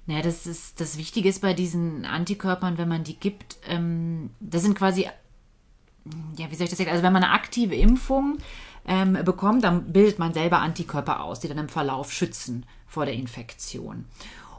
Naja, 0.05 0.21
das 0.21 0.47
ist 0.47 0.79
das 0.81 0.97
Wichtige 0.97 1.29
ist 1.29 1.41
bei 1.41 1.53
diesen 1.53 2.05
Antikörpern, 2.05 2.77
wenn 2.77 2.87
man 2.87 3.03
die 3.03 3.19
gibt, 3.19 3.57
ähm, 3.67 4.31
das 4.39 4.63
sind 4.63 4.75
quasi, 4.75 5.03
ja, 5.03 6.51
wie 6.51 6.55
soll 6.55 6.63
ich 6.65 6.69
das 6.69 6.77
sagen? 6.79 6.89
Also 6.89 7.03
wenn 7.03 7.13
man 7.13 7.23
eine 7.23 7.33
aktive 7.33 7.75
Impfung 7.75 8.39
ähm, 8.87 9.17
bekommt, 9.23 9.63
dann 9.63 9.93
bildet 9.93 10.17
man 10.17 10.33
selber 10.33 10.59
Antikörper 10.59 11.23
aus, 11.23 11.39
die 11.39 11.47
dann 11.47 11.57
im 11.57 11.69
Verlauf 11.69 12.11
schützen 12.11 12.65
vor 12.87 13.05
der 13.05 13.13
Infektion. 13.13 14.05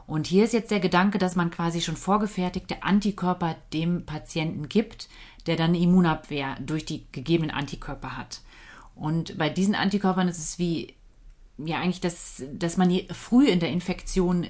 Und 0.07 0.27
hier 0.27 0.43
ist 0.43 0.53
jetzt 0.53 0.71
der 0.71 0.79
Gedanke, 0.79 1.17
dass 1.17 1.35
man 1.35 1.51
quasi 1.51 1.81
schon 1.81 1.95
vorgefertigte 1.95 2.83
Antikörper 2.83 3.55
dem 3.71 4.05
Patienten 4.05 4.67
gibt, 4.67 5.09
der 5.47 5.55
dann 5.55 5.69
eine 5.69 5.79
Immunabwehr 5.79 6.57
durch 6.59 6.85
die 6.85 7.05
gegebenen 7.11 7.51
Antikörper 7.51 8.17
hat. 8.17 8.41
Und 8.95 9.37
bei 9.37 9.49
diesen 9.49 9.75
Antikörpern 9.75 10.27
ist 10.27 10.37
es 10.37 10.59
wie, 10.59 10.95
ja, 11.57 11.79
eigentlich, 11.79 12.01
dass, 12.01 12.43
dass 12.53 12.77
man 12.77 12.91
früh 13.11 13.47
in 13.47 13.59
der 13.59 13.69
Infektion 13.69 14.47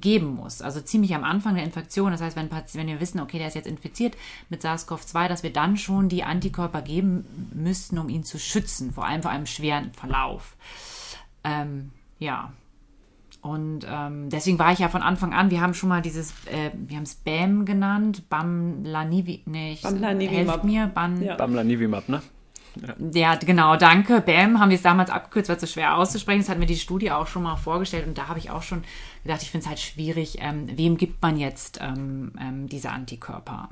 geben 0.00 0.34
muss. 0.34 0.60
Also 0.60 0.80
ziemlich 0.80 1.14
am 1.14 1.24
Anfang 1.24 1.54
der 1.54 1.64
Infektion. 1.64 2.10
Das 2.12 2.20
heißt, 2.20 2.36
wenn, 2.36 2.50
wenn 2.50 2.86
wir 2.86 3.00
wissen, 3.00 3.20
okay, 3.20 3.38
der 3.38 3.48
ist 3.48 3.54
jetzt 3.54 3.66
infiziert 3.66 4.16
mit 4.48 4.62
SARS-CoV-2, 4.62 5.28
dass 5.28 5.42
wir 5.42 5.52
dann 5.52 5.76
schon 5.76 6.08
die 6.08 6.24
Antikörper 6.24 6.82
geben 6.82 7.24
müssten, 7.54 7.98
um 7.98 8.08
ihn 8.08 8.24
zu 8.24 8.38
schützen, 8.38 8.92
vor 8.92 9.06
allem 9.06 9.22
vor 9.22 9.30
einem 9.30 9.46
schweren 9.46 9.92
Verlauf. 9.92 10.56
Ähm, 11.44 11.90
ja. 12.18 12.52
Und 13.40 13.86
ähm, 13.88 14.30
deswegen 14.30 14.58
war 14.58 14.72
ich 14.72 14.78
ja 14.78 14.88
von 14.88 15.02
Anfang 15.02 15.34
an, 15.34 15.50
wir 15.50 15.60
haben 15.60 15.74
schon 15.74 15.90
mal 15.90 16.00
dieses, 16.00 16.30
äh, 16.46 16.70
wir 16.74 16.96
haben 16.96 17.02
es 17.02 17.14
BAM 17.14 17.66
genannt, 17.66 18.28
Bamlanivi, 18.30 19.42
nee, 19.44 19.74
ich, 19.74 19.82
Bamlanivimab. 19.82 20.54
helft 20.54 20.64
mir, 20.64 20.86
Ban, 20.86 21.22
Ja. 21.22 21.36
Bamlanivimab, 21.36 22.08
ne? 22.08 22.22
ja, 23.12 23.36
genau, 23.36 23.76
danke. 23.76 24.20
BAM 24.20 24.58
haben 24.58 24.70
wir 24.70 24.76
es 24.76 24.82
damals 24.82 25.10
abgekürzt, 25.10 25.48
weil 25.48 25.56
es 25.56 25.60
so 25.60 25.66
schwer 25.66 25.96
auszusprechen 25.96 26.40
ist. 26.40 26.48
Hat 26.48 26.58
mir 26.58 26.66
die 26.66 26.76
Studie 26.76 27.10
auch 27.12 27.26
schon 27.26 27.42
mal 27.42 27.56
vorgestellt 27.56 28.06
und 28.06 28.18
da 28.18 28.28
habe 28.28 28.38
ich 28.38 28.50
auch 28.50 28.62
schon 28.62 28.82
gedacht, 29.24 29.42
ich 29.42 29.50
finde 29.50 29.64
es 29.64 29.68
halt 29.68 29.80
schwierig, 29.80 30.38
ähm, 30.40 30.66
wem 30.76 30.96
gibt 30.96 31.20
man 31.20 31.36
jetzt 31.36 31.78
ähm, 31.80 32.32
ähm, 32.40 32.68
diese 32.68 32.90
Antikörper? 32.90 33.70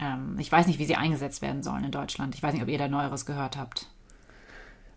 Ähm, 0.00 0.36
ich 0.38 0.52
weiß 0.52 0.66
nicht, 0.66 0.78
wie 0.78 0.84
sie 0.84 0.96
eingesetzt 0.96 1.42
werden 1.42 1.62
sollen 1.62 1.84
in 1.84 1.90
Deutschland. 1.90 2.34
Ich 2.34 2.42
weiß 2.42 2.52
nicht, 2.52 2.62
ob 2.62 2.68
ihr 2.68 2.78
da 2.78 2.88
Neueres 2.88 3.24
gehört 3.24 3.56
habt. 3.56 3.88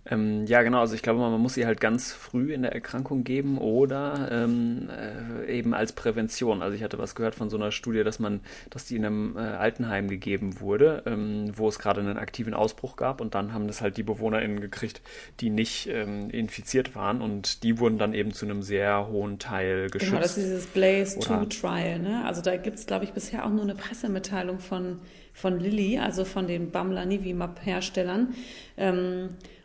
Ähm, 0.05 0.45
ja, 0.45 0.63
genau. 0.63 0.79
Also 0.79 0.95
ich 0.95 1.01
glaube, 1.01 1.19
man 1.19 1.39
muss 1.39 1.53
sie 1.53 1.65
halt 1.65 1.81
ganz 1.81 2.11
früh 2.11 2.53
in 2.53 2.61
der 2.61 2.73
Erkrankung 2.73 3.23
geben 3.23 3.57
oder 3.57 4.29
ähm, 4.31 4.89
äh, 4.89 5.51
eben 5.51 5.73
als 5.73 5.91
Prävention. 5.93 6.61
Also 6.61 6.75
ich 6.75 6.83
hatte 6.83 6.97
was 6.97 7.15
gehört 7.15 7.35
von 7.35 7.49
so 7.49 7.57
einer 7.57 7.71
Studie, 7.71 8.03
dass 8.03 8.17
man, 8.17 8.39
dass 8.69 8.85
die 8.85 8.95
in 8.95 9.05
einem 9.05 9.37
äh, 9.37 9.41
Altenheim 9.41 10.07
gegeben 10.07 10.59
wurde, 10.61 11.03
ähm, 11.05 11.51
wo 11.55 11.67
es 11.67 11.79
gerade 11.79 11.99
einen 12.01 12.17
aktiven 12.17 12.53
Ausbruch 12.53 12.95
gab 12.95 13.21
und 13.21 13.35
dann 13.35 13.53
haben 13.53 13.67
das 13.67 13.81
halt 13.81 13.97
die 13.97 14.03
BewohnerInnen 14.03 14.61
gekriegt, 14.61 15.01
die 15.41 15.49
nicht 15.49 15.87
ähm, 15.87 16.29
infiziert 16.29 16.95
waren 16.95 17.21
und 17.21 17.63
die 17.63 17.77
wurden 17.77 17.97
dann 17.97 18.13
eben 18.13 18.33
zu 18.33 18.45
einem 18.45 18.63
sehr 18.63 19.07
hohen 19.09 19.37
Teil 19.37 19.89
geschützt. 19.89 20.11
Genau, 20.11 20.21
das 20.21 20.37
ist 20.37 20.45
dieses 20.45 20.67
Blaze 20.67 21.17
Oder- 21.17 21.49
2 21.49 21.59
Trial. 21.59 21.99
Ne? 21.99 22.23
Also 22.25 22.41
da 22.41 22.55
gibt 22.55 22.79
es, 22.79 22.85
glaube 22.85 23.03
ich, 23.03 23.11
bisher 23.11 23.45
auch 23.45 23.51
nur 23.51 23.63
eine 23.63 23.75
Pressemitteilung 23.75 24.59
von, 24.59 24.99
von 25.33 25.59
Lilly, 25.59 25.99
also 25.99 26.25
von 26.25 26.47
den 26.47 26.71
Bamlanivimab-Herstellern. 26.71 28.33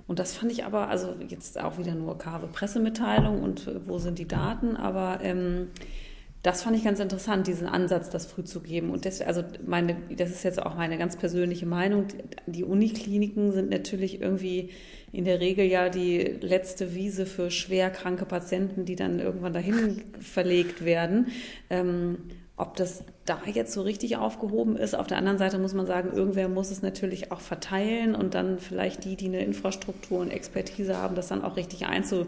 Und 0.06 0.18
das 0.18 0.34
fand 0.34 0.52
ich 0.52 0.64
aber, 0.64 0.88
also 0.88 1.14
jetzt 1.28 1.58
auch 1.60 1.78
wieder 1.78 1.94
nur 1.94 2.18
karve 2.18 2.46
Pressemitteilung 2.46 3.42
und 3.42 3.66
äh, 3.66 3.86
wo 3.86 3.98
sind 3.98 4.18
die 4.18 4.28
Daten, 4.28 4.76
aber 4.76 5.20
ähm, 5.22 5.68
das 6.44 6.62
fand 6.62 6.76
ich 6.76 6.84
ganz 6.84 7.00
interessant, 7.00 7.46
diesen 7.46 7.66
Ansatz, 7.66 8.10
das 8.10 8.26
früh 8.26 8.44
zu 8.44 8.60
geben. 8.60 8.90
Und 8.90 9.06
das, 9.06 9.22
also 9.22 9.42
meine, 9.66 9.96
das 10.14 10.28
ist 10.28 10.42
jetzt 10.42 10.60
auch 10.60 10.74
meine 10.74 10.98
ganz 10.98 11.16
persönliche 11.16 11.64
Meinung. 11.64 12.08
Die 12.46 12.64
Unikliniken 12.64 13.50
sind 13.50 13.70
natürlich 13.70 14.20
irgendwie 14.20 14.68
in 15.10 15.24
der 15.24 15.40
Regel 15.40 15.64
ja 15.64 15.88
die 15.88 16.18
letzte 16.18 16.94
Wiese 16.94 17.24
für 17.24 17.50
schwer 17.50 17.88
kranke 17.88 18.26
Patienten, 18.26 18.84
die 18.84 18.94
dann 18.94 19.20
irgendwann 19.20 19.54
dahin 19.54 20.02
verlegt 20.20 20.84
werden. 20.84 21.28
Ähm, 21.70 22.18
ob 22.56 22.76
das 22.76 23.02
da 23.24 23.40
jetzt 23.52 23.72
so 23.72 23.82
richtig 23.82 24.16
aufgehoben 24.16 24.76
ist. 24.76 24.94
Auf 24.94 25.08
der 25.08 25.18
anderen 25.18 25.38
Seite 25.38 25.58
muss 25.58 25.74
man 25.74 25.86
sagen, 25.86 26.12
irgendwer 26.12 26.48
muss 26.48 26.70
es 26.70 26.82
natürlich 26.82 27.32
auch 27.32 27.40
verteilen 27.40 28.14
und 28.14 28.34
dann 28.34 28.58
vielleicht 28.60 29.04
die, 29.04 29.16
die 29.16 29.26
eine 29.26 29.44
Infrastruktur 29.44 30.20
und 30.20 30.30
Expertise 30.30 30.96
haben, 30.96 31.16
das 31.16 31.28
dann 31.28 31.42
auch 31.42 31.56
richtig 31.56 31.86
einzu, 31.86 32.26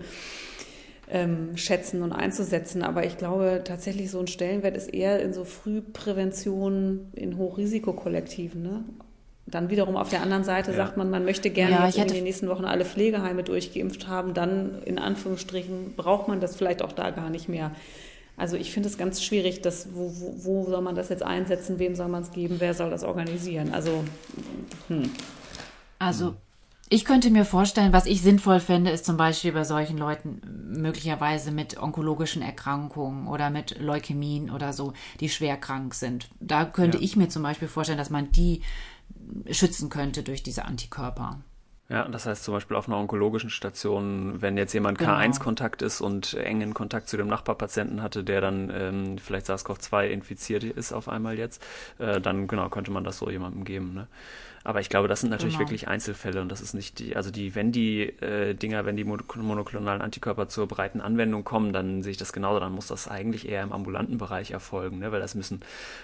ähm, 1.08 1.56
schätzen 1.56 2.02
und 2.02 2.12
einzusetzen. 2.12 2.82
Aber 2.82 3.06
ich 3.06 3.18
glaube 3.18 3.62
tatsächlich, 3.64 4.10
so 4.10 4.18
ein 4.18 4.26
Stellenwert 4.26 4.76
ist 4.76 4.92
eher 4.92 5.20
in 5.22 5.32
so 5.32 5.44
Frühprävention 5.44 7.12
in 7.14 7.38
Hochrisikokollektiven. 7.38 8.62
Ne? 8.62 8.84
Dann 9.46 9.70
wiederum 9.70 9.96
auf 9.96 10.08
der 10.08 10.22
anderen 10.22 10.42
Seite 10.42 10.72
Ja. 10.72 10.76
sagt 10.78 10.96
man, 10.96 11.08
man 11.08 11.24
möchte 11.24 11.50
gerne 11.50 11.88
Ja, 11.94 12.02
in 12.02 12.08
den 12.08 12.24
nächsten 12.24 12.48
Wochen 12.48 12.64
alle 12.64 12.84
Pflegeheime 12.84 13.44
durchgeimpft 13.44 14.08
haben. 14.08 14.34
Dann 14.34 14.82
in 14.84 14.98
Anführungsstrichen 14.98 15.94
braucht 15.96 16.26
man 16.26 16.40
das 16.40 16.56
vielleicht 16.56 16.82
auch 16.82 16.90
da 16.92 17.10
gar 17.10 17.30
nicht 17.30 17.48
mehr. 17.48 17.70
Also 18.36 18.56
ich 18.56 18.70
finde 18.72 18.88
es 18.88 18.98
ganz 18.98 19.22
schwierig, 19.22 19.62
dass, 19.62 19.88
wo, 19.94 20.12
wo, 20.20 20.34
wo 20.44 20.70
soll 20.70 20.82
man 20.82 20.94
das 20.94 21.08
jetzt 21.08 21.22
einsetzen, 21.22 21.78
wem 21.78 21.94
soll 21.96 22.08
man 22.08 22.22
es 22.22 22.32
geben, 22.32 22.56
wer 22.58 22.74
soll 22.74 22.90
das 22.90 23.02
organisieren? 23.02 23.72
Also 23.72 24.04
Also, 25.98 26.34
ich 26.88 27.04
könnte 27.04 27.30
mir 27.30 27.44
vorstellen, 27.44 27.92
was 27.92 28.06
ich 28.06 28.22
sinnvoll 28.22 28.60
fände, 28.60 28.90
ist 28.90 29.06
zum 29.06 29.16
Beispiel 29.16 29.52
bei 29.52 29.64
solchen 29.64 29.98
Leuten 29.98 30.40
möglicherweise 30.76 31.50
mit 31.50 31.78
onkologischen 31.82 32.42
Erkrankungen 32.42 33.26
oder 33.26 33.50
mit 33.50 33.80
Leukämien 33.80 34.50
oder 34.50 34.72
so, 34.72 34.92
die 35.20 35.28
schwer 35.28 35.56
krank 35.56 35.94
sind. 35.94 36.28
Da 36.38 36.64
könnte 36.64 36.98
Ja. 36.98 37.02
ich 37.02 37.16
mir 37.16 37.28
zum 37.28 37.42
Beispiel 37.42 37.68
vorstellen, 37.68 37.98
dass 37.98 38.10
man 38.10 38.30
die 38.30 38.60
schützen 39.50 39.88
könnte 39.88 40.22
durch 40.22 40.42
diese 40.42 40.64
Antikörper. 40.66 41.40
Ja, 41.88 42.08
das 42.08 42.26
heißt 42.26 42.42
zum 42.42 42.52
Beispiel 42.54 42.76
auf 42.76 42.88
einer 42.88 42.98
onkologischen 42.98 43.48
Station, 43.48 44.42
wenn 44.42 44.56
jetzt 44.56 44.72
jemand 44.72 44.98
Genau. 44.98 45.12
K1-Kontakt 45.12 45.82
ist 45.82 46.00
und 46.00 46.34
engen 46.34 46.74
Kontakt 46.74 47.08
zu 47.08 47.16
dem 47.16 47.28
Nachbarpatienten 47.28 48.02
hatte, 48.02 48.24
der 48.24 48.40
dann 48.40 48.72
ähm, 48.74 49.18
vielleicht 49.18 49.46
SARS-CoV-2 49.46 50.08
infiziert 50.08 50.64
ist 50.64 50.92
auf 50.92 51.08
einmal 51.08 51.38
jetzt, 51.38 51.64
äh, 51.98 52.20
dann 52.20 52.48
genau 52.48 52.68
könnte 52.70 52.90
man 52.90 53.04
das 53.04 53.18
so 53.18 53.30
jemandem 53.30 53.62
geben. 53.64 53.94
Ne? 53.94 54.08
Aber 54.66 54.80
ich 54.80 54.88
glaube, 54.88 55.06
das 55.06 55.20
sind 55.20 55.30
natürlich 55.30 55.54
Genau. 55.54 55.68
wirklich 55.68 55.86
Einzelfälle 55.86 56.40
und 56.42 56.50
das 56.50 56.60
ist 56.60 56.74
nicht 56.74 56.98
die, 56.98 57.14
also 57.14 57.30
die, 57.30 57.54
wenn 57.54 57.70
die 57.70 58.02
äh, 58.20 58.52
Dinger, 58.52 58.84
wenn 58.84 58.96
die 58.96 59.04
mon- 59.04 59.22
monoklonalen 59.36 60.02
Antikörper 60.02 60.48
zur 60.48 60.66
breiten 60.66 61.00
Anwendung 61.00 61.44
kommen, 61.44 61.72
dann 61.72 62.02
sehe 62.02 62.10
ich 62.10 62.16
das 62.16 62.32
genauso, 62.32 62.58
dann 62.58 62.72
muss 62.72 62.88
das 62.88 63.06
eigentlich 63.06 63.48
eher 63.48 63.62
im 63.62 63.72
ambulanten 63.72 64.18
Bereich 64.18 64.50
erfolgen, 64.50 64.98
ne? 64.98 65.12
weil 65.12 65.20
das 65.20 65.36
müssen 65.36 65.60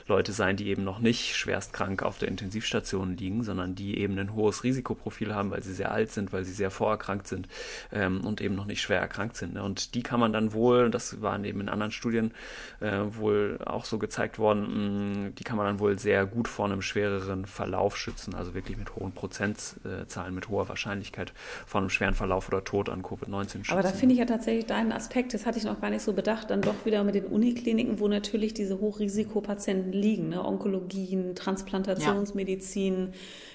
Leute 0.07 0.31
sein, 0.31 0.57
die 0.57 0.69
eben 0.69 0.85
noch 0.85 1.01
nicht 1.01 1.35
schwerst 1.35 1.73
krank 1.73 2.05
auf 2.05 2.19
der 2.19 2.29
Intensivstation 2.29 3.17
liegen, 3.17 3.43
sondern 3.43 3.75
die 3.75 3.99
eben 3.99 4.17
ein 4.17 4.33
hohes 4.33 4.63
Risikoprofil 4.63 5.35
haben, 5.35 5.51
weil 5.51 5.65
sie 5.65 5.75
sehr 5.75 5.91
alt 5.91 6.13
sind, 6.13 6.33
weil 6.33 6.45
sie 6.45 6.53
sehr 6.53 6.71
vorerkrankt 6.71 7.27
sind 7.27 7.49
ähm, 7.91 8.21
und 8.25 8.41
eben 8.41 8.55
noch 8.55 8.67
nicht 8.67 8.81
schwer 8.81 9.01
erkrankt 9.01 9.37
sind. 9.37 9.55
Ne? 9.55 9.63
Und 9.65 9.97
die 9.97 10.05
kann 10.05 10.21
man 10.21 10.33
dann 10.33 10.53
wohl, 10.53 10.89
das 10.89 11.21
waren 11.21 11.45
eben 11.45 11.61
in 11.63 11.69
anderen 11.69 11.91
Studien 11.91 12.31
äh, 12.79 13.01
wohl 13.17 13.59
auch 13.65 13.85
so 13.85 13.99
gezeigt 13.99 14.39
worden, 14.39 15.25
mh, 15.25 15.31
die 15.37 15.43
kann 15.43 15.57
man 15.57 15.67
dann 15.67 15.81
wohl 15.81 15.99
sehr 15.99 16.27
gut 16.27 16.47
vor 16.47 16.67
einem 16.67 16.81
schwereren 16.81 17.45
Verlauf 17.45 17.97
schützen, 17.97 18.37
also 18.37 18.52
wirklich 18.55 18.77
mit 18.77 18.95
hohen 18.97 19.13
Prozentzahlen, 19.13 20.35
mit 20.35 20.49
hoher 20.49 20.69
Wahrscheinlichkeit 20.69 21.33
vor 21.67 21.81
einem 21.81 21.91
schweren 21.91 22.15
Verlauf 22.15 22.49
oder 22.49 22.65
Tod 22.65 22.89
an 22.89 23.03
Covid-19 23.03 23.49
schützen. 23.65 23.73
Aber 23.73 23.83
da 23.83 23.89
finde 23.91 24.15
ich 24.15 24.19
ja 24.19 24.27
tatsächlich 24.27 24.67
deinen 24.67 24.93
Aspekt, 24.93 25.35
das 25.35 25.47
hatte 25.47 25.59
ich 25.59 25.65
noch 25.65 25.81
gar 25.81 25.91
nicht 25.91 26.03
so 26.03 26.13
bedacht, 26.13 26.51
dann 26.51 26.61
doch 26.61 26.85
wieder 26.85 27.05
mit 27.05 27.15
den 27.15 27.25
Unikliniken, 27.27 28.01
wo 28.01 28.09
natürlich 28.09 28.55
diese 28.55 28.81
Hochrisikopatienten 28.81 29.93
liegen, 29.93 30.29
ne? 30.31 30.45
Onkologien, 30.45 31.35
Transplantationsmedizin, 31.35 33.13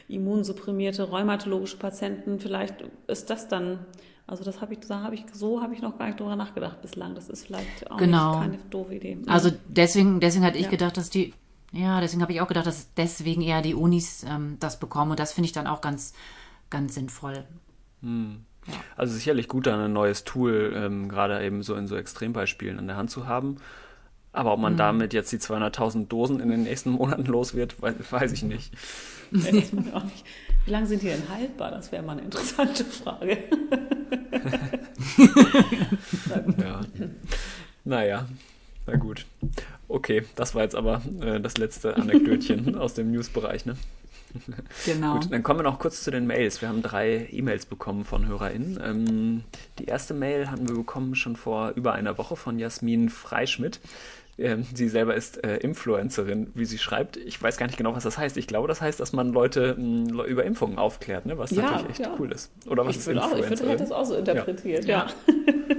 immunsupprimierte 0.07 1.03
rheumatologische 1.03 1.77
Patienten, 1.77 2.39
vielleicht 2.39 2.75
ist 3.07 3.29
das 3.29 3.47
dann, 3.47 3.79
also 4.25 4.43
das 4.43 4.61
habe 4.61 4.73
ich, 4.73 4.79
da 4.81 5.01
habe 5.01 5.15
ich, 5.15 5.25
so 5.33 5.61
habe 5.61 5.73
ich 5.73 5.81
noch 5.81 5.97
gar 5.97 6.07
nicht 6.07 6.19
drüber 6.19 6.35
nachgedacht 6.35 6.81
bislang. 6.81 7.15
Das 7.15 7.29
ist 7.29 7.45
vielleicht 7.45 7.89
auch 7.91 7.97
Genau. 7.97 8.31
nicht 8.31 8.39
keine 8.39 8.57
doofe 8.69 8.95
Idee. 8.95 9.17
Also 9.27 9.51
deswegen, 9.67 10.19
deswegen 10.19 10.45
hatte 10.45 10.57
ich 10.57 10.65
Ja. 10.65 10.69
gedacht, 10.69 10.97
dass 10.97 11.09
die, 11.09 11.33
ja, 11.71 11.99
deswegen 12.01 12.21
habe 12.21 12.31
ich 12.33 12.41
auch 12.41 12.47
gedacht, 12.47 12.65
dass 12.67 12.93
deswegen 12.95 13.41
eher 13.41 13.61
die 13.61 13.75
Unis 13.75 14.23
ähm, 14.27 14.57
das 14.59 14.79
bekommen. 14.79 15.11
Und 15.11 15.19
das 15.19 15.33
finde 15.33 15.47
ich 15.47 15.51
dann 15.53 15.67
auch 15.67 15.81
ganz, 15.81 16.13
ganz 16.69 16.95
sinnvoll. 16.95 17.45
Also 18.95 19.13
sicherlich 19.13 19.47
gut, 19.47 19.67
da 19.67 19.83
ein 19.85 19.93
neues 19.93 20.23
Tool 20.23 20.73
ähm, 20.75 21.09
gerade 21.09 21.43
eben 21.45 21.63
so 21.63 21.75
in 21.75 21.87
so 21.87 21.95
Extrembeispielen 21.95 22.79
an 22.79 22.87
der 22.87 22.95
Hand 22.97 23.09
zu 23.11 23.27
haben. 23.27 23.57
Aber 24.33 24.53
ob 24.53 24.59
man 24.59 24.73
Mhm. 24.73 24.77
damit 24.77 25.13
jetzt 25.13 25.31
die 25.31 25.39
200.000 25.39 26.07
Dosen 26.07 26.39
in 26.39 26.49
den 26.49 26.63
nächsten 26.63 26.89
Monaten 26.99 27.25
los 27.25 27.53
wird, 27.55 27.81
weiß, 27.81 27.95
weiß 28.11 28.31
ich 28.33 28.43
nicht. 28.43 28.73
Das 29.29 29.45
auch 29.93 30.05
nicht. 30.05 30.23
Wie 30.63 30.71
lange 30.71 30.87
sind 30.87 31.01
die 31.01 31.07
denn 31.07 31.27
haltbar? 31.27 31.69
Das 31.71 31.91
wäre 31.91 32.01
mal 32.01 32.13
eine 32.13 32.21
interessante 32.21 32.85
Frage. 32.85 33.37
Ja. 36.57 36.81
Naja, 37.83 38.27
na 38.85 38.95
gut. 38.95 39.25
Okay, 39.87 40.23
das 40.35 40.53
war 40.55 40.63
jetzt 40.63 40.75
aber 40.75 41.01
äh, 41.21 41.39
das 41.39 41.57
letzte 41.57 41.95
Anekdötchen 41.95 42.75
aus 42.77 42.93
dem 42.93 43.11
News-Bereich. 43.11 43.65
Ne? 43.65 43.75
Genau. 44.85 45.13
Gut, 45.13 45.31
dann 45.31 45.41
kommen 45.41 45.59
wir 45.59 45.63
noch 45.63 45.79
kurz 45.79 46.03
zu 46.03 46.11
den 46.11 46.27
Mails. 46.27 46.61
Wir 46.61 46.67
haben 46.69 46.81
drei 46.81 47.27
E-Mails 47.31 47.65
bekommen 47.65 48.03
von 48.03 48.27
HörerInnen. 48.27 48.79
Ähm, 48.83 49.43
die 49.79 49.85
erste 49.85 50.13
Mail 50.13 50.51
hatten 50.51 50.67
wir 50.67 50.75
bekommen 50.75 51.15
schon 51.15 51.35
vor 51.37 51.71
über 51.75 51.93
einer 51.93 52.17
Woche 52.17 52.35
von 52.35 52.59
Jasmin 52.59 53.09
Freischmidt. 53.09 53.79
Ähm, 54.37 54.65
sie 54.75 54.89
selber 54.89 55.15
ist 55.15 55.43
äh, 55.43 55.57
Influencerin, 55.57 56.51
wie 56.53 56.65
sie 56.65 56.77
schreibt. 56.77 57.17
Ich 57.17 57.41
weiß 57.41 57.57
gar 57.57 57.65
nicht 57.65 57.77
genau, 57.77 57.95
was 57.95 58.03
das 58.03 58.17
heißt. 58.19 58.37
Ich 58.37 58.45
glaube, 58.45 58.67
das 58.67 58.81
heißt, 58.81 58.99
dass 58.99 59.13
man 59.13 59.31
Leute 59.31 59.75
mh, 59.79 60.25
über 60.25 60.43
Impfungen 60.43 60.77
aufklärt, 60.77 61.25
ne? 61.25 61.37
was 61.39 61.51
Ja, 61.51 61.63
natürlich 61.63 61.89
echt 61.91 61.99
ja. 62.01 62.13
cool 62.19 62.31
ist. 62.31 62.51
Oder 62.67 62.85
was 62.85 62.95
Ich 62.95 62.99
ist 62.99 63.07
würde 63.07 63.21
auch, 63.23 63.27
ich 63.27 63.31
würde 63.37 63.53
Influencerin? 63.53 63.69
hätte 63.71 63.83
das 63.83 63.91
auch 63.93 64.05
so 64.05 64.15
interpretiert, 64.15 64.85
ja. 64.85 65.07
Ja, 65.07 65.07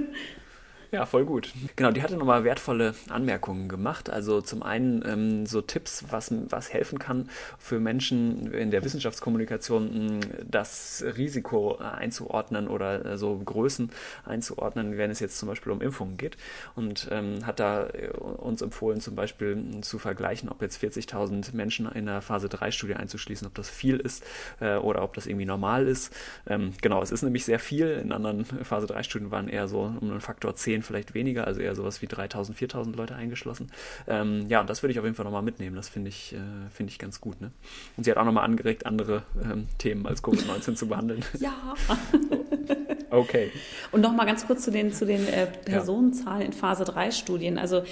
voll 1.05 1.23
gut. 1.23 1.53
Genau, 1.75 1.91
die 1.91 2.01
hatte 2.01 2.17
nochmal 2.17 2.43
wertvolle 2.43 2.95
Anmerkungen 3.09 3.69
gemacht. 3.69 4.09
Also 4.09 4.41
zum 4.41 4.63
einen 4.63 5.03
ähm, 5.05 5.45
so 5.45 5.61
Tipps, 5.61 6.05
was, 6.09 6.33
was 6.49 6.73
helfen 6.73 6.97
kann 6.97 7.29
für 7.59 7.79
Menschen 7.79 8.51
in 8.51 8.71
der 8.71 8.83
Wissenschaftskommunikation, 8.83 10.17
mh, 10.17 10.25
das 10.49 11.03
Risiko 11.15 11.77
einzuordnen 11.77 12.67
oder 12.67 13.05
äh, 13.05 13.17
so 13.19 13.37
Größen 13.37 13.91
einzuordnen, 14.25 14.97
wenn 14.97 15.11
es 15.11 15.19
jetzt 15.19 15.37
zum 15.37 15.47
Beispiel 15.47 15.71
um 15.71 15.81
Impfungen 15.81 16.17
geht. 16.17 16.37
Und 16.75 17.07
ähm, 17.11 17.45
hat 17.45 17.59
da 17.59 17.87
äh, 17.89 18.07
uns 18.17 18.63
empfohlen, 18.63 18.99
zum 18.99 19.13
Beispiel 19.13 19.57
mh, 19.57 19.81
zu 19.81 19.99
vergleichen, 19.99 20.49
ob 20.49 20.59
jetzt 20.63 20.83
40.000 20.83 21.55
Menschen 21.55 21.87
in 21.91 22.07
der 22.07 22.23
Phase 22.23 22.47
3-Studie 22.47 22.95
einzuschließen, 22.95 23.45
ob 23.45 23.53
das 23.53 23.69
viel 23.69 23.97
ist 23.97 24.23
äh, 24.59 24.77
oder 24.77 25.03
ob 25.03 25.13
das 25.13 25.27
irgendwie 25.27 25.45
normal 25.45 25.87
ist. 25.87 26.11
Ähm, 26.47 26.73
genau, 26.81 27.03
es 27.03 27.11
ist 27.11 27.21
nämlich 27.21 27.45
sehr 27.45 27.59
viel. 27.59 27.91
In 27.91 28.11
anderen 28.11 28.43
Phase 28.43 28.87
3-Studien 28.87 29.29
waren 29.29 29.49
eher 29.49 29.67
so 29.67 29.81
um 29.81 30.09
einen 30.09 30.21
Faktor 30.21 30.55
10 30.55 30.78
vielleicht 30.83 31.13
weniger, 31.13 31.47
also 31.47 31.61
eher 31.61 31.75
sowas 31.75 32.01
wie 32.01 32.07
3.000, 32.07 32.55
4.000 32.55 32.95
Leute 32.95 33.15
eingeschlossen. 33.15 33.71
Ähm, 34.07 34.47
ja, 34.49 34.61
und 34.61 34.69
das 34.69 34.83
würde 34.83 34.91
ich 34.91 34.99
auf 34.99 35.05
jeden 35.05 35.15
Fall 35.15 35.25
nochmal 35.25 35.41
mitnehmen. 35.41 35.75
Das 35.75 35.89
finde 35.89 36.09
ich, 36.09 36.33
äh, 36.33 36.37
finde 36.71 36.91
ich 36.91 36.99
ganz 36.99 37.21
gut. 37.21 37.41
Ne? 37.41 37.51
Und 37.97 38.03
sie 38.03 38.11
hat 38.11 38.17
auch 38.17 38.25
nochmal 38.25 38.45
angeregt, 38.45 38.85
andere 38.85 39.23
ähm, 39.43 39.67
Themen 39.77 40.05
als 40.05 40.23
Covid-19 40.23 40.75
zu 40.75 40.87
behandeln. 40.87 41.23
Ja. 41.39 41.53
Okay. 43.11 43.51
Und 43.91 44.01
noch 44.01 44.13
mal 44.13 44.25
ganz 44.25 44.45
kurz 44.45 44.63
zu 44.63 44.71
den, 44.71 44.91
zu 44.91 45.05
den 45.05 45.27
äh, 45.27 45.47
Personenzahlen 45.47 46.41
in 46.43 46.53
Phase 46.53 46.83
3 46.83 47.11
Studien. 47.11 47.57
Also 47.57 47.83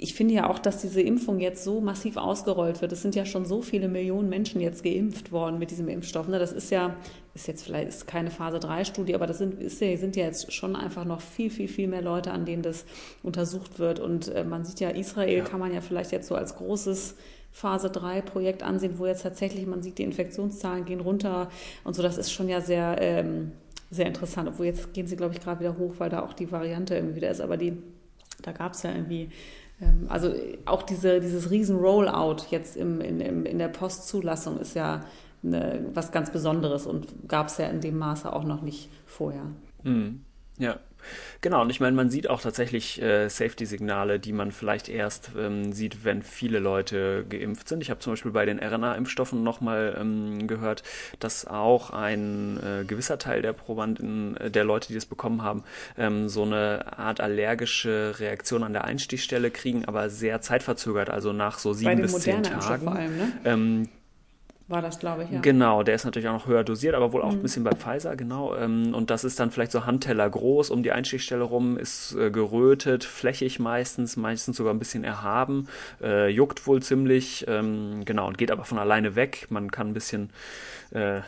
ich 0.00 0.14
finde 0.14 0.34
ja 0.34 0.48
auch, 0.48 0.60
dass 0.60 0.80
diese 0.80 1.02
Impfung 1.02 1.40
jetzt 1.40 1.64
so 1.64 1.80
massiv 1.80 2.16
ausgerollt 2.16 2.80
wird. 2.80 2.92
Es 2.92 3.02
sind 3.02 3.16
ja 3.16 3.26
schon 3.26 3.44
so 3.44 3.62
viele 3.62 3.88
Millionen 3.88 4.28
Menschen 4.28 4.60
jetzt 4.60 4.84
geimpft 4.84 5.32
worden 5.32 5.58
mit 5.58 5.72
diesem 5.72 5.88
Impfstoff. 5.88 6.28
Ne? 6.28 6.38
Das 6.38 6.52
ist 6.52 6.70
ja, 6.70 6.94
ist 7.34 7.48
jetzt 7.48 7.64
vielleicht 7.64 7.88
ist 7.88 8.06
keine 8.06 8.30
Phase 8.30 8.60
3 8.60 8.84
Studie, 8.84 9.16
aber 9.16 9.26
das 9.26 9.38
sind, 9.38 9.60
ist 9.60 9.80
ja, 9.80 9.96
sind 9.96 10.14
ja 10.14 10.24
jetzt 10.24 10.52
schon 10.52 10.76
einfach 10.76 11.04
noch 11.04 11.20
viel, 11.20 11.50
viel, 11.50 11.66
viel 11.66 11.88
mehr 11.88 12.00
Leute, 12.00 12.30
an 12.30 12.44
denen 12.44 12.62
das 12.62 12.84
untersucht 13.24 13.80
wird. 13.80 13.98
Und 13.98 14.28
äh, 14.28 14.44
man 14.44 14.64
sieht 14.64 14.78
ja, 14.78 14.90
Israel 14.90 15.38
Ja. 15.38 15.44
kann 15.44 15.58
man 15.58 15.74
ja 15.74 15.80
vielleicht 15.80 16.12
jetzt 16.12 16.28
so 16.28 16.36
als 16.36 16.54
großes 16.54 17.16
Phase 17.50 17.90
3 17.90 18.22
Projekt 18.22 18.62
ansehen, 18.62 19.00
wo 19.00 19.06
jetzt 19.06 19.22
tatsächlich 19.22 19.66
man 19.66 19.82
sieht, 19.82 19.98
die 19.98 20.04
Infektionszahlen 20.04 20.84
gehen 20.84 21.00
runter 21.00 21.50
und 21.82 21.96
so. 21.96 22.02
Das 22.02 22.18
ist 22.18 22.30
schon 22.30 22.48
ja 22.48 22.60
sehr, 22.60 22.98
ähm, 23.00 23.50
sehr 23.90 24.06
interessant. 24.06 24.48
Obwohl 24.48 24.66
jetzt 24.66 24.94
gehen 24.94 25.08
sie, 25.08 25.16
glaube 25.16 25.34
ich, 25.34 25.40
gerade 25.40 25.58
wieder 25.58 25.76
hoch, 25.76 25.94
weil 25.98 26.08
da 26.08 26.22
auch 26.22 26.34
die 26.34 26.52
Variante 26.52 26.94
irgendwie 26.94 27.16
wieder 27.16 27.30
ist. 27.30 27.40
Aber 27.40 27.56
die, 27.56 27.72
da 28.42 28.52
gab 28.52 28.74
es 28.74 28.84
ja 28.84 28.92
irgendwie, 28.92 29.30
also 30.08 30.34
auch 30.64 30.82
diese, 30.82 31.20
dieses 31.20 31.50
riesen 31.50 31.78
Rollout 31.78 32.46
jetzt 32.50 32.76
im, 32.76 33.00
in, 33.00 33.20
im, 33.20 33.46
in 33.46 33.58
der 33.58 33.68
Postzulassung 33.68 34.58
ist 34.58 34.74
ja 34.74 35.02
eine, 35.44 35.86
was 35.94 36.10
ganz 36.10 36.30
Besonderes 36.30 36.86
und 36.86 37.28
gab 37.28 37.46
es 37.46 37.58
ja 37.58 37.66
in 37.66 37.80
dem 37.80 37.96
Maße 37.96 38.32
auch 38.32 38.44
noch 38.44 38.62
nicht 38.62 38.90
vorher. 39.06 39.46
Mhm. 39.84 40.22
Ja, 40.58 40.80
genau. 41.40 41.62
Und 41.62 41.70
ich 41.70 41.80
meine, 41.80 41.96
man 41.96 42.10
sieht 42.10 42.28
auch 42.28 42.40
tatsächlich 42.40 43.00
äh, 43.02 43.28
Safety-Signale, 43.28 44.18
die 44.18 44.32
man 44.32 44.52
vielleicht 44.52 44.88
erst 44.88 45.30
ähm, 45.38 45.72
sieht, 45.72 46.04
wenn 46.04 46.22
viele 46.22 46.58
Leute 46.58 47.24
geimpft 47.28 47.68
sind. 47.68 47.82
Ich 47.82 47.90
habe 47.90 48.00
zum 48.00 48.12
Beispiel 48.12 48.32
bei 48.32 48.44
den 48.44 48.58
RNA-Impfstoffen 48.58 49.42
nochmal 49.42 49.96
ähm, 50.00 50.46
gehört, 50.46 50.82
dass 51.18 51.46
auch 51.46 51.90
ein 51.90 52.58
äh, 52.62 52.84
gewisser 52.84 53.18
Teil 53.18 53.42
der 53.42 53.52
Probanden, 53.52 54.36
äh, 54.36 54.50
der 54.50 54.64
Leute, 54.64 54.88
die 54.88 54.94
das 54.94 55.06
bekommen 55.06 55.42
haben, 55.42 55.64
ähm, 55.96 56.28
so 56.28 56.42
eine 56.42 56.98
Art 56.98 57.20
allergische 57.20 58.14
Reaktion 58.18 58.62
an 58.62 58.72
der 58.72 58.84
Einstichstelle 58.84 59.50
kriegen, 59.50 59.84
aber 59.84 60.10
sehr 60.10 60.40
zeitverzögert, 60.40 61.10
also 61.10 61.32
nach 61.32 61.58
so 61.58 61.72
sieben 61.72 62.00
bis 62.02 62.18
zehn 62.18 62.36
Impfstoff 62.36 62.66
Tagen. 62.66 62.84
vor 62.84 62.94
allem, 62.94 63.16
ne? 63.16 63.88
War 64.68 64.82
das, 64.82 64.98
glaube 64.98 65.24
ich, 65.24 65.30
ja. 65.30 65.40
Genau, 65.40 65.82
der 65.82 65.94
ist 65.94 66.04
natürlich 66.04 66.28
auch 66.28 66.34
noch 66.34 66.46
höher 66.46 66.62
dosiert, 66.62 66.94
aber 66.94 67.12
wohl 67.14 67.22
auch 67.22 67.32
Mhm. 67.32 67.38
ein 67.38 67.42
bisschen 67.42 67.64
bei 67.64 67.72
Pfizer, 67.72 68.16
genau. 68.16 68.54
Ähm, 68.54 68.94
Und 68.94 69.08
das 69.08 69.24
ist 69.24 69.40
dann 69.40 69.50
vielleicht 69.50 69.72
so 69.72 69.86
Handteller 69.86 70.28
groß 70.28 70.68
um 70.70 70.82
die 70.82 70.92
Einstichstelle 70.92 71.42
rum, 71.42 71.78
ist 71.78 72.14
äh, 72.14 72.30
gerötet, 72.30 73.04
flächig 73.04 73.58
meistens, 73.60 74.16
meistens 74.18 74.58
sogar 74.58 74.74
ein 74.74 74.78
bisschen 74.78 75.04
erhaben, 75.04 75.68
äh, 76.02 76.28
juckt 76.28 76.66
wohl 76.66 76.82
ziemlich, 76.82 77.46
ähm, 77.48 78.04
genau, 78.04 78.26
und 78.28 78.36
geht 78.36 78.50
aber 78.50 78.64
von 78.64 78.78
alleine 78.78 79.16
weg. 79.16 79.46
Man 79.48 79.70
kann 79.70 79.88
ein 79.88 79.94
bisschen 79.94 80.30
äh, 80.90 81.20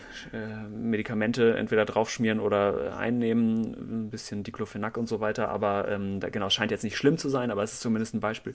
Medikamente 0.70 1.55
entweder 1.57 1.85
draufschmieren 1.85 2.40
oder 2.40 2.96
einnehmen, 2.96 4.07
ein 4.07 4.11
bisschen 4.11 4.42
Diclofenac 4.42 4.96
und 4.96 5.09
so 5.09 5.20
weiter, 5.20 5.48
aber 5.48 5.88
ähm, 5.88 6.20
genau, 6.33 6.46
es 6.46 6.55
scheint 6.55 6.70
jetzt 6.70 6.85
nicht 6.85 6.96
schlimm 6.96 7.18
zu 7.18 7.29
sein, 7.29 7.50
aber 7.50 7.62
es 7.62 7.72
ist 7.74 7.81
zumindest 7.81 8.14
ein 8.14 8.20
Beispiel 8.20 8.55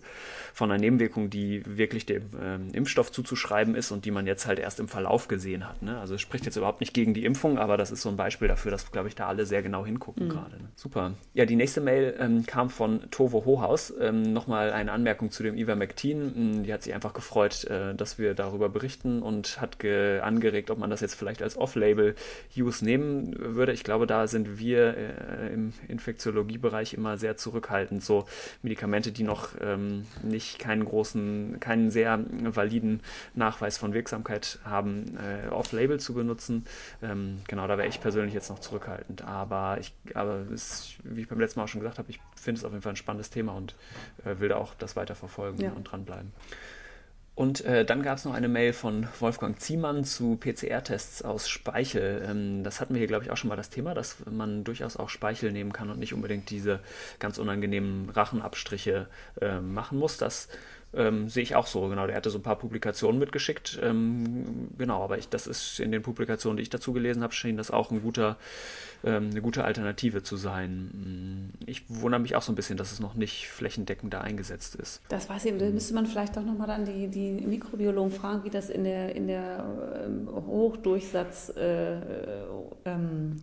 von 0.53 0.71
einer 0.71 0.79
Nebenwirkung, 0.79 1.29
die 1.29 1.63
wirklich 1.65 2.05
dem 2.05 2.23
Impfstoff 2.73 3.11
zuzuschreiben 3.11 3.75
ist 3.75 3.91
und 3.91 4.05
die 4.05 4.11
man 4.11 4.25
jetzt 4.27 4.45
halt 4.47 4.59
erst 4.59 4.74
im 4.79 4.87
Verlauf 4.87 5.27
gesehen 5.27 5.67
hat. 5.67 5.81
Ne? 5.81 5.99
Also 5.99 6.15
es 6.15 6.21
spricht 6.21 6.45
jetzt 6.45 6.55
überhaupt 6.55 6.79
nicht 6.79 6.93
gegen 6.93 7.13
die 7.13 7.25
Impfung, 7.25 7.57
aber 7.57 7.77
das 7.77 7.91
ist 7.91 8.01
so 8.01 8.09
ein 8.09 8.17
Beispiel 8.17 8.47
dafür, 8.47 8.71
dass, 8.71 8.91
glaube 8.91 9.07
ich, 9.07 9.15
da 9.15 9.27
alle 9.27 9.45
sehr 9.45 9.61
genau 9.63 9.85
hingucken 9.85 10.29
gerade. 10.29 10.57
Ne? 10.57 10.69
Super. 10.75 11.13
Ja, 11.33 11.45
die 11.45 11.55
nächste 11.55 11.81
Mail 11.81 12.15
ähm, 12.19 12.45
kam 12.45 12.69
von 12.69 13.09
Tovo 13.11 13.45
Hohaus. 13.45 13.93
Ähm, 13.99 14.33
Nochmal 14.33 14.71
eine 14.71 14.91
Anmerkung 14.91 15.31
zu 15.31 15.43
dem 15.43 15.55
Ivermectin. 15.57 16.59
Mm, 16.59 16.63
Die 16.63 16.73
hat 16.73 16.83
sich 16.83 16.93
einfach 16.93 17.13
gefreut, 17.13 17.65
äh, 17.65 17.95
dass 17.95 18.17
wir 18.19 18.33
darüber 18.33 18.69
berichten 18.69 19.21
und 19.21 19.61
hat 19.61 19.79
ge 19.79 20.19
angeregt, 20.19 20.71
ob 20.71 20.77
man 20.77 20.89
das 20.89 21.01
jetzt 21.01 21.15
vielleicht 21.15 21.41
als 21.41 21.57
Off-Label-Use 21.57 22.83
nehmen 22.83 23.35
würde. 23.55 23.71
Ich 23.71 23.83
glaube, 23.83 24.07
da 24.07 24.27
sind 24.27 24.59
wir 24.59 24.95
äh, 24.97 25.53
im 25.53 25.73
Infektiologiebereich 25.87 26.93
immer 26.93 27.17
sehr 27.17 27.37
zurückhaltend. 27.37 28.03
So 28.03 28.25
Medikamente, 28.61 29.11
die 29.11 29.23
noch 29.23 29.49
ähm, 29.61 30.05
nicht 30.23 30.59
keinen 30.59 30.85
großen, 30.85 31.59
keinen 31.59 31.91
sehr 31.91 32.19
validen 32.43 33.01
Nachweis 33.33 33.77
von 33.77 33.93
Wirksamkeit 33.93 34.59
haben, 34.65 35.17
äh, 35.17 35.49
off-label 35.49 35.99
zu 35.99 36.13
benutzen. 36.13 36.65
Ähm, 37.01 37.41
genau, 37.47 37.67
da 37.67 37.77
wäre 37.77 37.87
ich 37.87 38.01
persönlich 38.01 38.33
jetzt 38.33 38.49
noch 38.49 38.59
zurückhaltend. 38.59 39.23
Aber 39.23 39.77
ich, 39.79 39.93
aber 40.13 40.39
es, 40.53 40.95
wie 41.03 41.21
ich 41.21 41.27
beim 41.27 41.39
letzten 41.39 41.59
Mal 41.59 41.65
auch 41.65 41.69
schon 41.69 41.81
gesagt 41.81 41.99
habe, 41.99 42.09
ich 42.09 42.19
finde 42.35 42.59
es 42.59 42.65
auf 42.65 42.71
jeden 42.71 42.81
Fall 42.81 42.93
ein 42.93 42.97
spannendes 42.97 43.29
Thema 43.29 43.53
und 43.53 43.75
äh, 44.25 44.39
will 44.39 44.49
da 44.49 44.57
auch 44.57 44.73
das 44.75 44.95
weiter 44.95 45.15
verfolgen 45.15 45.61
ja. 45.61 45.71
und 45.71 45.83
dranbleiben. 45.85 46.31
Und 47.35 47.65
äh, 47.65 47.83
dann 47.83 48.01
gab 48.01 48.17
es 48.17 48.23
noch 48.23 48.33
eine 48.33 48.47
Mail 48.47 48.71
von 48.71 49.07
Wolfgang 49.19 49.59
Ziemann 49.59 50.05
zu 50.05 50.37
PCR-Tests 50.37 51.21
aus 51.21 51.49
Speichel. 51.49 52.25
Ähm, 52.25 52.63
das 52.63 52.79
hatten 52.79 52.93
wir 52.93 52.99
hier, 52.99 53.07
glaube 53.07 53.25
ich, 53.25 53.31
auch 53.31 53.35
schon 53.35 53.49
mal 53.49 53.57
das 53.57 53.69
Thema, 53.69 53.93
dass 53.93 54.17
man 54.31 54.63
durchaus 54.63 54.95
auch 54.95 55.09
Speichel 55.09 55.51
nehmen 55.51 55.73
kann 55.73 55.89
und 55.89 55.99
nicht 55.99 56.13
unbedingt 56.13 56.49
diese 56.49 56.79
ganz 57.19 57.37
unangenehmen 57.37 58.09
Rachenabstriche 58.09 59.07
äh, 59.41 59.59
machen 59.59 59.99
muss. 59.99 60.15
Das 60.17 60.47
ähm, 60.95 61.29
sehe 61.29 61.43
ich 61.43 61.55
auch 61.55 61.67
so, 61.67 61.87
genau. 61.87 62.07
Der 62.07 62.15
hatte 62.15 62.29
so 62.29 62.37
ein 62.37 62.43
paar 62.43 62.57
Publikationen 62.57 63.19
mitgeschickt. 63.19 63.79
Ähm, 63.81 64.69
genau, 64.77 65.03
aber 65.03 65.17
ich, 65.17 65.29
das 65.29 65.47
ist 65.47 65.79
in 65.79 65.91
den 65.91 66.01
Publikationen, 66.01 66.57
die 66.57 66.63
ich 66.63 66.69
dazu 66.69 66.93
gelesen 66.93 67.23
habe, 67.23 67.33
schien 67.33 67.57
das 67.57 67.71
auch 67.71 67.91
ein 67.91 68.01
guter, 68.01 68.37
ähm, 69.03 69.29
eine 69.31 69.41
gute 69.41 69.63
Alternative 69.63 70.23
zu 70.23 70.37
sein. 70.37 71.51
Mm, 71.61 71.63
ich 71.65 71.83
wundere 71.89 72.21
mich 72.21 72.35
auch 72.35 72.41
so 72.41 72.51
ein 72.51 72.55
bisschen, 72.55 72.77
dass 72.77 72.91
es 72.91 72.99
noch 72.99 73.15
nicht 73.15 73.47
flächendeckend 73.49 74.13
da 74.13 74.21
eingesetzt 74.21 74.75
ist. 74.75 75.01
Das 75.09 75.29
weiß 75.29 75.45
ich, 75.45 75.57
da 75.57 75.65
müsste 75.69 75.93
man 75.93 76.05
vielleicht 76.05 76.37
doch 76.37 76.43
nochmal 76.43 76.67
dann 76.67 76.85
die, 76.85 77.07
die 77.07 77.31
Mikrobiologen 77.31 78.11
fragen, 78.11 78.43
wie 78.43 78.49
das 78.49 78.69
in 78.69 78.83
der, 78.83 79.15
in 79.15 79.27
der 79.27 79.65
ähm, 80.05 80.29
Hochdurchsatz 80.29 81.49
äh, 81.57 81.97
ähm, 82.85 83.37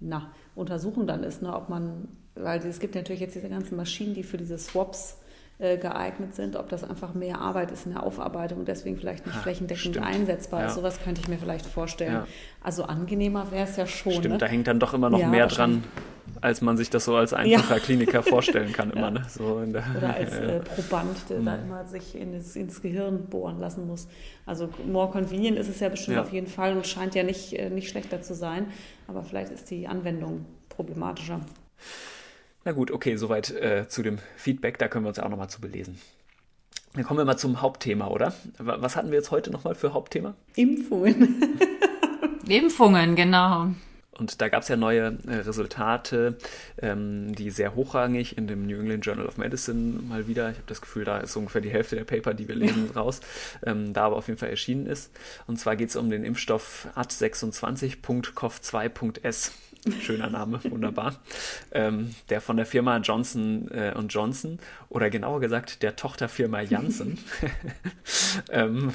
na, 0.00 0.32
Untersuchung 0.54 1.06
dann 1.06 1.22
ist, 1.22 1.42
ne? 1.42 1.54
ob 1.54 1.68
man, 1.68 2.08
weil 2.34 2.64
es 2.66 2.80
gibt 2.80 2.94
natürlich 2.94 3.20
jetzt 3.20 3.34
diese 3.34 3.48
ganzen 3.48 3.76
Maschinen, 3.76 4.14
die 4.14 4.22
für 4.22 4.36
diese 4.36 4.58
Swaps 4.58 5.18
äh, 5.62 5.76
geeignet 5.76 6.34
sind, 6.34 6.56
ob 6.56 6.68
das 6.68 6.82
einfach 6.82 7.14
mehr 7.14 7.40
Arbeit 7.40 7.70
ist 7.70 7.86
in 7.86 7.92
der 7.92 8.02
Aufarbeitung 8.02 8.58
und 8.58 8.68
deswegen 8.68 8.96
vielleicht 8.96 9.24
nicht 9.26 9.38
flächendeckend 9.38 9.94
stimmt. 9.94 10.04
einsetzbar 10.04 10.66
ist. 10.66 10.74
Sowas 10.74 11.00
könnte 11.00 11.20
ich 11.20 11.28
mir 11.28 11.38
vielleicht 11.38 11.66
vorstellen. 11.66 12.12
Ja. 12.12 12.26
Also 12.60 12.82
angenehmer 12.82 13.48
wäre 13.52 13.68
es 13.68 13.76
ja 13.76 13.86
schon. 13.86 14.12
Stimmt, 14.12 14.30
ne? 14.30 14.38
da 14.38 14.46
hängt 14.46 14.66
dann 14.66 14.80
doch 14.80 14.92
immer 14.92 15.08
noch 15.08 15.20
ja, 15.20 15.28
mehr 15.28 15.46
dran, 15.46 15.84
als 16.40 16.62
man 16.62 16.76
sich 16.76 16.90
das 16.90 17.04
so 17.04 17.14
als 17.14 17.32
einfacher 17.32 17.78
Kliniker 17.78 18.22
vorstellen 18.24 18.72
kann. 18.72 18.90
Immer, 18.90 19.12
ne? 19.12 19.22
so 19.28 19.64
der, 19.64 19.84
Oder 19.96 20.14
als 20.14 20.32
äh, 20.36 20.58
Proband, 20.60 21.30
der 21.30 21.38
mhm. 21.38 21.44
da 21.44 21.54
immer 21.54 21.84
sich 21.84 22.16
in 22.16 22.32
das, 22.32 22.56
ins 22.56 22.82
Gehirn 22.82 23.26
bohren 23.26 23.60
lassen 23.60 23.86
muss. 23.86 24.08
Also 24.44 24.68
more 24.84 25.12
convenient 25.12 25.58
ist 25.58 25.68
es 25.68 25.78
ja 25.78 25.88
bestimmt 25.88 26.18
auf 26.18 26.32
jeden 26.32 26.48
Fall 26.48 26.76
und 26.76 26.88
scheint 26.88 27.14
ja 27.14 27.22
nicht, 27.22 27.52
äh, 27.52 27.70
nicht 27.70 27.88
schlechter 27.88 28.20
zu 28.20 28.34
sein. 28.34 28.66
Aber 29.06 29.22
vielleicht 29.22 29.52
ist 29.52 29.70
die 29.70 29.86
Anwendung 29.86 30.44
problematischer. 30.68 31.40
Na 32.64 32.72
gut, 32.72 32.90
okay, 32.90 33.16
soweit 33.16 33.50
äh, 33.50 33.88
zu 33.88 34.02
dem 34.02 34.18
Feedback, 34.36 34.78
da 34.78 34.88
können 34.88 35.04
wir 35.04 35.08
uns 35.08 35.18
ja 35.18 35.24
auch 35.24 35.30
nochmal 35.30 35.50
zu 35.50 35.60
belesen. 35.60 35.98
Dann 36.94 37.04
kommen 37.04 37.18
wir 37.18 37.24
mal 37.24 37.36
zum 37.36 37.62
Hauptthema, 37.62 38.08
oder? 38.08 38.34
Was 38.58 38.96
hatten 38.96 39.10
wir 39.10 39.18
jetzt 39.18 39.30
heute 39.30 39.50
nochmal 39.50 39.74
für 39.74 39.94
Hauptthema? 39.94 40.34
Impfungen. 40.54 41.58
Impfungen, 42.48 43.16
genau. 43.16 43.68
Und 44.12 44.40
da 44.42 44.48
gab 44.48 44.62
es 44.62 44.68
ja 44.68 44.76
neue 44.76 45.18
äh, 45.26 45.36
Resultate, 45.36 46.36
ähm, 46.80 47.34
die 47.34 47.50
sehr 47.50 47.74
hochrangig 47.74 48.36
in 48.36 48.46
dem 48.46 48.66
New 48.66 48.78
England 48.78 49.06
Journal 49.06 49.26
of 49.26 49.38
Medicine 49.38 50.02
mal 50.02 50.28
wieder, 50.28 50.50
ich 50.50 50.56
habe 50.56 50.66
das 50.66 50.82
Gefühl, 50.82 51.04
da 51.04 51.16
ist 51.18 51.34
ungefähr 51.34 51.62
die 51.62 51.70
Hälfte 51.70 51.96
der 51.96 52.04
Paper, 52.04 52.34
die 52.34 52.46
wir 52.46 52.54
lesen, 52.54 52.90
raus, 52.94 53.20
ähm, 53.64 53.94
da 53.94 54.04
aber 54.04 54.16
auf 54.16 54.28
jeden 54.28 54.38
Fall 54.38 54.50
erschienen 54.50 54.86
ist. 54.86 55.10
Und 55.46 55.58
zwar 55.58 55.76
geht 55.76 55.88
es 55.88 55.96
um 55.96 56.10
den 56.10 56.24
Impfstoff 56.24 56.88
AD26.COV2.S. 56.94 59.52
Schöner 60.00 60.30
Name, 60.30 60.60
wunderbar. 60.62 61.16
Ähm, 61.72 62.14
der 62.28 62.40
von 62.40 62.56
der 62.56 62.66
Firma 62.66 62.98
Johnson 62.98 63.68
äh, 63.72 63.98
Johnson 64.02 64.60
oder 64.88 65.10
genauer 65.10 65.40
gesagt 65.40 65.82
der 65.82 65.96
Tochterfirma 65.96 66.60
Janssen 66.60 67.18
ähm, 68.50 68.92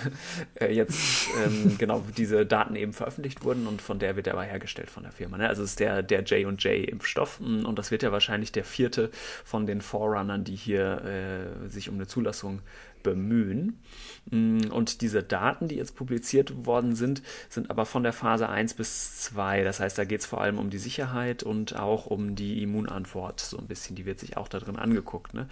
äh, 0.55 0.73
jetzt 0.73 1.27
ähm, 1.45 1.77
genau 1.77 2.05
diese 2.15 2.45
Daten 2.45 2.77
eben 2.77 2.93
veröffentlicht 2.93 3.43
wurden 3.43 3.67
und 3.67 3.81
von 3.81 3.99
der 3.99 4.15
wird 4.15 4.27
er 4.27 4.33
aber 4.33 4.43
hergestellt 4.43 4.89
von 4.89 5.03
der 5.03 5.11
Firma. 5.11 5.37
Ne? 5.37 5.49
Also 5.49 5.61
es 5.63 5.71
ist 5.71 5.81
der 5.81 6.03
der 6.03 6.23
J&J 6.23 6.89
Impfstoff 6.89 7.41
mm, 7.41 7.65
und 7.65 7.77
das 7.77 7.91
wird 7.91 8.03
ja 8.03 8.13
wahrscheinlich 8.13 8.53
der 8.53 8.63
vierte 8.63 9.09
von 9.43 9.65
den 9.65 9.81
Forerunnern, 9.81 10.45
die 10.45 10.55
hier 10.55 11.01
äh, 11.03 11.67
sich 11.69 11.89
um 11.89 11.95
eine 11.95 12.07
Zulassung 12.07 12.61
bemühen. 13.07 13.79
Mm, 14.29 14.67
und 14.71 14.99
diese 15.01 15.23
Daten, 15.23 15.69
die 15.69 15.75
jetzt 15.75 15.95
publiziert 15.95 16.65
worden 16.65 16.95
sind, 16.95 17.21
sind 17.47 17.69
aber 17.69 17.85
von 17.85 18.03
der 18.03 18.11
Phase 18.11 18.49
1 18.49 18.73
bis 18.73 19.21
2. 19.21 19.63
Das 19.63 19.79
heißt, 19.79 19.97
da 19.97 20.03
geht 20.03 20.19
es 20.19 20.25
vor 20.25 20.41
allem 20.41 20.59
um 20.59 20.69
die 20.69 20.77
Sicherheit 20.77 21.41
und 21.43 21.77
auch 21.77 22.05
um 22.05 22.35
die 22.35 22.61
Immunantwort 22.61 23.39
so 23.39 23.57
ein 23.57 23.67
bisschen. 23.67 23.95
Die 23.95 24.05
wird 24.05 24.19
sich 24.19 24.35
auch 24.35 24.49
da 24.49 24.59
drin 24.59 24.75
angeguckt. 24.75 25.33
Ne? 25.33 25.47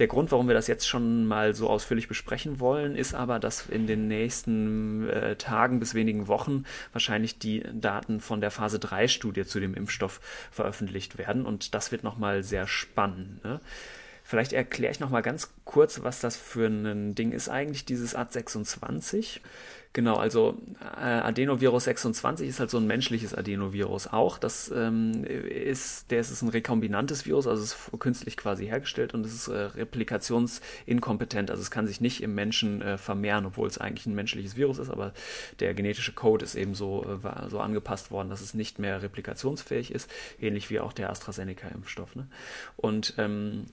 Der 0.00 0.08
Grund, 0.08 0.32
warum 0.32 0.48
wir 0.48 0.54
das 0.54 0.66
jetzt 0.66 0.88
schon 0.88 1.26
mal 1.26 1.54
so 1.54 1.70
ausführlich 1.70 2.08
besprechen 2.08 2.58
wollen, 2.58 2.96
ist 2.96 3.14
aber, 3.14 3.38
dass 3.38 3.66
in 3.66 3.86
den 3.86 4.08
nächsten 4.08 5.08
äh, 5.08 5.36
Tagen 5.36 5.78
bis 5.78 5.94
wenigen 5.94 6.26
Wochen 6.26 6.64
wahrscheinlich 6.92 7.38
die 7.38 7.62
Daten 7.72 8.20
von 8.20 8.40
der 8.40 8.50
Phase 8.50 8.80
3 8.80 9.06
Studie 9.06 9.44
zu 9.44 9.60
dem 9.60 9.74
Impfstoff 9.74 10.20
veröffentlicht 10.50 11.18
werden. 11.18 11.46
Und 11.46 11.74
das 11.74 11.92
wird 11.92 12.02
nochmal 12.02 12.42
sehr 12.42 12.66
spannend. 12.66 13.44
Ne? 13.44 13.60
Vielleicht 14.28 14.52
erkläre 14.52 14.90
ich 14.90 14.98
noch 14.98 15.10
mal 15.10 15.20
ganz 15.20 15.50
kurz, 15.64 16.02
was 16.02 16.18
das 16.18 16.36
für 16.36 16.66
ein 16.66 17.14
Ding 17.14 17.30
ist 17.30 17.48
eigentlich, 17.48 17.84
dieses 17.84 18.16
AD26. 18.16 19.38
Genau, 19.96 20.16
also 20.16 20.58
äh, 21.00 21.06
Adenovirus 21.06 21.84
26 21.84 22.50
ist 22.50 22.60
halt 22.60 22.68
so 22.68 22.76
ein 22.76 22.86
menschliches 22.86 23.32
Adenovirus 23.32 24.08
auch. 24.08 24.36
Das 24.36 24.70
ähm, 24.70 25.24
ist, 25.24 26.10
der 26.10 26.20
ist 26.20 26.42
ein 26.42 26.50
rekombinantes 26.50 27.24
Virus, 27.24 27.46
also 27.46 27.62
es 27.62 27.72
ist 27.72 27.98
künstlich 27.98 28.36
quasi 28.36 28.66
hergestellt 28.66 29.14
und 29.14 29.24
es 29.24 29.32
ist 29.32 29.48
äh, 29.48 29.56
replikationsinkompetent, 29.56 31.50
also 31.50 31.62
es 31.62 31.70
kann 31.70 31.86
sich 31.86 32.02
nicht 32.02 32.22
im 32.22 32.34
Menschen 32.34 32.82
äh, 32.82 32.98
vermehren, 32.98 33.46
obwohl 33.46 33.68
es 33.68 33.78
eigentlich 33.78 34.04
ein 34.04 34.14
menschliches 34.14 34.54
Virus 34.54 34.76
ist, 34.76 34.90
aber 34.90 35.14
der 35.60 35.72
genetische 35.72 36.12
Code 36.12 36.44
ist 36.44 36.56
eben 36.56 36.74
so, 36.74 37.18
äh, 37.24 37.48
so 37.48 37.60
angepasst 37.60 38.10
worden, 38.10 38.28
dass 38.28 38.42
es 38.42 38.52
nicht 38.52 38.78
mehr 38.78 39.00
replikationsfähig 39.00 39.92
ist, 39.92 40.10
ähnlich 40.38 40.68
wie 40.68 40.78
auch 40.78 40.92
der 40.92 41.08
AstraZeneca-Impfstoff. 41.08 42.16
Ne? 42.16 42.26
Und 42.76 43.14
ähm, 43.16 43.64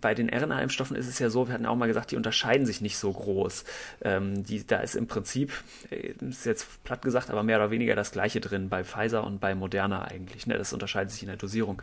bei 0.00 0.14
den 0.14 0.30
RNA-Impfstoffen 0.30 0.96
ist 0.96 1.06
es 1.06 1.18
ja 1.18 1.28
so, 1.28 1.48
wir 1.48 1.52
hatten 1.52 1.66
auch 1.66 1.76
mal 1.76 1.84
gesagt, 1.84 2.12
die 2.12 2.16
unterscheiden 2.16 2.64
sich 2.64 2.80
nicht 2.80 2.96
so 2.96 3.12
groß. 3.12 3.66
Ähm, 4.00 4.42
die, 4.42 4.66
da 4.66 4.78
ist 4.78 4.94
im 4.94 5.06
Prinzip 5.06 5.52
ist 5.90 6.46
jetzt 6.46 6.82
platt 6.84 7.02
gesagt, 7.02 7.30
aber 7.30 7.42
mehr 7.42 7.58
oder 7.58 7.70
weniger 7.70 7.94
das 7.94 8.12
gleiche 8.12 8.40
drin 8.40 8.68
bei 8.68 8.84
Pfizer 8.84 9.24
und 9.24 9.40
bei 9.40 9.54
Moderna 9.54 10.04
eigentlich. 10.04 10.46
Ne? 10.46 10.58
Das 10.58 10.72
unterscheidet 10.72 11.10
sich 11.10 11.22
in 11.22 11.28
der 11.28 11.36
Dosierung. 11.36 11.82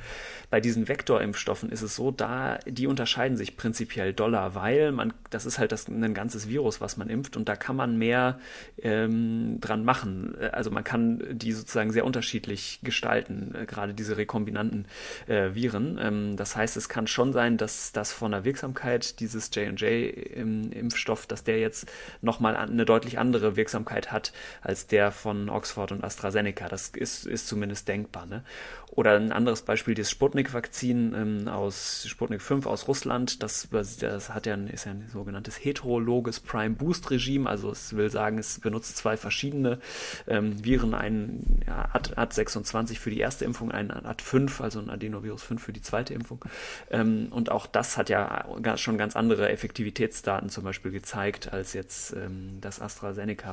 Bei 0.49 0.59
diesen 0.59 0.87
Vektorimpfstoffen 0.87 1.69
ist 1.69 1.81
es 1.81 1.95
so, 1.95 2.11
da 2.11 2.59
die 2.65 2.87
unterscheiden 2.87 3.37
sich 3.37 3.57
prinzipiell 3.57 4.13
doller, 4.13 4.55
weil 4.55 4.91
man, 4.91 5.13
das 5.29 5.45
ist 5.45 5.59
halt 5.59 5.71
das, 5.71 5.87
ein 5.87 6.13
ganzes 6.13 6.47
Virus, 6.47 6.81
was 6.81 6.97
man 6.97 7.09
impft 7.09 7.37
und 7.37 7.49
da 7.49 7.55
kann 7.55 7.75
man 7.75 7.97
mehr 7.97 8.39
ähm, 8.81 9.59
dran 9.59 9.83
machen. 9.83 10.35
Also 10.51 10.71
man 10.71 10.83
kann 10.83 11.23
die 11.31 11.51
sozusagen 11.51 11.91
sehr 11.91 12.05
unterschiedlich 12.05 12.79
gestalten, 12.83 13.53
äh, 13.55 13.65
gerade 13.65 13.93
diese 13.93 14.17
rekombinanten 14.17 14.85
äh, 15.27 15.53
Viren. 15.53 15.99
Ähm, 16.01 16.37
das 16.37 16.55
heißt, 16.55 16.77
es 16.77 16.89
kann 16.89 17.07
schon 17.07 17.33
sein, 17.33 17.57
dass 17.57 17.91
das 17.91 18.11
von 18.11 18.31
der 18.31 18.45
Wirksamkeit 18.45 19.19
dieses 19.19 19.49
J&J-Impfstoff, 19.53 21.27
dass 21.27 21.43
der 21.43 21.59
jetzt 21.59 21.91
nochmal 22.21 22.55
eine 22.55 22.85
deutlich 22.85 23.19
andere 23.19 23.55
Wirksamkeit 23.55 23.62
Wirksamkeit 23.63 24.11
hat 24.11 24.33
als 24.61 24.87
der 24.87 25.11
von 25.11 25.49
Oxford 25.49 25.93
und 25.93 26.03
AstraZeneca. 26.03 26.67
Das 26.67 26.89
ist, 26.89 27.25
ist 27.25 27.47
zumindest 27.47 27.87
denkbar. 27.87 28.25
Ne? 28.25 28.43
Oder 28.91 29.15
ein 29.15 29.31
anderes 29.31 29.63
Beispiel, 29.63 29.95
das 29.95 30.11
Sputnik-Vakzin 30.11 31.13
ähm, 31.15 31.47
aus 31.47 32.05
Sputnik 32.07 32.41
5 32.41 32.67
aus 32.67 32.87
Russland. 32.87 33.41
Das, 33.41 33.69
das 33.71 34.29
hat 34.29 34.45
ja 34.45 34.53
ein, 34.53 34.67
ist 34.67 34.85
ja 34.85 34.91
ein 34.91 35.07
sogenanntes 35.11 35.55
heterologes 35.55 36.41
Prime-Boost-Regime. 36.41 37.49
Also 37.49 37.71
es 37.71 37.95
will 37.95 38.11
sagen, 38.11 38.37
es 38.37 38.59
benutzt 38.59 38.97
zwei 38.97 39.17
verschiedene 39.17 39.79
ähm, 40.27 40.63
Viren, 40.63 40.93
ein 40.93 41.61
ja, 41.65 41.89
AD26 41.93 42.99
für 42.99 43.09
die 43.09 43.19
erste 43.19 43.45
Impfung, 43.45 43.71
ein 43.71 43.91
AD5, 43.91 44.61
also 44.61 44.79
ein 44.79 44.89
Adenovirus 44.89 45.41
5 45.41 45.63
für 45.63 45.73
die 45.73 45.81
zweite 45.81 46.13
Impfung. 46.13 46.43
Ähm, 46.91 47.29
und 47.31 47.49
auch 47.49 47.65
das 47.65 47.97
hat 47.97 48.09
ja 48.09 48.45
schon 48.75 48.97
ganz 48.97 49.15
andere 49.15 49.49
Effektivitätsdaten 49.49 50.49
zum 50.49 50.65
Beispiel 50.65 50.91
gezeigt 50.91 51.51
als 51.51 51.73
jetzt 51.73 52.13
ähm, 52.13 52.59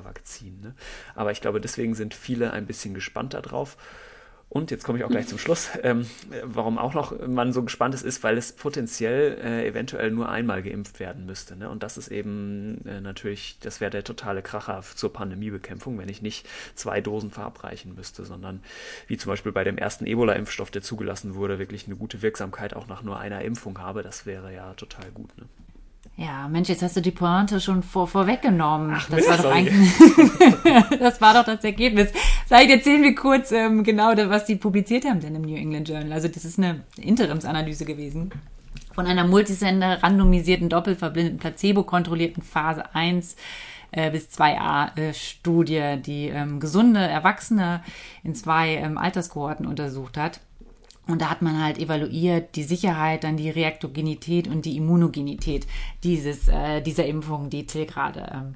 das 0.01 0.11
AstraZeneca-Vakzin. 0.21 0.61
Ne? 0.61 0.75
Aber 1.15 1.33
ich 1.33 1.41
glaube, 1.41 1.61
deswegen 1.61 1.95
sind 1.95 2.15
viele 2.15 2.53
ein 2.53 2.67
bisschen 2.67 2.95
gespannt 2.95 3.35
darauf. 3.35 3.77
Und 4.53 4.73
jetzt 4.73 4.83
komme 4.83 4.99
ich 4.99 5.05
auch 5.05 5.11
gleich 5.11 5.29
zum 5.29 5.39
Schluss. 5.39 5.71
Ähm, 5.83 6.07
warum 6.43 6.77
auch 6.77 6.93
noch 6.93 7.27
man 7.27 7.53
so 7.53 7.63
gespannt 7.63 7.95
ist, 7.95 8.03
ist, 8.03 8.23
weil 8.23 8.37
es 8.37 8.53
potenziell 8.53 9.39
äh, 9.43 9.67
eventuell 9.67 10.11
nur 10.11 10.29
einmal 10.29 10.63
geimpft 10.63 11.01
werden 11.01 11.25
müsste. 11.25 11.57
Ne? 11.57 11.71
Und 11.71 11.83
das 11.83 11.97
ist 11.97 12.09
eben 12.09 12.85
äh, 12.85 13.01
natürlich, 13.01 13.59
das 13.61 13.81
wäre 13.81 13.91
der 13.91 14.05
totale 14.05 14.43
Kracher 14.43 14.83
zur 14.83 15.13
Pandemiebekämpfung, 15.13 15.97
wenn 15.99 16.09
ich 16.09 16.21
nicht 16.21 16.47
zwei 16.75 17.01
Dosen 17.01 17.31
verabreichen 17.31 17.95
müsste, 17.95 18.25
sondern 18.25 18.63
wie 19.07 19.17
zum 19.17 19.31
Beispiel 19.31 19.53
bei 19.53 19.65
dem 19.65 19.79
ersten 19.79 20.07
Ebola-Impfstoff, 20.07 20.71
der 20.71 20.83
zugelassen 20.83 21.35
wurde, 21.35 21.59
wirklich 21.59 21.87
eine 21.87 21.97
gute 21.97 22.21
Wirksamkeit 22.21 22.75
auch 22.75 22.89
nach 22.89 23.03
nur 23.03 23.19
einer 23.19 23.43
Impfung 23.43 23.79
habe. 23.79 24.03
Das 24.03 24.27
wäre 24.27 24.53
ja 24.53 24.75
total 24.75 25.11
gut. 25.13 25.31
Ne? 25.39 25.45
Ja, 26.21 26.49
Mensch, 26.49 26.69
jetzt 26.69 26.83
hast 26.83 26.95
du 26.97 27.01
die 27.01 27.13
Pointe 27.13 27.61
schon 27.61 27.83
vor, 27.83 28.07
vorweggenommen. 28.07 28.93
Ach, 28.95 29.09
das 29.09 29.27
war 29.27 29.39
doch 29.39 29.51
eigentlich, 29.51 29.91
das 30.99 31.19
war 31.23 31.33
doch 31.33 31.45
das 31.45 31.65
Ergebnis. 31.65 32.11
Vielleicht 32.47 32.71
erzählen 32.71 33.03
wir 33.03 33.15
kurz 33.15 33.53
ähm, 33.53 33.85
genau, 33.85 34.13
was 34.29 34.45
die 34.45 34.57
publiziert 34.57 35.07
haben 35.07 35.21
denn 35.21 35.35
im 35.35 35.41
New 35.41 35.57
England 35.57 35.89
Journal. 35.89 36.13
Also 36.13 36.29
das 36.29 36.45
ist 36.45 36.59
eine 36.59 36.85
Interimsanalyse 36.99 37.87
gewesen 37.87 38.31
von 38.93 39.07
einer 39.07 39.27
multisender 39.27 40.03
randomisierten, 40.03 40.69
doppelverblindeten, 40.69 41.39
placebo-kontrollierten 41.39 42.43
Phase 42.43 42.95
1 42.95 43.37
äh, 43.93 44.11
bis 44.11 44.29
2a-Studie, 44.29 46.03
die 46.05 46.29
ähm, 46.29 46.61
gesunde 46.61 47.01
Erwachsene 47.01 47.83
in 48.25 48.35
zwei 48.35 48.75
ähm, 48.75 48.99
Alterskohorten 48.99 49.67
untersucht 49.67 50.19
hat. 50.19 50.41
Und 51.11 51.23
da 51.23 51.31
hat 51.31 51.43
man 51.43 51.63
halt 51.63 51.79
evaluiert 51.79 52.57
die 52.57 52.63
Sicherheit, 52.63 53.25
dann 53.25 53.37
die 53.37 53.51
Reaktogenität 53.51 54.49
und 54.49 54.65
die 54.65 54.77
Immunogenität 54.77 55.67
dieses, 56.05 56.49
äh, 56.49 56.81
dieser 56.81 57.07
Impfung, 57.07 57.51
die 57.51 57.67
Till 57.67 57.87
gerade 57.87 58.31
ähm, 58.33 58.55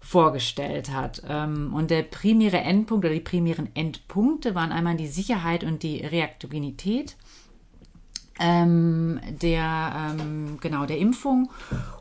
vorgestellt 0.00 0.90
hat. 0.92 1.22
Ähm, 1.28 1.74
und 1.74 1.90
der 1.90 2.02
primäre 2.02 2.58
Endpunkt 2.58 3.04
oder 3.04 3.14
die 3.14 3.20
primären 3.20 3.68
Endpunkte 3.74 4.54
waren 4.54 4.72
einmal 4.72 4.96
die 4.96 5.06
Sicherheit 5.06 5.64
und 5.64 5.82
die 5.82 5.98
Reaktogenität 5.98 7.16
ähm, 8.38 9.20
der, 9.42 10.16
ähm, 10.18 10.58
genau, 10.60 10.86
der 10.86 10.98
Impfung. 10.98 11.50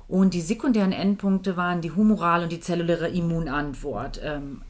Und 0.07 0.33
die 0.33 0.41
sekundären 0.41 0.93
Endpunkte 0.93 1.57
waren 1.57 1.81
die 1.81 1.91
humorale 1.91 2.43
und 2.43 2.51
die 2.51 2.59
zelluläre 2.59 3.09
Immunantwort 3.09 4.21
ähm, 4.23 4.61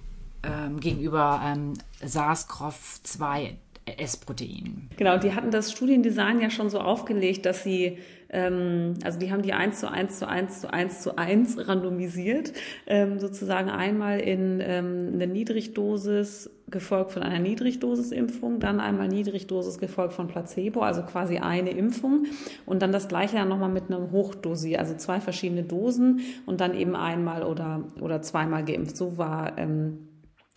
ähm, 0.43 0.79
gegenüber 0.79 1.41
ähm, 1.43 1.73
SARS-CoV-2 2.01 3.55
S-Protein. 3.95 4.89
Genau, 4.97 5.17
die 5.17 5.33
hatten 5.33 5.51
das 5.51 5.71
Studiendesign 5.71 6.41
ja 6.41 6.49
schon 6.49 6.69
so 6.69 6.79
aufgelegt, 6.79 7.45
dass 7.45 7.63
sie, 7.63 7.97
ähm, 8.29 8.95
also 9.03 9.19
die 9.19 9.31
haben 9.31 9.41
die 9.41 9.53
1 9.53 9.79
zu 9.79 9.89
1 9.89 10.19
zu 10.19 10.27
1 10.27 10.61
zu 10.61 10.73
1 10.73 11.01
zu 11.01 11.17
1 11.17 11.57
randomisiert, 11.67 12.53
ähm, 12.85 13.19
sozusagen 13.19 13.69
einmal 13.69 14.19
in 14.19 14.61
ähm, 14.61 15.11
eine 15.13 15.27
Niedrigdosis 15.27 16.49
gefolgt 16.69 17.13
von 17.13 17.23
einer 17.23 17.39
Niedrigdosisimpfung, 17.39 18.59
dann 18.59 18.81
einmal 18.81 19.07
Niedrigdosis 19.07 19.77
gefolgt 19.77 20.13
von 20.13 20.27
Placebo, 20.27 20.81
also 20.81 21.01
quasi 21.03 21.37
eine 21.37 21.69
Impfung 21.69 22.25
und 22.65 22.81
dann 22.81 22.91
das 22.91 23.07
gleiche 23.07 23.37
dann 23.37 23.47
nochmal 23.47 23.69
mit 23.69 23.85
einem 23.89 24.11
Hochdosi, 24.11 24.75
also 24.75 24.95
zwei 24.95 25.21
verschiedene 25.21 25.63
Dosen 25.63 26.21
und 26.45 26.59
dann 26.59 26.75
eben 26.75 26.95
einmal 26.95 27.43
oder, 27.43 27.85
oder 28.01 28.21
zweimal 28.21 28.65
geimpft. 28.65 28.97
So 28.97 29.17
war 29.17 29.57
ähm, 29.57 30.06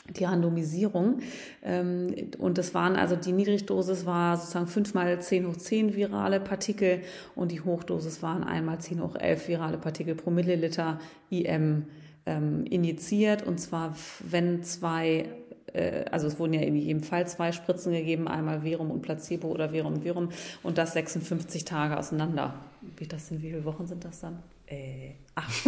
die 0.09 0.25
Randomisierung. 0.25 1.21
Ähm, 1.63 2.15
und 2.39 2.59
das 2.59 2.75
waren 2.75 2.97
also 2.97 3.17
die 3.17 3.33
Niedrigdosis 3.33 4.07
war 4.07 4.37
sozusagen 4.37 4.67
5 4.67 4.95
mal 4.95 5.21
10 5.21 5.47
hoch 5.47 5.57
10 5.57 5.95
virale 5.95 6.41
Partikel 6.41 7.01
und 7.35 7.53
die 7.53 7.61
Hochdosis 7.61 8.23
waren 8.23 8.45
einmal 8.45 8.79
10 8.79 9.03
hoch 9.03 9.17
11 9.17 9.49
virale 9.49 9.79
Partikel 9.79 10.15
pro 10.15 10.31
Milliliter 10.31 11.01
IM 11.31 11.87
ähm, 12.27 12.65
injiziert. 12.67 13.47
Und 13.47 13.59
zwar, 13.59 13.95
wenn 14.21 14.63
zwei 14.63 15.27
äh, 15.73 16.05
also 16.11 16.27
es 16.27 16.39
wurden 16.39 16.55
ja 16.55 16.61
in 16.61 16.77
jedem 16.77 17.03
Fall 17.03 17.27
zwei 17.27 17.53
Spritzen 17.53 17.93
gegeben, 17.93 18.29
einmal 18.29 18.63
Verum 18.63 18.91
und 18.91 19.03
Placebo 19.03 19.49
oder 19.49 19.71
Verum 19.71 19.95
und 19.95 20.03
Verum 20.03 20.29
und 20.63 20.79
das 20.79 20.93
56 20.95 21.65
Tage 21.65 21.99
auseinander. 21.99 22.55
Wie 22.97 23.07
das 23.07 23.29
sind, 23.29 23.43
wie 23.43 23.51
viele 23.51 23.65
Wochen 23.65 23.87
sind 23.87 24.05
das 24.05 24.21
dann? 24.21 24.39
Äh, 24.71 25.15
acht. 25.35 25.67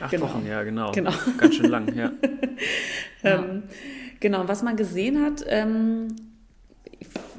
acht 0.00 0.10
genau. 0.10 0.24
Wochen, 0.24 0.46
ja, 0.46 0.62
genau. 0.62 0.90
genau. 0.92 1.12
Ganz 1.36 1.54
schön 1.54 1.70
lang, 1.70 1.94
ja. 1.94 2.10
ähm, 3.22 3.64
genau, 4.20 4.48
was 4.48 4.62
man 4.62 4.76
gesehen 4.76 5.22
hat, 5.22 5.44
ähm, 5.46 6.08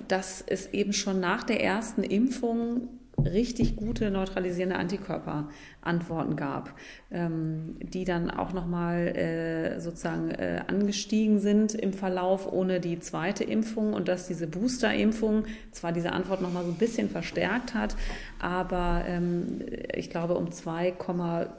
dass 0.08 0.44
es 0.46 0.72
eben 0.72 0.94
schon 0.94 1.20
nach 1.20 1.44
der 1.44 1.64
ersten 1.64 2.04
Impfung 2.04 2.90
richtig 3.18 3.76
gute 3.76 4.12
neutralisierende 4.12 4.76
Antikörperantworten 4.76 6.36
gab, 6.36 6.74
ähm, 7.12 7.76
die 7.82 8.06
dann 8.06 8.32
auch 8.32 8.54
nochmal 8.54 9.08
äh, 9.16 9.80
sozusagen 9.80 10.32
äh, 10.32 10.62
angestiegen 10.68 11.40
sind 11.40 11.76
im 11.76 11.94
Verlauf 11.94 12.52
ohne 12.52 12.80
die 12.80 13.00
zweite 13.00 13.44
Impfung 13.44 13.94
und 13.94 14.08
dass 14.08 14.28
diese 14.28 14.48
Booster-Impfung 14.48 15.46
zwar 15.72 15.92
diese 15.92 16.12
Antwort 16.12 16.42
nochmal 16.42 16.64
so 16.64 16.72
ein 16.72 16.78
bisschen 16.78 17.10
verstärkt 17.10 17.74
hat, 17.74 17.96
aber 18.40 19.04
ähm, 19.08 19.62
ich 19.94 20.10
glaube 20.10 20.36
um 20.36 20.52
2, 20.52 20.94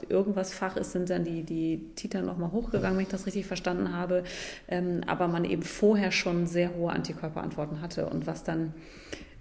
irgendwas 0.09 0.53
fach 0.53 0.75
ist, 0.75 0.91
sind 0.91 1.09
dann 1.09 1.23
die, 1.23 1.43
die 1.43 1.91
Titer 1.95 2.21
nochmal 2.21 2.51
hochgegangen, 2.51 2.97
wenn 2.97 3.05
ich 3.05 3.11
das 3.11 3.25
richtig 3.25 3.45
verstanden 3.45 3.93
habe, 3.93 4.23
ähm, 4.67 5.01
aber 5.07 5.27
man 5.27 5.45
eben 5.45 5.63
vorher 5.63 6.11
schon 6.11 6.47
sehr 6.47 6.75
hohe 6.75 6.91
Antikörperantworten 6.91 7.81
hatte 7.81 8.07
und 8.07 8.27
was 8.27 8.43
dann 8.43 8.73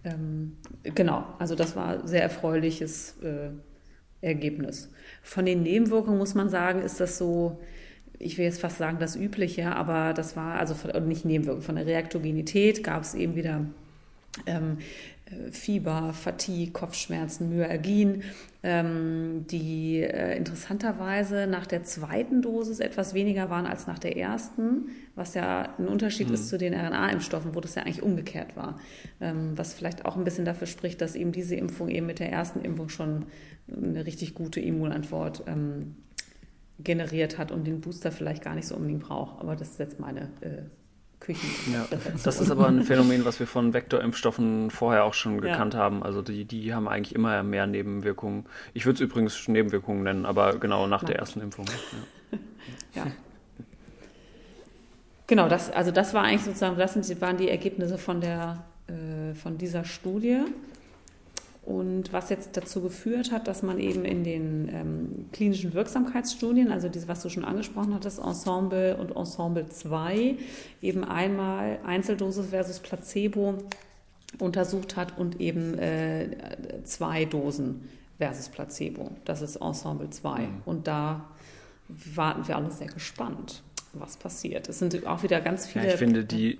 ähm, 0.04 0.56
genau, 0.82 1.24
also 1.38 1.54
das 1.54 1.76
war 1.76 2.06
sehr 2.06 2.22
erfreuliches 2.22 3.16
äh, 3.22 3.50
Ergebnis. 4.20 4.90
Von 5.22 5.46
den 5.46 5.62
Nebenwirkungen 5.62 6.18
muss 6.18 6.34
man 6.34 6.48
sagen, 6.48 6.82
ist 6.82 7.00
das 7.00 7.18
so, 7.18 7.60
ich 8.18 8.38
will 8.38 8.44
jetzt 8.44 8.60
fast 8.60 8.78
sagen, 8.78 8.98
das 8.98 9.16
Übliche, 9.16 9.74
aber 9.74 10.12
das 10.12 10.36
war, 10.36 10.58
also 10.58 10.74
von, 10.74 11.08
nicht 11.08 11.24
Nebenwirkungen, 11.24 11.64
von 11.64 11.76
der 11.76 11.86
Reaktogenität 11.86 12.84
gab 12.84 13.02
es 13.02 13.14
eben 13.14 13.34
wieder 13.34 13.64
ähm, 14.46 14.78
Fieber, 15.50 16.12
Fatigue, 16.12 16.72
Kopfschmerzen, 16.72 17.48
Myalgien, 17.48 18.22
ähm, 18.62 19.46
die 19.50 20.02
äh, 20.02 20.36
interessanterweise 20.36 21.46
nach 21.46 21.66
der 21.66 21.82
zweiten 21.82 22.42
Dosis 22.42 22.78
etwas 22.78 23.14
weniger 23.14 23.48
waren 23.48 23.66
als 23.66 23.86
nach 23.86 23.98
der 23.98 24.18
ersten, 24.18 24.90
was 25.14 25.34
ja 25.34 25.74
ein 25.78 25.88
Unterschied 25.88 26.28
mhm. 26.28 26.34
ist 26.34 26.48
zu 26.48 26.58
den 26.58 26.74
RNA-Impfstoffen, 26.74 27.54
wo 27.54 27.60
das 27.60 27.74
ja 27.74 27.82
eigentlich 27.82 28.02
umgekehrt 28.02 28.54
war. 28.54 28.78
Ähm, 29.20 29.56
was 29.56 29.72
vielleicht 29.72 30.04
auch 30.04 30.16
ein 30.16 30.24
bisschen 30.24 30.44
dafür 30.44 30.66
spricht, 30.66 31.00
dass 31.00 31.14
eben 31.14 31.32
diese 31.32 31.56
Impfung 31.56 31.88
eben 31.88 32.06
mit 32.06 32.18
der 32.18 32.30
ersten 32.30 32.60
Impfung 32.60 32.90
schon 32.90 33.24
eine 33.74 34.04
richtig 34.04 34.34
gute 34.34 34.60
Immunantwort 34.60 35.44
ähm, 35.46 35.96
generiert 36.78 37.38
hat 37.38 37.50
und 37.50 37.66
den 37.66 37.80
Booster 37.80 38.12
vielleicht 38.12 38.44
gar 38.44 38.54
nicht 38.54 38.66
so 38.66 38.76
unbedingt 38.76 39.04
braucht. 39.04 39.40
Aber 39.40 39.56
das 39.56 39.70
ist 39.70 39.78
jetzt 39.78 40.00
meine 40.00 40.28
äh, 40.42 40.62
Küchen. 41.24 41.48
Ja, 41.72 41.86
das 42.24 42.40
ist 42.40 42.50
aber 42.50 42.68
ein 42.68 42.82
Phänomen, 42.82 43.24
was 43.24 43.40
wir 43.40 43.46
von 43.46 43.72
Vektorimpfstoffen 43.72 44.70
vorher 44.70 45.04
auch 45.04 45.14
schon 45.14 45.40
gekannt 45.40 45.74
ja. 45.74 45.80
haben. 45.80 46.02
Also 46.02 46.22
die, 46.22 46.44
die 46.44 46.74
haben 46.74 46.86
eigentlich 46.86 47.14
immer 47.14 47.42
mehr 47.42 47.66
Nebenwirkungen. 47.66 48.46
Ich 48.74 48.86
würde 48.86 48.96
es 48.96 49.00
übrigens 49.00 49.48
Nebenwirkungen 49.48 50.02
nennen, 50.02 50.26
aber 50.26 50.58
genau 50.58 50.86
nach 50.86 51.02
Nein. 51.02 51.12
der 51.12 51.18
ersten 51.20 51.40
Impfung. 51.40 51.66
Ja. 52.30 52.38
ja. 53.04 53.10
Genau, 55.26 55.48
das, 55.48 55.70
also 55.70 55.90
das 55.90 56.12
war 56.12 56.22
eigentlich 56.22 56.42
sozusagen, 56.42 56.76
das 56.76 57.20
waren 57.20 57.38
die 57.38 57.48
Ergebnisse 57.48 57.96
von 57.96 58.20
der 58.20 58.62
äh, 58.86 59.34
von 59.34 59.56
dieser 59.56 59.84
Studie. 59.84 60.40
Und 61.64 62.12
was 62.12 62.28
jetzt 62.28 62.58
dazu 62.58 62.82
geführt 62.82 63.32
hat, 63.32 63.48
dass 63.48 63.62
man 63.62 63.78
eben 63.78 64.04
in 64.04 64.22
den 64.22 64.68
ähm, 64.70 65.26
klinischen 65.32 65.72
Wirksamkeitsstudien, 65.72 66.70
also 66.70 66.90
diese, 66.90 67.08
was 67.08 67.22
du 67.22 67.30
schon 67.30 67.44
angesprochen 67.44 67.94
hattest, 67.94 68.18
Ensemble 68.18 68.96
und 68.96 69.16
Ensemble 69.16 69.66
2, 69.66 70.36
eben 70.82 71.04
einmal 71.04 71.78
Einzeldosis 71.86 72.48
versus 72.48 72.80
Placebo 72.80 73.58
untersucht 74.38 74.96
hat 74.96 75.18
und 75.18 75.40
eben 75.40 75.78
äh, 75.78 76.28
zwei 76.84 77.24
Dosen 77.24 77.88
versus 78.18 78.50
Placebo. 78.50 79.12
Das 79.24 79.40
ist 79.40 79.56
Ensemble 79.56 80.10
2. 80.10 80.40
Mhm. 80.40 80.48
Und 80.66 80.86
da 80.86 81.24
warten 81.88 82.46
wir 82.46 82.56
alle 82.56 82.70
sehr 82.70 82.88
gespannt, 82.88 83.62
was 83.94 84.18
passiert. 84.18 84.68
Es 84.68 84.80
sind 84.80 85.06
auch 85.06 85.22
wieder 85.22 85.40
ganz 85.40 85.66
viele. 85.66 85.86
Ja, 85.86 85.92
ich 85.92 85.98
finde 85.98 86.24
die 86.24 86.58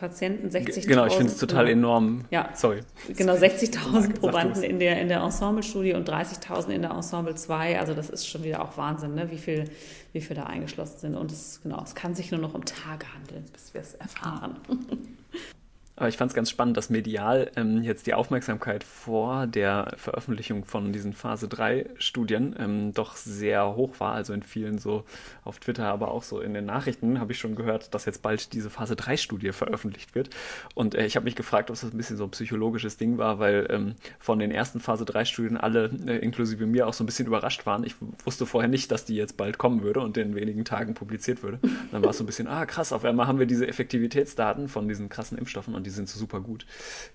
Patienten, 0.00 0.48
60.000. 0.48 0.86
Genau, 0.86 1.06
ich 1.06 1.12
finde 1.12 1.30
es 1.30 1.38
total 1.38 1.68
enorm. 1.68 2.24
Ja, 2.30 2.50
sorry. 2.54 2.80
Genau, 3.08 3.34
60.000 3.34 4.18
Probanden 4.18 4.62
in 4.62 4.78
der, 4.78 5.00
in 5.00 5.08
der 5.08 5.20
Ensemble-Studie 5.20 5.92
und 5.92 6.08
30.000 6.08 6.70
in 6.70 6.82
der 6.82 6.92
Ensemble 6.92 7.34
2. 7.34 7.78
Also 7.78 7.92
das 7.92 8.08
ist 8.08 8.26
schon 8.26 8.42
wieder 8.42 8.62
auch 8.62 8.78
Wahnsinn, 8.78 9.14
ne? 9.14 9.30
wie, 9.30 9.36
viel, 9.38 9.64
wie 10.12 10.22
viel 10.22 10.36
da 10.36 10.44
eingeschlossen 10.44 10.98
sind. 10.98 11.16
Und 11.16 11.30
es, 11.30 11.60
genau, 11.62 11.82
es 11.82 11.94
kann 11.94 12.14
sich 12.14 12.30
nur 12.30 12.40
noch 12.40 12.54
um 12.54 12.64
Tage 12.64 13.06
handeln, 13.14 13.44
bis 13.52 13.74
wir 13.74 13.82
es 13.82 13.94
erfahren. 13.94 14.56
Aber 16.00 16.08
ich 16.08 16.16
fand 16.16 16.30
es 16.30 16.34
ganz 16.34 16.48
spannend, 16.48 16.78
dass 16.78 16.88
medial 16.88 17.50
ähm, 17.56 17.82
jetzt 17.82 18.06
die 18.06 18.14
Aufmerksamkeit 18.14 18.84
vor 18.84 19.46
der 19.46 19.92
Veröffentlichung 19.98 20.64
von 20.64 20.94
diesen 20.94 21.12
Phase 21.12 21.46
3 21.46 21.90
Studien 21.98 22.56
ähm, 22.58 22.94
doch 22.94 23.16
sehr 23.16 23.76
hoch 23.76 24.00
war. 24.00 24.14
Also 24.14 24.32
in 24.32 24.42
vielen 24.42 24.78
so 24.78 25.04
auf 25.44 25.58
Twitter, 25.58 25.84
aber 25.88 26.10
auch 26.10 26.22
so 26.22 26.40
in 26.40 26.54
den 26.54 26.64
Nachrichten 26.64 27.20
habe 27.20 27.32
ich 27.32 27.38
schon 27.38 27.54
gehört, 27.54 27.92
dass 27.92 28.06
jetzt 28.06 28.22
bald 28.22 28.54
diese 28.54 28.70
Phase 28.70 28.96
3 28.96 29.18
Studie 29.18 29.52
veröffentlicht 29.52 30.14
wird. 30.14 30.30
Und 30.74 30.94
äh, 30.94 31.04
ich 31.04 31.16
habe 31.16 31.24
mich 31.24 31.36
gefragt, 31.36 31.68
ob 31.68 31.76
das 31.78 31.84
ein 31.84 31.94
bisschen 31.98 32.16
so 32.16 32.24
ein 32.24 32.30
psychologisches 32.30 32.96
Ding 32.96 33.18
war, 33.18 33.38
weil 33.38 33.66
ähm, 33.68 33.94
von 34.18 34.38
den 34.38 34.52
ersten 34.52 34.80
Phase 34.80 35.04
3 35.04 35.26
Studien 35.26 35.58
alle, 35.58 35.90
äh, 36.06 36.16
inklusive 36.16 36.64
mir, 36.64 36.86
auch 36.86 36.94
so 36.94 37.04
ein 37.04 37.06
bisschen 37.06 37.26
überrascht 37.26 37.66
waren. 37.66 37.84
Ich 37.84 37.96
wusste 38.24 38.46
vorher 38.46 38.70
nicht, 38.70 38.90
dass 38.90 39.04
die 39.04 39.16
jetzt 39.16 39.36
bald 39.36 39.58
kommen 39.58 39.82
würde 39.82 40.00
und 40.00 40.16
in 40.16 40.34
wenigen 40.34 40.64
Tagen 40.64 40.94
publiziert 40.94 41.42
würde. 41.42 41.58
Und 41.62 41.92
dann 41.92 42.02
war 42.02 42.08
es 42.12 42.16
so 42.16 42.24
ein 42.24 42.26
bisschen, 42.26 42.48
ah 42.48 42.64
krass, 42.64 42.94
auf 42.94 43.04
einmal 43.04 43.26
haben 43.26 43.38
wir 43.38 43.44
diese 43.44 43.68
Effektivitätsdaten 43.68 44.68
von 44.68 44.88
diesen 44.88 45.10
krassen 45.10 45.36
Impfstoffen 45.36 45.74
und 45.74 45.84
die 45.84 45.89
sind 45.90 46.08
super 46.08 46.40
gut. 46.40 46.66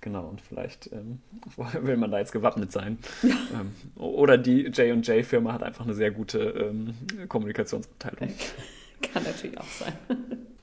Genau, 0.01 0.27
und 0.27 0.41
vielleicht 0.41 0.91
ähm, 0.91 1.19
will 1.81 1.97
man 1.97 2.11
da 2.11 2.19
jetzt 2.19 2.31
gewappnet 2.31 2.71
sein. 2.71 2.97
Ja. 3.23 3.35
Ähm, 3.53 3.71
oder 3.95 4.37
die 4.37 4.67
J&J-Firma 4.67 5.53
hat 5.53 5.63
einfach 5.63 5.85
eine 5.85 5.93
sehr 5.93 6.11
gute 6.11 6.39
ähm, 6.39 6.93
Kommunikationsabteilung. 7.27 8.33
Kann 9.01 9.23
natürlich 9.23 9.57
auch 9.57 9.65
sein. 9.65 9.93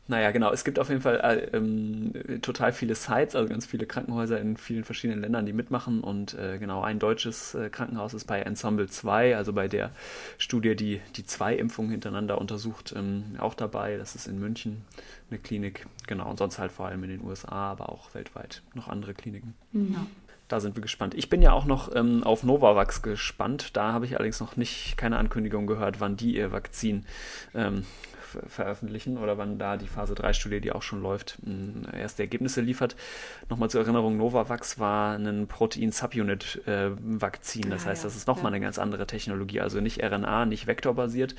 Naja, 0.09 0.33
genau. 0.33 0.53
Es 0.53 0.65
gibt 0.65 0.81
auf 0.81 0.89
jeden 0.89 1.01
Fall 1.01 1.21
äh, 1.21 1.57
ähm, 1.57 2.13
total 2.43 2.73
viele 2.73 2.95
Sites, 2.97 3.37
also 3.37 3.49
ganz 3.49 3.67
viele 3.67 3.87
Krankenhäuser 3.87 4.41
in 4.41 4.57
vielen 4.57 4.83
verschiedenen 4.83 5.21
Ländern, 5.21 5.47
die 5.47 5.53
mitmachen. 5.53 6.01
Und 6.01 6.35
äh, 6.35 6.59
genau, 6.59 6.83
ein 6.83 6.99
deutsches 6.99 7.55
äh, 7.55 7.71
Krankenhaus 7.71 8.13
ist 8.13 8.25
bei 8.25 8.41
Ensemble 8.41 8.89
2, 8.89 9.37
also 9.37 9.53
bei 9.53 9.69
der 9.69 9.93
Studie, 10.39 10.75
die 10.75 11.01
die 11.15 11.25
zwei 11.25 11.55
Impfungen 11.55 11.93
hintereinander 11.93 12.39
untersucht, 12.39 12.93
ähm, 12.97 13.37
auch 13.39 13.55
dabei. 13.55 13.97
Das 13.97 14.17
ist 14.17 14.27
in 14.27 14.41
München 14.41 14.85
eine 15.31 15.39
Klinik. 15.39 15.87
Genau, 16.09 16.29
und 16.29 16.39
sonst 16.39 16.59
halt 16.59 16.73
vor 16.73 16.87
allem 16.87 17.05
in 17.05 17.11
den 17.11 17.25
USA, 17.25 17.71
aber 17.71 17.89
auch 17.89 18.13
weltweit 18.15 18.63
noch 18.75 18.89
andere 18.89 19.15
Kliniken. 19.15 19.55
Ja. 19.73 20.07
Da 20.49 20.61
sind 20.61 20.77
wir 20.77 20.83
gespannt. 20.83 21.15
Ich 21.15 21.31
bin 21.31 21.41
ja 21.41 21.53
auch 21.53 21.65
noch 21.65 21.95
ähm, 21.95 22.25
auf 22.25 22.43
Novavax 22.43 23.01
gespannt. 23.01 23.77
Da 23.77 23.93
habe 23.93 24.05
ich 24.05 24.17
allerdings 24.17 24.41
noch 24.41 24.57
nicht 24.57 24.99
keine 24.99 25.17
Ankündigung 25.17 25.67
gehört, 25.67 26.01
wann 26.01 26.17
die 26.17 26.37
ihr 26.37 26.53
Vakzin 26.53 27.07
ähm, 27.55 27.85
veröffentlichen 28.47 29.19
oder 29.19 29.39
wann 29.39 29.59
da 29.59 29.77
die 29.77 29.87
Phase 29.87 30.15
3-Studie, 30.15 30.61
die 30.61 30.73
auch 30.73 30.83
schon 30.83 31.03
läuft, 31.03 31.39
erste 31.93 32.23
Ergebnisse 32.23 32.61
liefert. 32.61 32.97
Nochmal 33.49 33.71
zur 33.71 33.83
Erinnerung, 33.83 34.17
Novavax 34.17 34.79
war 34.79 35.17
ein 35.17 35.47
Protein-Subunit-Vakzin. 35.47 37.71
das 37.71 37.85
ja, 37.85 37.91
heißt, 37.91 38.05
das 38.05 38.17
ist 38.17 38.27
nochmal 38.27 38.53
ja. 38.53 38.57
eine 38.57 38.65
ganz 38.65 38.79
andere 38.79 39.07
Technologie. 39.07 39.61
Also 39.61 39.81
nicht 39.81 40.03
RNA, 40.03 40.47
nicht 40.47 40.67
vektorbasiert, 40.67 41.35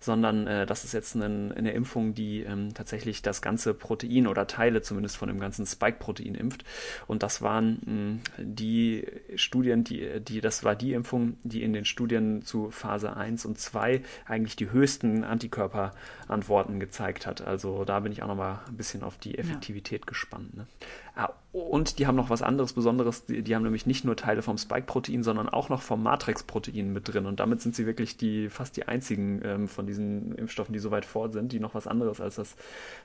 sondern 0.00 0.46
äh, 0.46 0.66
das 0.66 0.84
ist 0.84 0.92
jetzt 0.92 1.14
ein, 1.14 1.52
eine 1.52 1.72
Impfung, 1.72 2.14
die 2.14 2.42
ähm, 2.42 2.74
tatsächlich 2.74 3.22
das 3.22 3.42
ganze 3.42 3.74
Protein 3.74 4.26
oder 4.26 4.46
Teile 4.46 4.82
zumindest 4.82 5.16
von 5.16 5.28
dem 5.28 5.40
ganzen 5.40 5.66
Spike-Protein 5.66 6.34
impft. 6.34 6.64
Und 7.06 7.22
das 7.22 7.42
waren 7.42 7.80
mh, 7.84 8.18
die 8.38 9.06
Studien, 9.36 9.84
die, 9.84 10.20
die, 10.20 10.40
das 10.40 10.64
war 10.64 10.74
die 10.74 10.92
Impfung, 10.92 11.36
die 11.42 11.62
in 11.62 11.72
den 11.72 11.84
Studien 11.84 12.42
zu 12.42 12.70
Phase 12.70 13.16
1 13.16 13.46
und 13.46 13.58
2 13.58 14.02
eigentlich 14.26 14.56
die 14.56 14.70
höchsten 14.70 15.24
Antikörper 15.24 15.92
Antworten 16.32 16.80
gezeigt 16.80 17.26
hat. 17.26 17.42
Also 17.42 17.84
da 17.84 18.00
bin 18.00 18.12
ich 18.12 18.22
auch 18.22 18.28
nochmal 18.28 18.60
ein 18.66 18.76
bisschen 18.76 19.02
auf 19.02 19.18
die 19.18 19.38
Effektivität 19.38 20.02
ja. 20.02 20.06
gespannt. 20.06 20.56
Ne? 20.56 20.66
Ah, 21.14 21.30
und 21.52 21.98
die 21.98 22.06
haben 22.06 22.16
noch 22.16 22.30
was 22.30 22.40
anderes 22.40 22.72
Besonderes. 22.72 23.26
Die, 23.26 23.42
die 23.42 23.54
haben 23.54 23.62
nämlich 23.62 23.84
nicht 23.84 24.06
nur 24.06 24.16
Teile 24.16 24.40
vom 24.40 24.56
Spike-Protein, 24.56 25.22
sondern 25.22 25.50
auch 25.50 25.68
noch 25.68 25.82
vom 25.82 26.02
Matrix-Protein 26.02 26.94
mit 26.94 27.12
drin. 27.12 27.26
Und 27.26 27.40
damit 27.40 27.60
sind 27.60 27.76
sie 27.76 27.84
wirklich 27.84 28.16
die 28.16 28.48
fast 28.48 28.74
die 28.78 28.88
einzigen 28.88 29.42
ähm, 29.44 29.68
von 29.68 29.86
diesen 29.86 30.34
Impfstoffen, 30.34 30.72
die 30.72 30.78
so 30.78 30.90
weit 30.90 31.04
fort 31.04 31.34
sind, 31.34 31.52
die 31.52 31.60
noch 31.60 31.74
was 31.74 31.86
anderes 31.86 32.22
als 32.22 32.36
das 32.36 32.56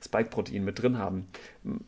Spike-Protein 0.02 0.64
mit 0.64 0.82
drin 0.82 0.98
haben. 0.98 1.28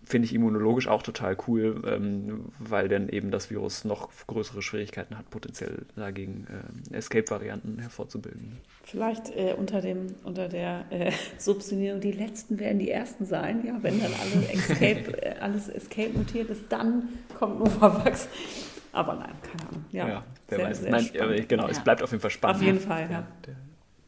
Finde 0.03 0.26
ich 0.26 0.34
immunologisch 0.34 0.89
auch 0.89 1.01
total 1.01 1.38
cool, 1.47 1.82
ähm, 1.88 2.47
weil 2.60 2.89
dann 2.89 3.07
eben 3.07 3.32
das 3.32 3.49
Virus 3.49 3.86
noch 3.86 4.10
größere 4.28 4.62
Schwierigkeiten 4.62 5.18
hat, 5.18 5.30
potenziell 5.30 5.86
dagegen 5.95 6.45
äh, 6.91 6.97
Escape-Varianten 6.97 7.80
hervorzubilden. 7.80 8.57
Vielleicht 8.84 9.30
äh, 9.30 9.55
unter, 9.57 9.80
dem, 9.80 10.07
unter 10.26 10.49
der 10.49 10.86
äh, 10.89 11.12
Subsummierung, 11.38 12.01
die 12.01 12.12
letzten 12.12 12.60
werden 12.60 12.80
die 12.80 12.91
ersten 12.91 13.26
sein, 13.26 13.66
ja, 13.66 13.78
wenn 13.82 14.01
dann 14.01 14.12
alle 14.14 14.51
Escape, 14.51 15.22
äh, 15.24 15.39
alles 15.39 15.70
Escape 15.70 16.10
mutiert 16.18 16.49
ist, 16.50 16.64
dann 16.70 17.10
kommt 17.38 17.60
Novavax. 17.60 18.28
Aber 18.91 19.16
nein, 19.16 19.34
keine 19.43 19.70
Ahnung. 19.70 19.86
Ja, 19.91 20.08
ja 20.08 20.24
wer 20.47 20.58
sehr, 20.58 20.68
weiß. 20.68 20.80
Sehr 21.12 21.28
nein, 21.28 21.45
genau, 21.47 21.64
ja. 21.64 21.70
es 21.70 21.80
bleibt 21.80 22.02
auf 22.02 22.12
jeden 22.12 22.22
Fall 22.22 22.32
spannend. 22.32 22.58
Auf 22.58 22.64
jeden 22.64 22.80
Fall, 22.80 23.08
ja. 23.10 23.28
Der, 23.45 23.56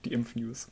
die 0.05 0.13
Impfnews. 0.13 0.67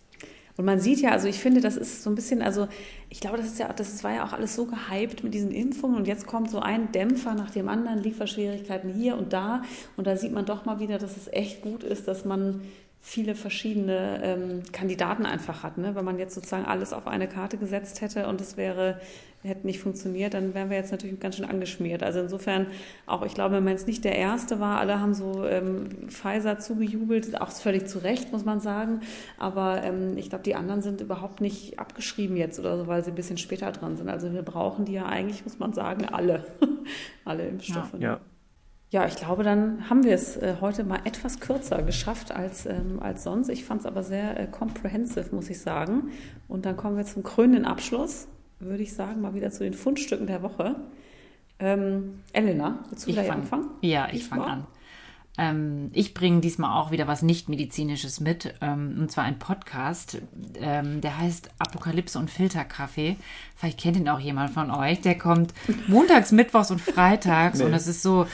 Und 0.59 0.65
man 0.65 0.81
sieht 0.81 0.99
ja, 0.99 1.11
also 1.11 1.29
ich 1.29 1.39
finde, 1.39 1.61
das 1.61 1.77
ist 1.77 2.03
so 2.03 2.09
ein 2.09 2.15
bisschen, 2.15 2.41
also 2.41 2.67
ich 3.09 3.21
glaube, 3.21 3.37
das 3.37 3.45
ist 3.45 3.59
ja, 3.59 3.71
das 3.71 4.03
war 4.03 4.13
ja 4.13 4.25
auch 4.25 4.33
alles 4.33 4.55
so 4.55 4.65
gehypt 4.65 5.23
mit 5.23 5.33
diesen 5.33 5.51
Impfungen 5.51 5.95
und 5.95 6.05
jetzt 6.05 6.27
kommt 6.27 6.51
so 6.51 6.59
ein 6.59 6.91
Dämpfer 6.91 7.33
nach 7.33 7.49
dem 7.49 7.69
anderen, 7.69 8.03
Lieferschwierigkeiten 8.03 8.93
hier 8.93 9.17
und 9.17 9.31
da 9.31 9.61
und 9.95 10.05
da 10.05 10.17
sieht 10.17 10.33
man 10.33 10.43
doch 10.43 10.65
mal 10.65 10.81
wieder, 10.81 10.97
dass 10.97 11.15
es 11.15 11.31
echt 11.31 11.61
gut 11.61 11.83
ist, 11.83 12.09
dass 12.09 12.25
man 12.25 12.59
viele 13.01 13.33
verschiedene 13.33 14.21
ähm, 14.23 14.63
Kandidaten 14.71 15.25
einfach 15.25 15.63
hat. 15.63 15.77
Ne? 15.77 15.95
Wenn 15.95 16.05
man 16.05 16.19
jetzt 16.19 16.35
sozusagen 16.35 16.65
alles 16.65 16.93
auf 16.93 17.07
eine 17.07 17.27
Karte 17.27 17.57
gesetzt 17.57 18.01
hätte 18.01 18.27
und 18.27 18.41
es 18.41 18.57
wäre, 18.57 18.99
hätte 19.41 19.65
nicht 19.65 19.79
funktioniert, 19.79 20.33
dann 20.33 20.53
wären 20.53 20.69
wir 20.69 20.77
jetzt 20.77 20.91
natürlich 20.91 21.19
ganz 21.19 21.37
schön 21.37 21.45
angeschmiert. 21.45 22.03
Also 22.03 22.19
insofern, 22.19 22.67
auch 23.05 23.25
ich 23.25 23.33
glaube, 23.33 23.55
wenn 23.55 23.63
man 23.63 23.73
jetzt 23.73 23.87
nicht 23.87 24.03
der 24.03 24.15
Erste 24.15 24.59
war, 24.59 24.79
alle 24.79 24.99
haben 24.99 25.13
so 25.13 25.45
ähm, 25.45 26.09
Pfizer 26.09 26.59
zugejubelt, 26.59 27.39
auch 27.39 27.51
völlig 27.51 27.87
zu 27.87 27.99
Recht, 27.99 28.33
muss 28.33 28.43
man 28.43 28.59
sagen. 28.59 28.99
Aber 29.37 29.81
ähm, 29.81 30.17
ich 30.17 30.29
glaube, 30.29 30.43
die 30.43 30.55
anderen 30.55 30.81
sind 30.81 30.99
überhaupt 30.99 31.39
nicht 31.39 31.79
abgeschrieben 31.79 32.35
jetzt 32.35 32.59
oder 32.59 32.77
so, 32.77 32.87
weil 32.87 33.03
sie 33.03 33.11
ein 33.11 33.15
bisschen 33.15 33.37
später 33.37 33.71
dran 33.71 33.95
sind. 33.95 34.09
Also 34.09 34.33
wir 34.33 34.43
brauchen 34.43 34.85
die 34.85 34.93
ja 34.93 35.05
eigentlich, 35.05 35.45
muss 35.45 35.57
man 35.57 35.73
sagen, 35.73 36.05
alle. 36.05 36.45
alle 37.25 37.47
Impfstoffe. 37.47 37.93
Ja. 37.93 37.99
ja. 37.99 38.19
Ja, 38.91 39.05
ich 39.05 39.15
glaube, 39.15 39.43
dann 39.43 39.87
haben 39.87 40.03
wir 40.03 40.15
es 40.15 40.35
äh, 40.37 40.55
heute 40.61 40.83
mal 40.83 41.01
etwas 41.03 41.39
kürzer 41.39 41.83
geschafft 41.83 42.31
als, 42.31 42.65
ähm, 42.65 42.99
als 42.99 43.23
sonst. 43.23 43.49
Ich 43.49 43.63
fand 43.63 43.81
es 43.81 43.85
aber 43.85 44.01
sehr 44.01 44.39
äh, 44.39 44.47
comprehensive, 44.47 45.33
muss 45.35 45.49
ich 45.49 45.61
sagen. 45.61 46.09
Und 46.47 46.65
dann 46.65 46.75
kommen 46.75 46.97
wir 46.97 47.05
zum 47.05 47.21
krönenden 47.21 47.65
Abschluss, 47.65 48.27
würde 48.59 48.81
ich 48.81 48.93
sagen, 48.93 49.21
mal 49.21 49.35
wieder 49.35 49.51
zu 49.51 49.63
den 49.63 49.75
Fundstücken 49.75 50.25
der 50.25 50.41
Woche. 50.41 50.75
Ähm, 51.59 52.21
Elena, 52.33 52.79
willst 52.89 53.05
du 53.05 53.09
ich 53.09 53.15
gleich 53.15 53.27
fang, 53.27 53.41
anfangen? 53.41 53.65
Ja, 53.81 54.07
ich 54.11 54.25
fange 54.25 54.45
an. 54.45 54.67
Ähm, 55.37 55.91
ich 55.93 56.15
bringe 56.15 56.41
diesmal 56.41 56.81
auch 56.81 56.89
wieder 56.89 57.07
was 57.07 57.21
nicht-medizinisches 57.21 58.19
mit, 58.21 58.55
ähm, 58.61 58.97
und 58.99 59.11
zwar 59.11 59.23
ein 59.25 59.37
Podcast, 59.37 60.19
ähm, 60.59 60.99
der 61.01 61.19
heißt 61.19 61.51
Apokalypse 61.59 62.17
und 62.17 62.31
Filterkaffee. 62.31 63.17
Vielleicht 63.55 63.79
kennt 63.79 63.97
ihn 63.97 64.09
auch 64.09 64.19
jemand 64.19 64.49
von 64.49 64.71
euch. 64.71 64.99
Der 65.01 65.17
kommt 65.17 65.53
montags, 65.87 66.31
mittwochs 66.31 66.71
und 66.71 66.81
freitags 66.81 67.59
nee. 67.59 67.65
und 67.65 67.73
es 67.73 67.87
ist 67.87 68.01
so 68.01 68.25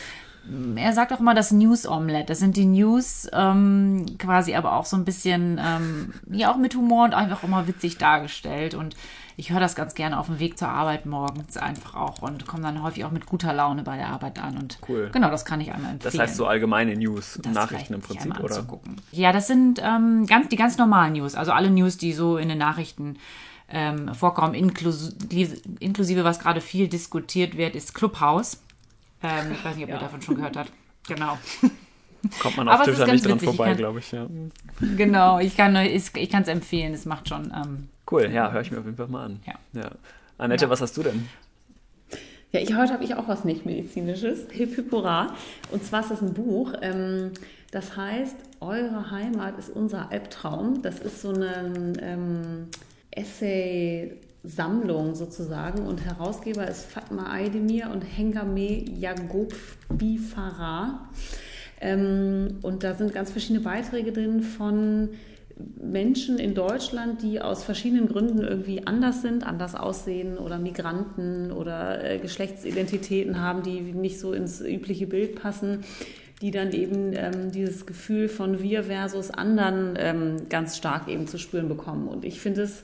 er 0.75 0.93
sagt 0.93 1.11
auch 1.13 1.19
immer 1.19 1.33
das 1.33 1.51
News 1.51 1.87
Omelette. 1.87 2.27
Das 2.27 2.39
sind 2.39 2.55
die 2.57 2.65
News 2.65 3.27
ähm, 3.33 4.05
quasi, 4.17 4.55
aber 4.55 4.73
auch 4.73 4.85
so 4.85 4.95
ein 4.95 5.05
bisschen, 5.05 5.59
ähm, 5.63 6.13
ja, 6.29 6.51
auch 6.51 6.57
mit 6.57 6.75
Humor 6.75 7.05
und 7.05 7.13
einfach 7.13 7.43
immer 7.43 7.67
witzig 7.67 7.97
dargestellt. 7.97 8.73
Und 8.73 8.95
ich 9.37 9.51
höre 9.51 9.59
das 9.59 9.75
ganz 9.75 9.95
gerne 9.95 10.19
auf 10.19 10.27
dem 10.27 10.39
Weg 10.39 10.57
zur 10.57 10.69
Arbeit 10.69 11.05
morgens 11.05 11.57
einfach 11.57 11.95
auch 11.95 12.21
und 12.21 12.47
komme 12.47 12.63
dann 12.63 12.81
häufig 12.83 13.03
auch 13.05 13.11
mit 13.11 13.25
guter 13.25 13.53
Laune 13.53 13.83
bei 13.83 13.97
der 13.97 14.07
Arbeit 14.07 14.41
an. 14.41 14.57
Und 14.57 14.79
cool. 14.87 15.09
genau, 15.11 15.29
das 15.29 15.45
kann 15.45 15.59
ich 15.59 15.73
einmal 15.73 15.91
empfehlen. 15.91 16.13
Das 16.13 16.19
heißt 16.19 16.35
so 16.35 16.45
allgemeine 16.45 16.95
News, 16.95 17.39
das 17.41 17.53
Nachrichten 17.53 17.95
im 17.95 18.01
Prinzip, 18.01 18.39
oder? 18.39 18.55
Anzugucken. 18.55 19.01
Ja, 19.11 19.33
das 19.33 19.47
sind 19.47 19.81
ähm, 19.83 20.25
ganz, 20.25 20.49
die 20.49 20.55
ganz 20.55 20.77
normalen 20.77 21.13
News. 21.13 21.35
Also 21.35 21.51
alle 21.51 21.69
News, 21.69 21.97
die 21.97 22.13
so 22.13 22.37
in 22.37 22.49
den 22.49 22.57
Nachrichten 22.57 23.17
ähm, 23.67 24.13
vorkommen, 24.13 24.53
inklusive, 24.53 25.57
inklusive 25.79 26.23
was 26.23 26.39
gerade 26.39 26.61
viel 26.61 26.87
diskutiert 26.87 27.57
wird, 27.57 27.75
ist 27.75 27.93
Clubhouse. 27.93 28.61
Ähm, 29.23 29.51
ich 29.51 29.63
weiß 29.63 29.75
nicht, 29.75 29.83
ob 29.83 29.89
ja. 29.89 29.95
ihr 29.95 30.01
davon 30.01 30.21
schon 30.21 30.35
gehört 30.35 30.57
habt. 30.57 30.71
Genau. 31.07 31.37
Kommt 32.39 32.57
man 32.57 32.67
auf 32.67 32.75
Aber 32.75 32.83
Twitter 32.85 33.11
nicht 33.11 33.25
dran 33.25 33.39
vorbei, 33.39 33.73
glaube 33.73 33.99
ich. 33.99 34.11
Ja. 34.11 34.27
Genau, 34.97 35.39
ich 35.39 35.55
kann 35.55 35.75
es 35.75 36.11
ich 36.15 36.33
empfehlen. 36.33 36.93
Es 36.93 37.05
macht 37.05 37.29
schon. 37.29 37.53
Ähm, 37.55 37.89
cool, 38.11 38.29
ja, 38.31 38.51
höre 38.51 38.61
ich 38.61 38.71
mir 38.71 38.79
auf 38.79 38.85
jeden 38.85 38.97
Fall 38.97 39.07
mal 39.07 39.25
an. 39.25 39.39
Ja. 39.45 39.53
ja. 39.73 39.91
Annette, 40.37 40.65
ja. 40.65 40.69
was 40.69 40.81
hast 40.81 40.97
du 40.97 41.03
denn? 41.03 41.29
Ja, 42.51 42.61
ich, 42.61 42.75
heute 42.75 42.93
habe 42.93 43.03
ich 43.03 43.15
auch 43.15 43.27
was 43.27 43.43
nicht-medizinisches. 43.45 44.47
Hip 44.51 44.75
Hip 44.75 44.91
Hurra. 44.91 45.33
Und 45.71 45.83
zwar 45.83 46.01
ist 46.01 46.11
das 46.11 46.21
ein 46.21 46.33
Buch. 46.33 46.73
Ähm, 46.81 47.31
das 47.71 47.95
heißt, 47.97 48.35
Eure 48.61 49.11
Heimat 49.11 49.59
ist 49.59 49.69
unser 49.69 50.11
Albtraum. 50.11 50.81
Das 50.81 50.99
ist 50.99 51.21
so 51.21 51.31
ein 51.31 51.97
ähm, 52.01 52.67
Essay 53.11 54.17
Sammlung 54.45 55.15
sozusagen 55.15 55.85
und 55.85 56.05
Herausgeber 56.05 56.67
ist 56.67 56.85
Fatma 56.85 57.33
Aydemir 57.33 57.89
und 57.91 58.01
Hengame 58.01 58.83
Yagobi 58.89 60.17
Farah. 60.17 61.09
Ähm, 61.81 62.59
und 62.61 62.83
da 62.83 62.93
sind 62.93 63.13
ganz 63.13 63.31
verschiedene 63.31 63.61
Beiträge 63.61 64.11
drin 64.11 64.41
von 64.41 65.09
Menschen 65.81 66.37
in 66.37 66.53
Deutschland, 66.53 67.21
die 67.21 67.39
aus 67.41 67.63
verschiedenen 67.63 68.07
Gründen 68.07 68.39
irgendwie 68.39 68.85
anders 68.85 69.21
sind, 69.21 69.45
anders 69.45 69.75
aussehen 69.75 70.37
oder 70.37 70.57
Migranten 70.57 71.51
oder 71.51 72.03
äh, 72.03 72.19
Geschlechtsidentitäten 72.19 73.39
haben, 73.39 73.63
die 73.63 73.79
nicht 73.79 74.19
so 74.19 74.33
ins 74.33 74.61
übliche 74.61 75.07
Bild 75.07 75.35
passen, 75.41 75.85
die 76.41 76.51
dann 76.51 76.73
eben 76.73 77.13
ähm, 77.15 77.51
dieses 77.51 77.85
Gefühl 77.85 78.27
von 78.27 78.61
wir 78.61 78.83
versus 78.83 79.31
anderen 79.31 79.95
ähm, 79.97 80.49
ganz 80.49 80.75
stark 80.75 81.07
eben 81.07 81.27
zu 81.27 81.37
spüren 81.37 81.69
bekommen. 81.69 82.09
Und 82.09 82.25
ich 82.25 82.41
finde 82.41 82.63
es 82.63 82.83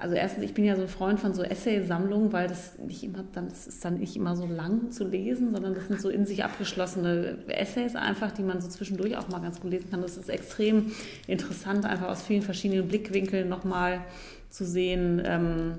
also 0.00 0.14
erstens, 0.14 0.44
ich 0.44 0.54
bin 0.54 0.64
ja 0.64 0.76
so 0.76 0.82
ein 0.82 0.88
Freund 0.88 1.20
von 1.20 1.34
so 1.34 1.42
Essay-Sammlungen, 1.42 2.32
weil 2.32 2.48
das 2.48 2.78
nicht 2.78 3.02
immer, 3.02 3.22
dann, 3.32 3.48
das 3.50 3.66
ist 3.66 3.84
dann 3.84 3.98
nicht 3.98 4.16
immer 4.16 4.34
so 4.34 4.46
lang 4.46 4.90
zu 4.90 5.06
lesen, 5.06 5.52
sondern 5.52 5.74
das 5.74 5.88
sind 5.88 6.00
so 6.00 6.08
in 6.08 6.24
sich 6.24 6.42
abgeschlossene 6.42 7.38
Essays 7.48 7.96
einfach, 7.96 8.32
die 8.32 8.42
man 8.42 8.60
so 8.62 8.68
zwischendurch 8.68 9.16
auch 9.18 9.28
mal 9.28 9.40
ganz 9.40 9.60
gut 9.60 9.70
lesen 9.70 9.90
kann. 9.90 10.00
Das 10.00 10.16
ist 10.16 10.30
extrem 10.30 10.92
interessant, 11.26 11.84
einfach 11.84 12.08
aus 12.08 12.22
vielen 12.22 12.42
verschiedenen 12.42 12.88
Blickwinkeln 12.88 13.48
nochmal 13.48 14.00
zu 14.48 14.64
sehen, 14.64 15.20
ähm, 15.24 15.74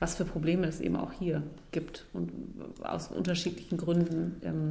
was 0.00 0.16
für 0.16 0.24
Probleme 0.24 0.66
es 0.66 0.80
eben 0.80 0.96
auch 0.96 1.12
hier 1.12 1.44
gibt 1.70 2.06
und 2.12 2.32
aus 2.82 3.08
unterschiedlichen 3.12 3.78
Gründen 3.78 4.40
ähm, 4.42 4.70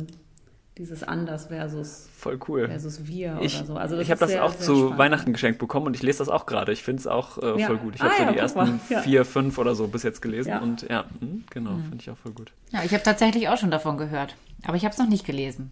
dieses 0.78 1.04
anders 1.04 1.48
versus 1.48 2.08
voll 2.16 2.40
cool 2.48 2.68
versus 2.68 3.06
wir 3.06 3.38
ich, 3.42 3.58
oder 3.58 3.66
so. 3.66 3.76
Also 3.76 4.00
ich 4.00 4.10
habe 4.10 4.20
das 4.20 4.32
sehr, 4.32 4.44
auch 4.44 4.52
sehr 4.52 4.62
zu 4.62 4.76
spannend. 4.76 4.98
Weihnachten 4.98 5.34
geschenkt 5.34 5.60
bekommen 5.60 5.88
und 5.88 5.96
ich 5.96 6.02
lese 6.02 6.20
das 6.20 6.30
auch 6.30 6.46
gerade. 6.46 6.72
Ich 6.72 6.82
finde 6.82 7.02
es 7.02 7.08
auch 7.08 7.38
äh, 7.38 7.60
ja. 7.60 7.68
voll 7.68 7.78
gut. 7.78 7.96
Ich 7.96 8.02
ah, 8.02 8.06
habe 8.06 8.16
so 8.16 8.24
ja, 8.24 8.32
die 8.32 8.38
ersten 8.38 8.80
ja. 8.90 9.02
vier, 9.02 9.26
fünf 9.26 9.58
oder 9.58 9.76
so 9.76 9.88
bis 9.88 10.04
jetzt 10.04 10.22
gelesen 10.22 10.60
und 10.60 10.84
ja, 10.90 11.06
mh, 11.20 11.44
genau, 11.50 11.72
mhm. 11.72 11.84
finde 11.84 11.98
ich 12.00 12.10
auch 12.10 12.18
voll 12.18 12.32
gut. 12.32 12.52
Ja, 12.72 12.84
ich 12.84 12.94
habe 12.94 13.04
tatsächlich 13.04 13.50
auch 13.50 13.58
schon 13.58 13.72
davon 13.72 13.98
gehört, 13.98 14.36
aber 14.64 14.78
ich 14.78 14.86
habe 14.86 14.94
es 14.94 14.98
noch 14.98 15.10
nicht 15.10 15.26
gelesen. 15.26 15.72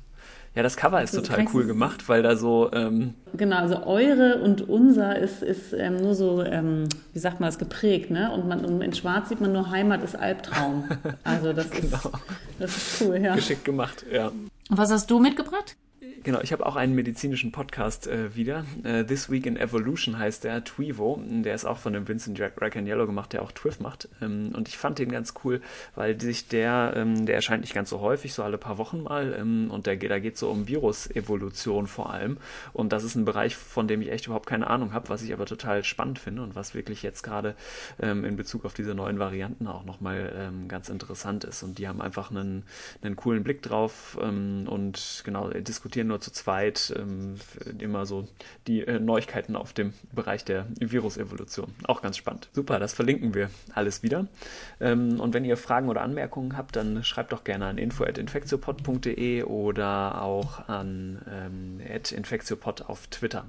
Ja, 0.55 0.63
das 0.63 0.75
Cover 0.75 1.01
ist 1.01 1.13
total 1.13 1.45
cool 1.53 1.65
gemacht, 1.65 2.09
weil 2.09 2.23
da 2.23 2.35
so. 2.35 2.71
Ähm 2.73 3.13
genau, 3.35 3.57
also 3.57 3.83
eure 3.83 4.41
und 4.41 4.67
unser 4.67 5.17
ist, 5.17 5.43
ist 5.43 5.73
ähm, 5.73 5.97
nur 5.97 6.15
so, 6.15 6.43
ähm, 6.43 6.89
wie 7.13 7.19
sagt 7.19 7.39
man 7.39 7.47
das, 7.47 7.59
geprägt, 7.59 8.09
ne? 8.09 8.31
Und, 8.31 8.47
man, 8.47 8.65
und 8.65 8.81
in 8.81 8.93
Schwarz 8.93 9.29
sieht 9.29 9.41
man 9.41 9.53
nur 9.53 9.69
Heimat 9.69 10.03
ist 10.03 10.15
Albtraum. 10.15 10.89
Also 11.23 11.53
das, 11.53 11.69
genau. 11.69 11.97
ist, 11.97 12.09
das 12.59 12.77
ist 12.77 13.01
cool, 13.01 13.17
ja. 13.17 13.35
Geschickt 13.35 13.63
gemacht, 13.63 14.05
ja. 14.11 14.27
Und 14.27 14.77
was 14.77 14.91
hast 14.91 15.09
du 15.11 15.19
mitgebracht? 15.19 15.75
Genau, 16.23 16.39
ich 16.41 16.53
habe 16.53 16.65
auch 16.65 16.77
einen 16.77 16.95
medizinischen 16.95 17.51
Podcast 17.51 18.07
äh, 18.07 18.33
wieder. 18.33 18.63
Äh, 18.83 19.03
This 19.03 19.29
Week 19.29 19.45
in 19.45 19.57
Evolution 19.57 20.17
heißt 20.17 20.45
der, 20.45 20.63
Twivo. 20.63 21.21
Der 21.27 21.53
ist 21.53 21.65
auch 21.65 21.77
von 21.77 21.91
dem 21.91 22.07
Vincent 22.07 22.37
Jack 22.37 22.53
Yellow 22.75 23.05
gemacht, 23.05 23.33
der 23.33 23.41
auch 23.41 23.51
Twiff 23.51 23.81
macht. 23.81 24.07
Ähm, 24.21 24.53
und 24.55 24.69
ich 24.69 24.77
fand 24.77 24.99
den 24.99 25.11
ganz 25.11 25.33
cool, 25.43 25.61
weil 25.95 26.19
sich 26.21 26.47
der, 26.47 26.93
ähm, 26.95 27.25
der 27.25 27.35
erscheint 27.35 27.61
nicht 27.61 27.73
ganz 27.73 27.89
so 27.89 27.99
häufig, 27.99 28.33
so 28.33 28.43
alle 28.43 28.57
paar 28.57 28.77
Wochen 28.77 29.03
mal. 29.03 29.35
Ähm, 29.37 29.69
und 29.71 29.87
der, 29.87 29.97
da 29.97 30.19
geht 30.19 30.37
so 30.37 30.49
um 30.49 30.69
Virusevolution 30.69 31.87
vor 31.87 32.13
allem. 32.13 32.37
Und 32.71 32.93
das 32.93 33.03
ist 33.03 33.15
ein 33.15 33.25
Bereich, 33.25 33.57
von 33.57 33.89
dem 33.89 34.01
ich 34.01 34.09
echt 34.09 34.27
überhaupt 34.27 34.47
keine 34.47 34.67
Ahnung 34.67 34.93
habe, 34.93 35.09
was 35.09 35.21
ich 35.21 35.33
aber 35.33 35.45
total 35.45 35.83
spannend 35.83 36.19
finde 36.19 36.43
und 36.43 36.55
was 36.55 36.75
wirklich 36.75 37.03
jetzt 37.03 37.23
gerade 37.23 37.55
ähm, 38.01 38.23
in 38.23 38.37
Bezug 38.37 38.63
auf 38.63 38.73
diese 38.73 38.95
neuen 38.95 39.19
Varianten 39.19 39.67
auch 39.67 39.83
nochmal 39.83 40.33
ähm, 40.37 40.69
ganz 40.69 40.87
interessant 40.87 41.43
ist. 41.43 41.61
Und 41.61 41.77
die 41.77 41.89
haben 41.89 42.01
einfach 42.01 42.31
einen, 42.31 42.63
einen 43.01 43.17
coolen 43.17 43.43
Blick 43.43 43.61
drauf 43.61 44.17
ähm, 44.21 44.65
und 44.69 45.23
genau 45.25 45.49
diskutieren 45.49 45.88
nur 45.95 46.21
zu 46.21 46.31
zweit 46.31 46.93
ähm, 46.97 47.35
immer 47.79 48.05
so 48.05 48.27
die 48.67 48.81
äh, 48.81 48.99
Neuigkeiten 48.99 49.55
auf 49.55 49.73
dem 49.73 49.93
Bereich 50.13 50.45
der 50.45 50.65
Virusevolution. 50.79 51.73
Auch 51.83 52.01
ganz 52.01 52.17
spannend. 52.17 52.49
Super, 52.53 52.79
das 52.79 52.93
verlinken 52.93 53.33
wir 53.33 53.49
alles 53.73 54.03
wieder. 54.03 54.27
Ähm, 54.79 55.19
und 55.19 55.33
wenn 55.33 55.45
ihr 55.45 55.57
Fragen 55.57 55.89
oder 55.89 56.01
Anmerkungen 56.01 56.57
habt, 56.57 56.75
dann 56.75 57.03
schreibt 57.03 57.31
doch 57.31 57.43
gerne 57.43 57.65
an 57.65 57.77
info.infektiopod.de 57.77 59.43
oder 59.43 60.21
auch 60.21 60.67
an 60.67 61.21
ähm, 61.29 61.79
infektiopod 61.79 62.83
auf 62.83 63.07
Twitter. 63.07 63.45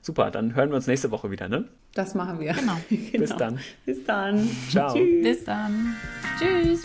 Super, 0.00 0.30
dann 0.30 0.54
hören 0.54 0.70
wir 0.70 0.76
uns 0.76 0.86
nächste 0.86 1.10
Woche 1.10 1.30
wieder, 1.30 1.48
ne? 1.48 1.64
Das 1.94 2.14
machen 2.14 2.38
wir. 2.40 2.52
Genau. 2.52 2.76
Bis 2.88 3.10
genau. 3.10 3.36
dann. 3.36 3.58
Bis 3.84 4.04
dann. 4.04 4.48
Ciao. 4.70 4.94
Tschüss. 4.94 5.22
Bis 5.22 5.44
dann. 5.44 5.96
Tschüss. 6.38 6.84